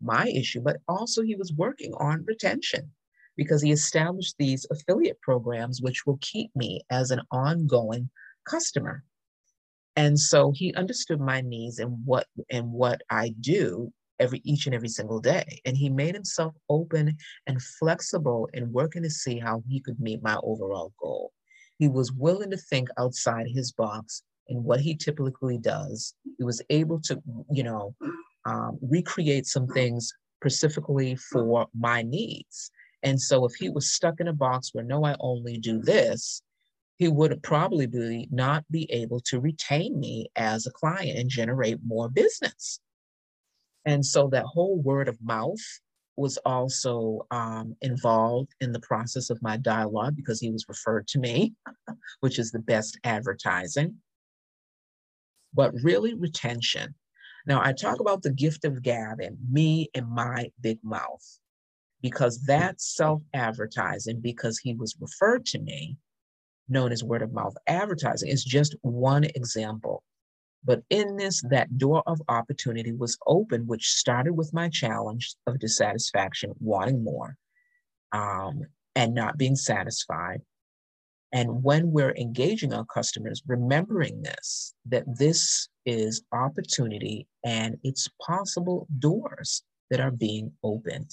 my 0.00 0.26
issue, 0.28 0.60
but 0.60 0.78
also 0.88 1.22
he 1.22 1.36
was 1.36 1.52
working 1.52 1.92
on 1.94 2.24
retention 2.26 2.90
because 3.36 3.62
he 3.62 3.72
established 3.72 4.34
these 4.38 4.66
affiliate 4.70 5.20
programs, 5.20 5.80
which 5.80 6.06
will 6.06 6.18
keep 6.20 6.54
me 6.54 6.82
as 6.90 7.10
an 7.10 7.22
ongoing 7.30 8.10
customer. 8.46 9.02
And 9.96 10.18
so 10.18 10.52
he 10.54 10.74
understood 10.74 11.20
my 11.20 11.40
needs 11.40 11.78
and 11.78 12.04
what 12.04 12.26
and 12.50 12.72
what 12.72 13.02
I 13.10 13.34
do 13.40 13.92
every 14.20 14.40
each 14.44 14.66
and 14.66 14.74
every 14.74 14.88
single 14.88 15.20
day. 15.20 15.60
And 15.64 15.76
he 15.76 15.88
made 15.88 16.14
himself 16.14 16.54
open 16.68 17.16
and 17.46 17.62
flexible 17.62 18.48
in 18.52 18.72
working 18.72 19.02
to 19.02 19.10
see 19.10 19.38
how 19.38 19.62
he 19.68 19.80
could 19.80 19.98
meet 19.98 20.22
my 20.22 20.36
overall 20.42 20.92
goal. 21.00 21.32
He 21.78 21.88
was 21.88 22.12
willing 22.12 22.50
to 22.50 22.56
think 22.56 22.88
outside 22.98 23.46
his 23.48 23.72
box 23.72 24.22
and 24.48 24.62
what 24.62 24.80
he 24.80 24.94
typically 24.94 25.58
does. 25.58 26.14
He 26.38 26.44
was 26.44 26.62
able 26.70 27.00
to, 27.02 27.20
you 27.50 27.62
know, 27.62 27.94
um, 28.44 28.78
recreate 28.82 29.46
some 29.46 29.66
things 29.66 30.12
specifically 30.42 31.16
for 31.16 31.66
my 31.78 32.02
needs. 32.02 32.70
And 33.02 33.20
so 33.20 33.44
if 33.46 33.54
he 33.54 33.70
was 33.70 33.92
stuck 33.92 34.20
in 34.20 34.28
a 34.28 34.32
box 34.32 34.70
where 34.72 34.84
no, 34.84 35.04
I 35.04 35.16
only 35.20 35.58
do 35.58 35.80
this, 35.80 36.42
he 36.98 37.08
would 37.08 37.42
probably 37.42 38.28
not 38.30 38.64
be 38.70 38.90
able 38.92 39.20
to 39.20 39.40
retain 39.40 39.98
me 39.98 40.26
as 40.36 40.66
a 40.66 40.70
client 40.70 41.18
and 41.18 41.30
generate 41.30 41.78
more 41.82 42.10
business. 42.10 42.78
And 43.86 44.04
so 44.04 44.28
that 44.28 44.44
whole 44.44 44.80
word 44.80 45.08
of 45.08 45.18
mouth 45.22 45.60
was 46.16 46.36
also 46.38 47.26
um, 47.30 47.74
involved 47.80 48.50
in 48.60 48.72
the 48.72 48.80
process 48.80 49.30
of 49.30 49.40
my 49.42 49.56
dialogue 49.56 50.14
because 50.16 50.40
he 50.40 50.50
was 50.50 50.66
referred 50.68 51.08
to 51.08 51.18
me, 51.18 51.54
which 52.20 52.38
is 52.38 52.50
the 52.50 52.58
best 52.58 52.98
advertising. 53.04 53.96
But 55.54 55.72
really, 55.82 56.14
retention. 56.14 56.94
Now, 57.46 57.62
I 57.64 57.72
talk 57.72 58.00
about 58.00 58.22
the 58.22 58.32
gift 58.32 58.64
of 58.64 58.82
gab 58.82 59.20
and 59.20 59.38
me 59.50 59.88
and 59.94 60.08
my 60.08 60.50
big 60.60 60.78
mouth 60.84 61.24
because 62.02 62.42
that's 62.42 62.94
self 62.94 63.22
advertising 63.34 64.20
because 64.20 64.58
he 64.58 64.74
was 64.74 64.96
referred 65.00 65.46
to 65.46 65.58
me 65.58 65.96
known 66.68 66.92
as 66.92 67.02
word 67.02 67.22
of 67.22 67.32
mouth 67.32 67.54
advertising 67.66 68.28
is 68.28 68.44
just 68.44 68.76
one 68.82 69.24
example. 69.24 70.02
But 70.64 70.82
in 70.90 71.16
this, 71.16 71.42
that 71.48 71.78
door 71.78 72.02
of 72.06 72.20
opportunity 72.28 72.92
was 72.92 73.16
open, 73.26 73.66
which 73.66 73.88
started 73.88 74.32
with 74.34 74.52
my 74.52 74.68
challenge 74.68 75.34
of 75.46 75.58
dissatisfaction, 75.58 76.52
wanting 76.60 77.02
more, 77.02 77.36
um, 78.12 78.62
and 78.94 79.14
not 79.14 79.38
being 79.38 79.56
satisfied. 79.56 80.42
And 81.32 81.62
when 81.62 81.92
we're 81.92 82.14
engaging 82.16 82.74
our 82.74 82.84
customers, 82.84 83.42
remembering 83.46 84.22
this, 84.22 84.74
that 84.86 85.04
this 85.16 85.68
is 85.86 86.22
opportunity 86.32 87.26
and 87.44 87.78
it's 87.84 88.08
possible 88.20 88.86
doors 88.98 89.62
that 89.90 90.00
are 90.00 90.10
being 90.10 90.52
opened. 90.62 91.10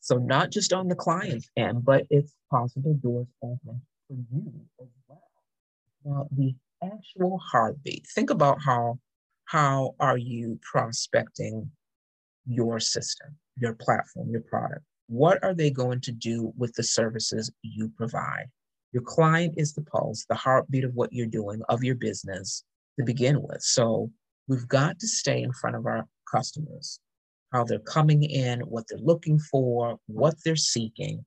So 0.00 0.16
not 0.16 0.50
just 0.50 0.72
on 0.72 0.88
the 0.88 0.94
client 0.94 1.44
end, 1.56 1.84
but 1.84 2.06
it's 2.10 2.32
possible 2.50 2.94
doors 2.94 3.26
open 3.42 3.82
for 4.08 4.16
you 4.32 4.52
as 4.80 4.88
well. 5.08 5.22
Now 6.04 6.28
the 6.30 6.54
actual 6.92 7.38
heartbeat. 7.38 8.06
Think 8.14 8.30
about 8.30 8.60
how 8.62 8.98
how 9.46 9.94
are 10.00 10.18
you 10.18 10.58
prospecting 10.62 11.70
your 12.46 12.80
system, 12.80 13.36
your 13.56 13.74
platform, 13.74 14.30
your 14.30 14.40
product? 14.40 14.82
What 15.08 15.42
are 15.44 15.54
they 15.54 15.70
going 15.70 16.00
to 16.02 16.12
do 16.12 16.52
with 16.56 16.72
the 16.74 16.82
services 16.82 17.50
you 17.62 17.92
provide? 17.96 18.46
Your 18.92 19.04
client 19.04 19.54
is 19.56 19.72
the 19.72 19.82
pulse, 19.82 20.26
the 20.28 20.34
heartbeat 20.34 20.84
of 20.84 20.94
what 20.94 21.12
you're 21.12 21.26
doing, 21.26 21.62
of 21.68 21.84
your 21.84 21.94
business 21.94 22.64
to 22.98 23.04
begin 23.04 23.40
with. 23.40 23.62
So 23.62 24.10
we've 24.48 24.66
got 24.66 24.98
to 24.98 25.06
stay 25.06 25.42
in 25.42 25.52
front 25.52 25.76
of 25.76 25.86
our 25.86 26.06
customers 26.30 26.98
how 27.52 27.64
they're 27.64 27.78
coming 27.78 28.22
in, 28.22 28.60
what 28.60 28.84
they're 28.88 28.98
looking 28.98 29.38
for, 29.38 29.98
what 30.06 30.34
they're 30.44 30.56
seeking. 30.56 31.24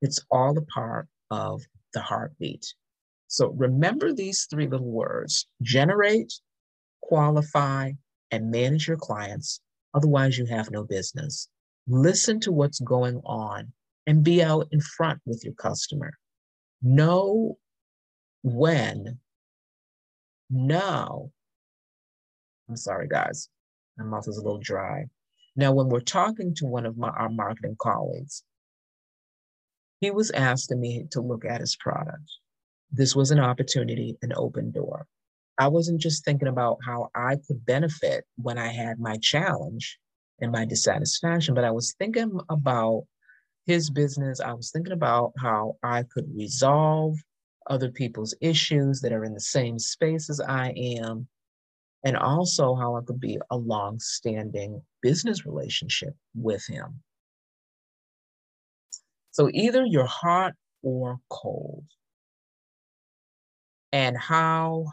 It's 0.00 0.20
all 0.30 0.56
a 0.56 0.62
part 0.62 1.08
of 1.30 1.62
the 1.94 2.00
heartbeat. 2.00 2.74
So 3.32 3.48
remember 3.56 4.12
these 4.12 4.46
three 4.50 4.66
little 4.66 4.90
words 4.90 5.46
generate, 5.62 6.34
qualify, 7.00 7.92
and 8.30 8.50
manage 8.50 8.86
your 8.86 8.98
clients. 8.98 9.62
Otherwise, 9.94 10.36
you 10.36 10.44
have 10.44 10.70
no 10.70 10.84
business. 10.84 11.48
Listen 11.88 12.40
to 12.40 12.52
what's 12.52 12.78
going 12.80 13.22
on 13.24 13.72
and 14.06 14.22
be 14.22 14.42
out 14.42 14.68
in 14.70 14.82
front 14.82 15.18
with 15.24 15.44
your 15.44 15.54
customer. 15.54 16.12
Know 16.82 17.56
when, 18.42 19.18
now, 20.50 21.30
I'm 22.68 22.76
sorry, 22.76 23.08
guys, 23.08 23.48
my 23.96 24.04
mouth 24.04 24.28
is 24.28 24.36
a 24.36 24.42
little 24.42 24.60
dry. 24.60 25.06
Now, 25.56 25.72
when 25.72 25.88
we're 25.88 26.00
talking 26.00 26.54
to 26.56 26.66
one 26.66 26.84
of 26.84 26.98
my, 26.98 27.08
our 27.08 27.30
marketing 27.30 27.76
colleagues, 27.78 28.42
he 30.00 30.10
was 30.10 30.30
asking 30.32 30.80
me 30.80 31.06
to 31.12 31.22
look 31.22 31.46
at 31.46 31.62
his 31.62 31.76
product. 31.76 32.30
This 32.92 33.16
was 33.16 33.30
an 33.30 33.40
opportunity, 33.40 34.16
an 34.22 34.32
open 34.36 34.70
door. 34.70 35.06
I 35.58 35.68
wasn't 35.68 36.00
just 36.00 36.24
thinking 36.24 36.48
about 36.48 36.78
how 36.84 37.10
I 37.14 37.36
could 37.36 37.64
benefit 37.64 38.24
when 38.36 38.58
I 38.58 38.68
had 38.68 38.98
my 38.98 39.16
challenge 39.18 39.98
and 40.40 40.52
my 40.52 40.64
dissatisfaction, 40.64 41.54
but 41.54 41.64
I 41.64 41.70
was 41.70 41.94
thinking 41.98 42.38
about 42.48 43.04
his 43.66 43.90
business. 43.90 44.40
I 44.40 44.52
was 44.52 44.70
thinking 44.70 44.92
about 44.92 45.32
how 45.38 45.76
I 45.82 46.02
could 46.02 46.26
resolve 46.34 47.16
other 47.68 47.90
people's 47.90 48.34
issues 48.40 49.00
that 49.00 49.12
are 49.12 49.24
in 49.24 49.34
the 49.34 49.40
same 49.40 49.78
space 49.78 50.28
as 50.28 50.40
I 50.40 50.70
am 50.70 51.28
and 52.04 52.16
also 52.16 52.74
how 52.74 52.96
it 52.96 53.06
could 53.06 53.20
be 53.20 53.38
a 53.50 53.56
long 53.56 54.00
standing 54.00 54.82
business 55.00 55.46
relationship 55.46 56.14
with 56.34 56.66
him. 56.66 57.00
So 59.30 59.48
either 59.52 59.84
you're 59.86 60.04
hot 60.04 60.54
or 60.82 61.18
cold. 61.30 61.84
And 63.92 64.16
how, 64.16 64.86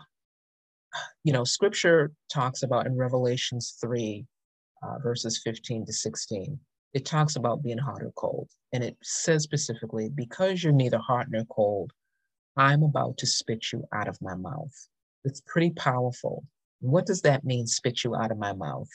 you 1.23 1.33
know, 1.33 1.43
scripture 1.43 2.11
talks 2.31 2.63
about 2.63 2.85
in 2.85 2.97
Revelations 2.97 3.77
3, 3.81 4.25
uh, 4.83 4.99
verses 4.99 5.41
15 5.43 5.85
to 5.85 5.93
16, 5.93 6.59
it 6.93 7.05
talks 7.05 7.35
about 7.35 7.63
being 7.63 7.77
hot 7.77 8.01
or 8.01 8.11
cold. 8.15 8.49
And 8.73 8.83
it 8.83 8.97
says 9.03 9.43
specifically, 9.43 10.09
because 10.09 10.63
you're 10.63 10.73
neither 10.73 10.97
hot 10.97 11.27
nor 11.29 11.45
cold, 11.45 11.91
I'm 12.57 12.83
about 12.83 13.17
to 13.19 13.27
spit 13.27 13.71
you 13.71 13.85
out 13.93 14.07
of 14.07 14.21
my 14.21 14.35
mouth. 14.35 14.73
It's 15.23 15.41
pretty 15.45 15.71
powerful. 15.71 16.43
What 16.81 17.05
does 17.05 17.21
that 17.21 17.43
mean, 17.43 17.67
spit 17.67 18.03
you 18.03 18.15
out 18.15 18.31
of 18.31 18.37
my 18.37 18.53
mouth? 18.53 18.89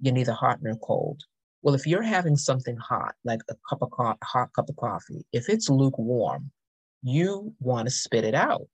You're 0.00 0.14
neither 0.14 0.32
hot 0.32 0.58
nor 0.62 0.76
cold. 0.76 1.22
Well, 1.62 1.74
if 1.74 1.86
you're 1.86 2.02
having 2.02 2.36
something 2.36 2.76
hot, 2.76 3.14
like 3.24 3.40
a 3.50 3.54
cup 3.68 3.82
of 3.82 3.90
co- 3.90 4.16
hot 4.22 4.52
cup 4.52 4.68
of 4.68 4.76
coffee, 4.76 5.26
if 5.32 5.48
it's 5.48 5.68
lukewarm, 5.68 6.50
you 7.02 7.54
want 7.60 7.86
to 7.86 7.90
spit 7.90 8.24
it 8.24 8.34
out. 8.34 8.68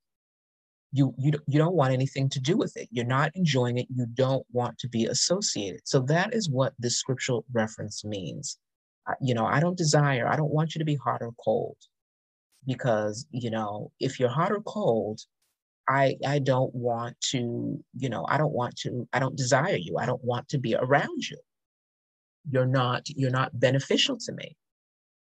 You, 0.93 1.15
you, 1.19 1.33
you 1.47 1.59
don't 1.59 1.75
want 1.75 1.95
anything 1.95 2.29
to 2.31 2.41
do 2.41 2.57
with 2.57 2.77
it. 2.77 2.89
You're 2.91 3.07
not 3.07 3.33
enjoying 3.35 3.79
it. 3.79 3.87
You 3.89 4.07
don't 4.13 4.47
want 4.53 4.79
to 4.81 4.89
be 4.89 5.07
associated. 5.07 5.81
So 5.85 6.01
that 6.01 6.35
is 6.35 6.51
what 6.51 6.75
this 6.79 6.99
scriptural 6.99 7.45
reference 7.53 8.05
means. 8.05 8.59
You 9.21 9.35
know, 9.35 9.47
I 9.47 9.59
don't 9.59 9.77
desire, 9.77 10.29
I 10.29 10.37
don't 10.37 10.53
want 10.53 10.75
you 10.75 10.79
to 10.81 10.85
be 10.85 10.97
hot 10.97 11.23
or 11.23 11.33
cold 11.43 11.77
because, 12.67 13.27
you 13.31 13.51
know, 13.51 13.91
if 13.99 14.21
you're 14.21 14.29
hot 14.29 14.53
or 14.53 14.61
cold, 14.61 15.21
I 15.89 16.17
I 16.25 16.39
don't 16.39 16.73
want 16.75 17.21
to, 17.33 17.83
you 17.97 18.09
know, 18.09 18.25
I 18.29 18.37
don't 18.37 18.53
want 18.53 18.77
to, 18.83 19.09
I 19.13 19.19
don't 19.19 19.37
desire 19.37 19.77
you. 19.77 19.97
I 19.99 20.07
don't 20.07 20.23
want 20.23 20.49
to 20.51 20.59
be 20.59 20.77
around 20.77 21.29
you. 21.29 21.39
You're 22.49 22.67
not, 22.67 23.09
you're 23.09 23.31
not 23.31 23.59
beneficial 23.59 24.17
to 24.19 24.33
me. 24.33 24.57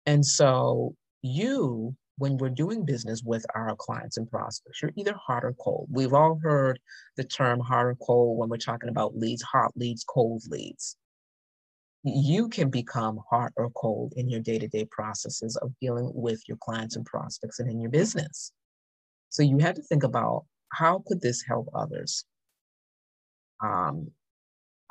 And 0.06 0.26
so 0.26 0.96
you, 1.22 1.96
when 2.18 2.38
we're 2.38 2.50
doing 2.50 2.86
business 2.86 3.22
with 3.24 3.46
our 3.56 3.76
clients 3.76 4.18
and 4.18 4.30
prospects, 4.30 4.82
you're 4.82 4.92
either 4.96 5.16
hot 5.16 5.44
or 5.44 5.54
cold. 5.54 5.88
We've 5.92 6.14
all 6.14 6.40
heard 6.42 6.80
the 7.18 7.24
term 7.24 7.60
hot 7.60 7.86
or 7.86 7.96
cold 7.96 8.38
when 8.38 8.50
we're 8.50 8.58
talking 8.58 8.90
about 8.90 9.18
leads, 9.18 9.42
hot 9.42 9.72
leads, 9.76 10.04
cold 10.04 10.44
leads. 10.50 10.96
You 12.04 12.50
can 12.50 12.70
become 12.70 13.20
hot 13.30 13.52
or 13.58 13.70
cold 13.72 14.14
in 14.16 14.30
your 14.30 14.40
day 14.40 14.60
to 14.60 14.68
day 14.68 14.86
processes 14.86 15.58
of 15.58 15.74
dealing 15.82 16.12
with 16.14 16.42
your 16.48 16.58
clients 16.58 16.96
and 16.96 17.06
prospects 17.06 17.60
and 17.60 17.70
in 17.70 17.82
your 17.82 17.92
business. 17.92 18.52
So 19.30 19.44
you 19.44 19.58
had 19.58 19.76
to 19.76 19.82
think 19.82 20.04
about 20.04 20.46
how 20.72 21.04
could 21.06 21.22
this 21.22 21.42
help 21.42 21.70
others? 21.74 22.26
Um, 23.62 24.12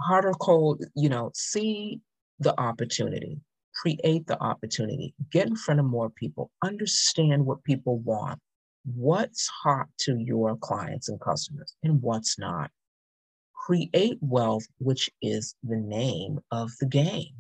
hard 0.01 0.25
or 0.25 0.33
cold, 0.35 0.85
you 0.95 1.09
know, 1.09 1.31
see 1.35 2.01
the 2.41 2.59
opportunity, 2.61 3.39
create 3.75 4.27
the 4.27 4.41
opportunity, 4.41 5.15
get 5.31 5.47
in 5.47 5.57
front 5.57 5.81
of 5.81 5.87
more 5.87 6.11
people, 6.11 6.51
understand 6.63 7.45
what 7.45 7.65
people 7.65 7.99
want, 7.99 8.39
what's 8.85 9.49
hot 9.49 9.87
to 9.99 10.17
your 10.19 10.57
clients 10.57 11.09
and 11.09 11.21
customers, 11.21 11.75
and 11.83 12.01
what's 12.03 12.39
not. 12.39 12.71
Create 13.67 14.19
wealth, 14.21 14.67
which 14.79 15.11
is 15.23 15.55
the 15.63 15.77
name 15.77 16.39
of 16.51 16.71
the 16.81 16.87
game. 16.87 17.35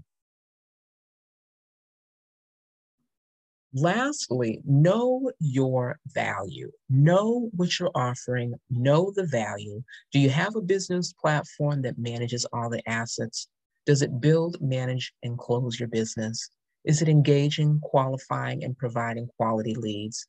Lastly, 3.77 4.61
know 4.65 5.33
your 5.41 5.99
value. 6.07 6.71
Know 6.89 7.51
what 7.57 7.79
you're 7.79 7.91
offering, 7.95 8.55
know 8.71 9.13
the 9.15 9.27
value. 9.27 9.83
Do 10.13 10.21
you 10.21 10.31
have 10.31 10.55
a 10.55 10.61
business 10.61 11.13
platform 11.13 11.83
that 11.83 11.99
manages 11.99 12.47
all 12.53 12.71
the 12.71 12.89
assets? 12.89 13.49
Does 13.87 14.03
it 14.03 14.21
build, 14.21 14.57
manage, 14.61 15.13
and 15.23 15.39
close 15.39 15.79
your 15.79 15.89
business? 15.89 16.49
Is 16.85 17.03
it 17.03 17.09
engaging, 17.09 17.81
qualifying, 17.83 18.65
and 18.65 18.77
providing 18.77 19.29
quality 19.37 19.75
leads? 19.75 20.27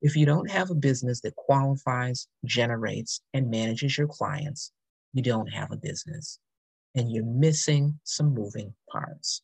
If 0.00 0.16
you 0.16 0.26
don't 0.26 0.50
have 0.50 0.70
a 0.70 0.74
business 0.74 1.20
that 1.20 1.36
qualifies, 1.36 2.26
generates, 2.44 3.20
and 3.34 3.50
manages 3.50 3.96
your 3.96 4.08
clients, 4.08 4.72
you 5.12 5.22
don't 5.22 5.48
have 5.48 5.70
a 5.70 5.76
business 5.76 6.38
and 6.94 7.10
you're 7.10 7.24
missing 7.24 7.98
some 8.04 8.34
moving 8.34 8.74
parts. 8.90 9.42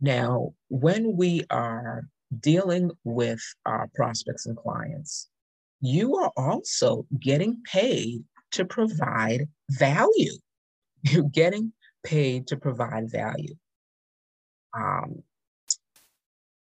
Now, 0.00 0.54
when 0.68 1.16
we 1.16 1.44
are 1.50 2.04
dealing 2.40 2.90
with 3.04 3.40
our 3.66 3.88
prospects 3.94 4.46
and 4.46 4.56
clients, 4.56 5.28
you 5.80 6.16
are 6.16 6.32
also 6.36 7.06
getting 7.20 7.62
paid 7.64 8.24
to 8.52 8.64
provide 8.64 9.48
value. 9.70 10.32
You're 11.02 11.24
getting 11.24 11.72
paid 12.04 12.48
to 12.48 12.56
provide 12.56 13.10
value. 13.10 13.54
Um, 14.74 15.22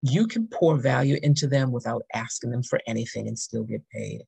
you 0.02 0.26
can 0.26 0.48
pour 0.48 0.76
value 0.76 1.18
into 1.22 1.46
them 1.46 1.72
without 1.72 2.02
asking 2.12 2.50
them 2.50 2.62
for 2.62 2.80
anything 2.86 3.28
and 3.28 3.38
still 3.38 3.64
get 3.64 3.82
paid. 3.90 4.22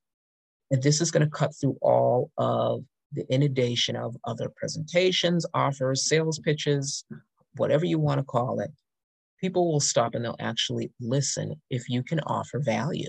And 0.71 0.83
this 0.83 1.01
is 1.01 1.11
going 1.11 1.25
to 1.25 1.31
cut 1.31 1.55
through 1.55 1.77
all 1.81 2.31
of 2.39 2.85
the 3.13 3.27
inundation 3.33 3.97
of 3.97 4.17
other 4.25 4.51
presentations, 4.57 5.47
offers, 5.55 6.09
sales 6.09 6.39
pitches, 6.39 7.05
whatever 7.57 7.85
you 7.85 7.99
want 7.99 8.19
to 8.19 8.25
call 8.25 8.61
it 8.61 8.71
people 9.41 9.71
will 9.71 9.81
stop 9.81 10.15
and 10.15 10.25
they'll 10.25 10.37
actually 10.41 10.91
listen 11.01 11.55
if 11.71 11.89
you 11.89 12.03
can 12.03 12.21
offer 12.21 12.59
value, 12.59 13.09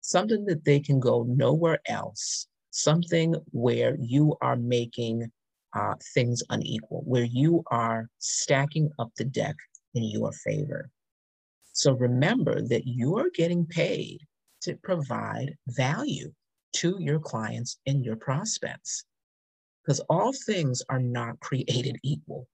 something 0.00 0.44
that 0.46 0.64
they 0.64 0.80
can 0.80 0.98
go 1.00 1.24
nowhere 1.28 1.80
else, 1.86 2.46
something 2.82 3.34
where 3.50 3.96
you 4.00 4.36
are 4.40 4.56
making 4.56 5.30
uh, 5.74 5.94
things 6.14 6.42
unequal, 6.50 7.02
where 7.04 7.24
you 7.24 7.62
are 7.70 8.08
stacking 8.18 8.90
up 8.98 9.10
the 9.16 9.24
deck 9.24 9.56
in 9.94 10.04
your 10.04 10.32
favor. 10.32 10.90
So 11.72 11.92
remember 11.92 12.62
that 12.62 12.86
you 12.86 13.18
are 13.18 13.30
getting 13.34 13.66
paid 13.66 14.20
to 14.62 14.76
provide 14.82 15.54
value 15.68 16.32
to 16.74 16.96
your 16.98 17.20
clients 17.20 17.78
and 17.86 18.04
your 18.04 18.16
prospects 18.16 19.04
because 19.82 20.00
all 20.10 20.32
things 20.32 20.82
are 20.88 21.00
not 21.00 21.38
created 21.40 21.96
equal 22.02 22.48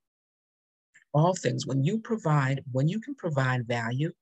all 1.15 1.35
things. 1.35 1.67
When 1.67 1.85
you 1.85 1.99
provide, 1.99 2.63
when 2.73 2.89
you 2.89 3.01
can 3.01 3.15
provide 3.15 3.67
value 3.67 4.13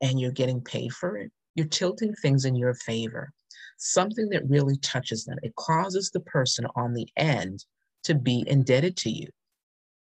and 0.00 0.18
you're 0.18 0.32
getting 0.32 0.62
paid 0.62 0.92
for 0.92 1.16
it, 1.18 1.30
you're 1.56 1.66
tilting 1.66 2.14
things 2.14 2.44
in 2.44 2.54
your 2.54 2.74
favor. 2.74 3.32
Something 3.78 4.28
that 4.28 4.48
really 4.48 4.76
touches 4.78 5.24
them. 5.24 5.38
It 5.42 5.56
causes 5.56 6.10
the 6.10 6.20
person 6.20 6.66
on 6.76 6.94
the 6.94 7.08
end 7.16 7.64
to 8.04 8.14
be 8.14 8.44
indebted 8.46 8.96
to 8.98 9.10
you. 9.10 9.28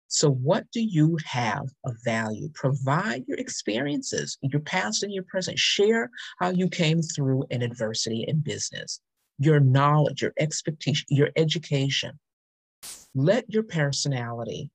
So, 0.07 0.31
what 0.31 0.65
do 0.71 0.81
you 0.81 1.17
have 1.25 1.67
of 1.85 1.95
value? 2.03 2.49
Provide 2.55 3.25
your 3.27 3.37
experiences, 3.37 4.37
your 4.41 4.61
past 4.61 5.03
and 5.03 5.13
your 5.13 5.23
present. 5.23 5.59
Share 5.59 6.09
how 6.39 6.49
you 6.49 6.67
came 6.67 7.01
through 7.01 7.43
in 7.51 7.61
adversity 7.61 8.25
in 8.27 8.39
business, 8.39 9.01
your 9.37 9.59
knowledge, 9.59 10.21
your 10.23 10.33
expectation, 10.39 11.05
your 11.09 11.29
education. 11.35 12.19
Let 13.13 13.51
your 13.53 13.63
personality 13.63 14.71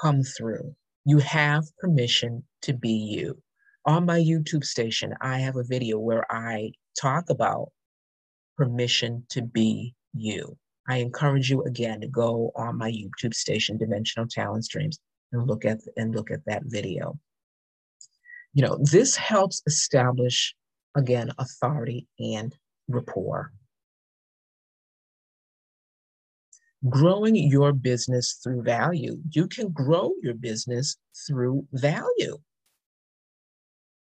come 0.00 0.22
through. 0.22 0.74
You 1.06 1.18
have 1.18 1.64
permission 1.78 2.44
to 2.62 2.74
be 2.74 2.90
you. 2.90 3.42
On 3.86 4.04
my 4.04 4.18
YouTube 4.18 4.64
station, 4.64 5.14
I 5.20 5.38
have 5.38 5.56
a 5.56 5.64
video 5.64 5.98
where 5.98 6.30
I 6.30 6.72
talk 7.00 7.30
about 7.30 7.68
permission 8.56 9.24
to 9.30 9.42
be 9.42 9.94
you. 10.12 10.56
I 10.88 10.98
encourage 10.98 11.50
you 11.50 11.62
again 11.62 12.00
to 12.00 12.08
go 12.08 12.52
on 12.56 12.76
my 12.76 12.90
YouTube 12.90 13.34
station, 13.34 13.78
Dimensional 13.78 14.26
Talent 14.28 14.64
Streams, 14.64 14.98
and 15.32 15.46
look 15.46 15.64
at 15.64 15.78
and 15.96 16.14
look 16.14 16.30
at 16.30 16.44
that 16.46 16.62
video. 16.66 17.18
You 18.52 18.66
know, 18.66 18.78
this 18.82 19.16
helps 19.16 19.62
establish 19.66 20.54
again 20.94 21.32
authority 21.38 22.06
and 22.18 22.54
rapport. 22.88 23.52
growing 26.88 27.36
your 27.36 27.72
business 27.72 28.38
through 28.42 28.62
value. 28.62 29.18
You 29.30 29.46
can 29.46 29.68
grow 29.68 30.12
your 30.22 30.34
business 30.34 30.96
through 31.26 31.66
value. 31.72 32.38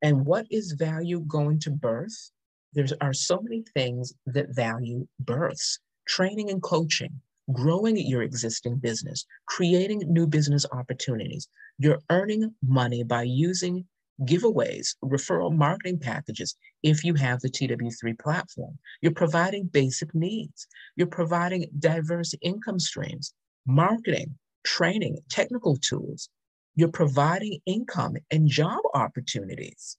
And 0.03 0.26
what 0.26 0.47
is 0.51 0.72
value 0.72 1.20
going 1.20 1.61
to 1.61 1.70
birth? 1.70 2.30
There 2.72 2.86
are 3.01 3.14
so 3.14 3.40
many 3.40 3.64
things 3.74 4.12
that 4.26 4.55
value 4.55 5.07
births 5.20 5.78
training 6.07 6.51
and 6.51 6.62
coaching, 6.62 7.20
growing 7.53 7.97
your 7.97 8.22
existing 8.22 8.76
business, 8.76 9.26
creating 9.47 10.03
new 10.07 10.26
business 10.26 10.64
opportunities. 10.72 11.49
You're 11.78 12.01
earning 12.11 12.55
money 12.62 13.03
by 13.03 13.22
using 13.22 13.84
giveaways, 14.22 14.97
referral 15.05 15.55
marketing 15.55 15.99
packages 15.99 16.57
if 16.82 17.05
you 17.05 17.14
have 17.14 17.40
the 17.40 17.51
TW3 17.51 18.18
platform. 18.18 18.78
You're 19.03 19.12
providing 19.12 19.66
basic 19.66 20.14
needs. 20.14 20.66
You're 20.97 21.07
providing 21.07 21.66
diverse 21.78 22.34
income 22.40 22.78
streams, 22.78 23.34
marketing, 23.66 24.36
training, 24.64 25.18
technical 25.28 25.76
tools. 25.76 26.28
You're 26.77 26.89
providing 26.89 27.59
income 27.66 28.16
and 28.31 28.47
job 28.47 28.81
opportunities. 28.95 29.97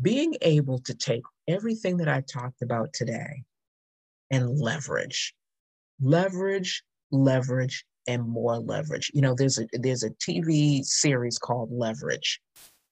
Being 0.00 0.34
able 0.42 0.80
to 0.80 0.94
take 0.94 1.22
everything 1.48 1.98
that 1.98 2.08
I 2.08 2.22
talked 2.22 2.62
about 2.62 2.92
today 2.92 3.44
and 4.30 4.58
leverage, 4.58 5.34
leverage, 6.00 6.82
leverage, 7.12 7.84
and 8.06 8.26
more 8.26 8.58
leverage. 8.58 9.10
You 9.14 9.20
know, 9.20 9.34
there's 9.34 9.58
a 9.58 9.66
there's 9.72 10.02
a 10.02 10.10
TV 10.10 10.84
series 10.84 11.38
called 11.38 11.70
Leverage. 11.70 12.40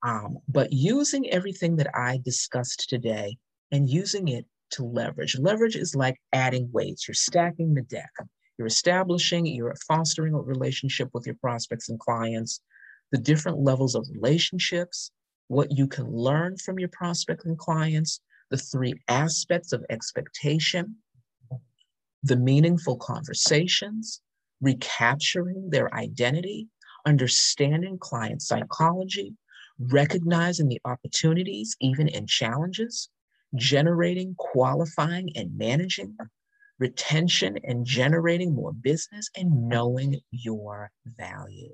Um, 0.04 0.38
but 0.48 0.72
using 0.72 1.28
everything 1.30 1.76
that 1.76 1.90
I 1.96 2.20
discussed 2.24 2.88
today 2.88 3.36
and 3.72 3.88
using 3.88 4.28
it 4.28 4.46
to 4.70 4.84
leverage. 4.84 5.36
Leverage 5.38 5.76
is 5.76 5.96
like 5.96 6.20
adding 6.32 6.68
weights. 6.72 7.08
You're 7.08 7.14
stacking 7.14 7.74
the 7.74 7.82
deck. 7.82 8.10
You're 8.58 8.66
establishing, 8.66 9.46
you're 9.46 9.74
fostering 9.86 10.34
a 10.34 10.40
relationship 10.40 11.10
with 11.14 11.26
your 11.26 11.36
prospects 11.36 11.88
and 11.88 11.98
clients, 11.98 12.60
the 13.12 13.18
different 13.18 13.60
levels 13.60 13.94
of 13.94 14.06
relationships, 14.12 15.12
what 15.46 15.70
you 15.70 15.86
can 15.86 16.10
learn 16.10 16.56
from 16.56 16.78
your 16.78 16.88
prospects 16.88 17.44
and 17.44 17.56
clients, 17.56 18.20
the 18.50 18.58
three 18.58 18.94
aspects 19.08 19.72
of 19.72 19.84
expectation, 19.90 20.96
the 22.24 22.36
meaningful 22.36 22.96
conversations, 22.96 24.20
recapturing 24.60 25.70
their 25.70 25.94
identity, 25.94 26.68
understanding 27.06 27.96
client 27.98 28.42
psychology, 28.42 29.34
recognizing 29.78 30.68
the 30.68 30.80
opportunities 30.84 31.76
even 31.80 32.08
in 32.08 32.26
challenges, 32.26 33.08
generating, 33.54 34.34
qualifying, 34.36 35.30
and 35.36 35.56
managing, 35.56 36.16
retention 36.78 37.58
and 37.64 37.84
generating 37.84 38.54
more 38.54 38.72
business, 38.72 39.28
and 39.36 39.68
knowing 39.68 40.20
your 40.30 40.90
value. 41.18 41.72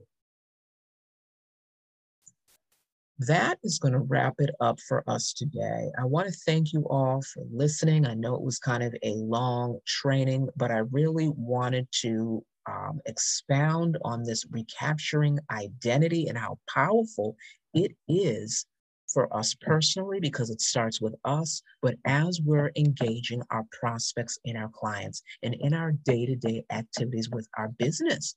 That 3.20 3.58
is 3.62 3.78
going 3.78 3.92
to 3.92 4.00
wrap 4.00 4.34
it 4.38 4.50
up 4.60 4.80
for 4.80 5.04
us 5.08 5.32
today. 5.32 5.90
I 5.98 6.04
want 6.04 6.26
to 6.26 6.38
thank 6.46 6.72
you 6.72 6.84
all 6.88 7.22
for 7.22 7.44
listening. 7.52 8.06
I 8.06 8.14
know 8.14 8.34
it 8.34 8.42
was 8.42 8.58
kind 8.58 8.82
of 8.82 8.94
a 9.04 9.14
long 9.14 9.78
training, 9.86 10.48
but 10.56 10.72
I 10.72 10.78
really 10.90 11.28
wanted 11.28 11.86
to 12.02 12.44
um, 12.66 13.00
expound 13.06 13.98
on 14.02 14.24
this 14.24 14.44
recapturing 14.50 15.38
identity 15.50 16.26
and 16.26 16.36
how 16.36 16.58
powerful 16.72 17.36
it 17.72 17.92
is 18.08 18.66
for 19.14 19.34
us 19.34 19.54
personally 19.54 20.18
because 20.20 20.50
it 20.50 20.60
starts 20.60 21.00
with 21.00 21.14
us, 21.24 21.62
but 21.80 21.94
as 22.04 22.40
we're 22.44 22.72
engaging 22.76 23.42
our 23.50 23.64
prospects 23.80 24.38
and 24.44 24.58
our 24.58 24.68
clients 24.74 25.22
and 25.42 25.54
in 25.54 25.72
our 25.72 25.92
day-to-day 25.92 26.64
activities 26.70 27.30
with 27.30 27.48
our 27.56 27.68
business. 27.78 28.34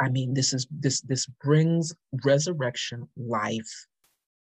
I 0.00 0.08
mean, 0.08 0.32
this 0.32 0.52
is 0.52 0.66
this 0.70 1.00
this 1.02 1.26
brings 1.42 1.92
resurrection 2.24 3.08
life, 3.16 3.86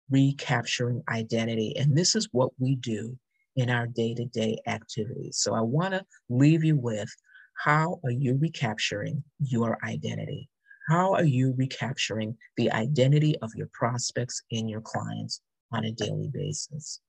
recapturing 0.09 1.01
identity. 1.09 1.73
And 1.77 1.97
this 1.97 2.15
is 2.15 2.27
what 2.31 2.51
we 2.59 2.75
do 2.75 3.17
in 3.55 3.69
our 3.69 3.87
day-to-day 3.87 4.57
activities. 4.67 5.37
So 5.37 5.53
I 5.55 5.61
want 5.61 5.93
to 5.93 6.05
leave 6.29 6.63
you 6.63 6.77
with 6.77 7.09
how 7.55 7.99
are 8.03 8.11
you 8.11 8.37
recapturing 8.39 9.23
your 9.39 9.77
identity? 9.83 10.50
How 10.89 11.13
are 11.13 11.23
you 11.23 11.53
recapturing 11.57 12.37
the 12.57 12.71
identity 12.71 13.35
of 13.41 13.51
your 13.55 13.69
prospects 13.71 14.41
and 14.51 14.69
your 14.69 14.81
clients 14.81 15.41
on 15.71 15.85
a 15.85 15.91
daily 15.91 16.29
basis? 16.33 16.99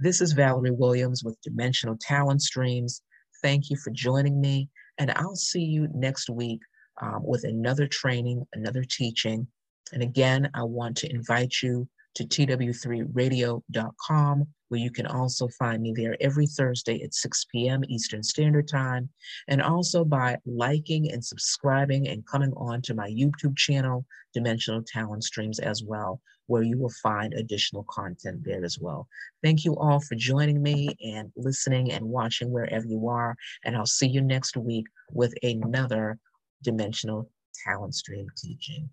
This 0.00 0.20
is 0.20 0.32
Valerie 0.32 0.72
Williams 0.72 1.22
with 1.22 1.40
Dimensional 1.42 1.96
Talent 2.00 2.42
Streams. 2.42 3.02
Thank 3.42 3.70
you 3.70 3.76
for 3.76 3.90
joining 3.90 4.40
me, 4.40 4.68
and 4.98 5.12
I'll 5.12 5.36
see 5.36 5.62
you 5.62 5.88
next 5.94 6.28
week 6.28 6.60
um, 7.00 7.20
with 7.24 7.44
another 7.44 7.86
training, 7.86 8.44
another 8.52 8.84
teaching. 8.84 9.46
And 9.92 10.02
again, 10.02 10.50
I 10.54 10.64
want 10.64 10.96
to 10.98 11.10
invite 11.10 11.54
you 11.62 11.88
to 12.14 12.24
tw3radio.com, 12.24 14.46
where 14.68 14.80
you 14.80 14.90
can 14.90 15.06
also 15.06 15.48
find 15.48 15.82
me 15.82 15.92
there 15.94 16.16
every 16.20 16.46
Thursday 16.46 17.02
at 17.02 17.14
6 17.14 17.46
p.m. 17.52 17.82
Eastern 17.88 18.22
Standard 18.22 18.68
Time, 18.68 19.08
and 19.48 19.62
also 19.62 20.04
by 20.04 20.36
liking 20.46 21.10
and 21.12 21.24
subscribing 21.24 22.08
and 22.08 22.26
coming 22.26 22.52
on 22.56 22.82
to 22.82 22.94
my 22.94 23.08
YouTube 23.08 23.56
channel, 23.56 24.04
Dimensional 24.32 24.82
Talent 24.82 25.24
Streams, 25.24 25.58
as 25.58 25.82
well, 25.82 26.20
where 26.46 26.62
you 26.62 26.78
will 26.78 26.92
find 27.02 27.34
additional 27.34 27.84
content 27.90 28.44
there 28.44 28.64
as 28.64 28.78
well. 28.78 29.08
Thank 29.42 29.64
you 29.64 29.76
all 29.76 30.00
for 30.00 30.14
joining 30.14 30.62
me 30.62 30.94
and 31.04 31.32
listening 31.36 31.92
and 31.92 32.04
watching 32.04 32.50
wherever 32.50 32.86
you 32.86 33.08
are, 33.08 33.36
and 33.64 33.76
I'll 33.76 33.86
see 33.86 34.08
you 34.08 34.20
next 34.20 34.56
week 34.56 34.86
with 35.12 35.34
another 35.42 36.18
Dimensional 36.62 37.30
Talent 37.64 37.94
Stream 37.94 38.26
teaching. 38.36 38.88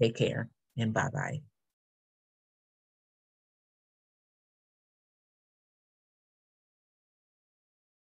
Take 0.00 0.16
care 0.16 0.48
and 0.76 0.94
bye 0.94 1.10
bye. 1.12 1.40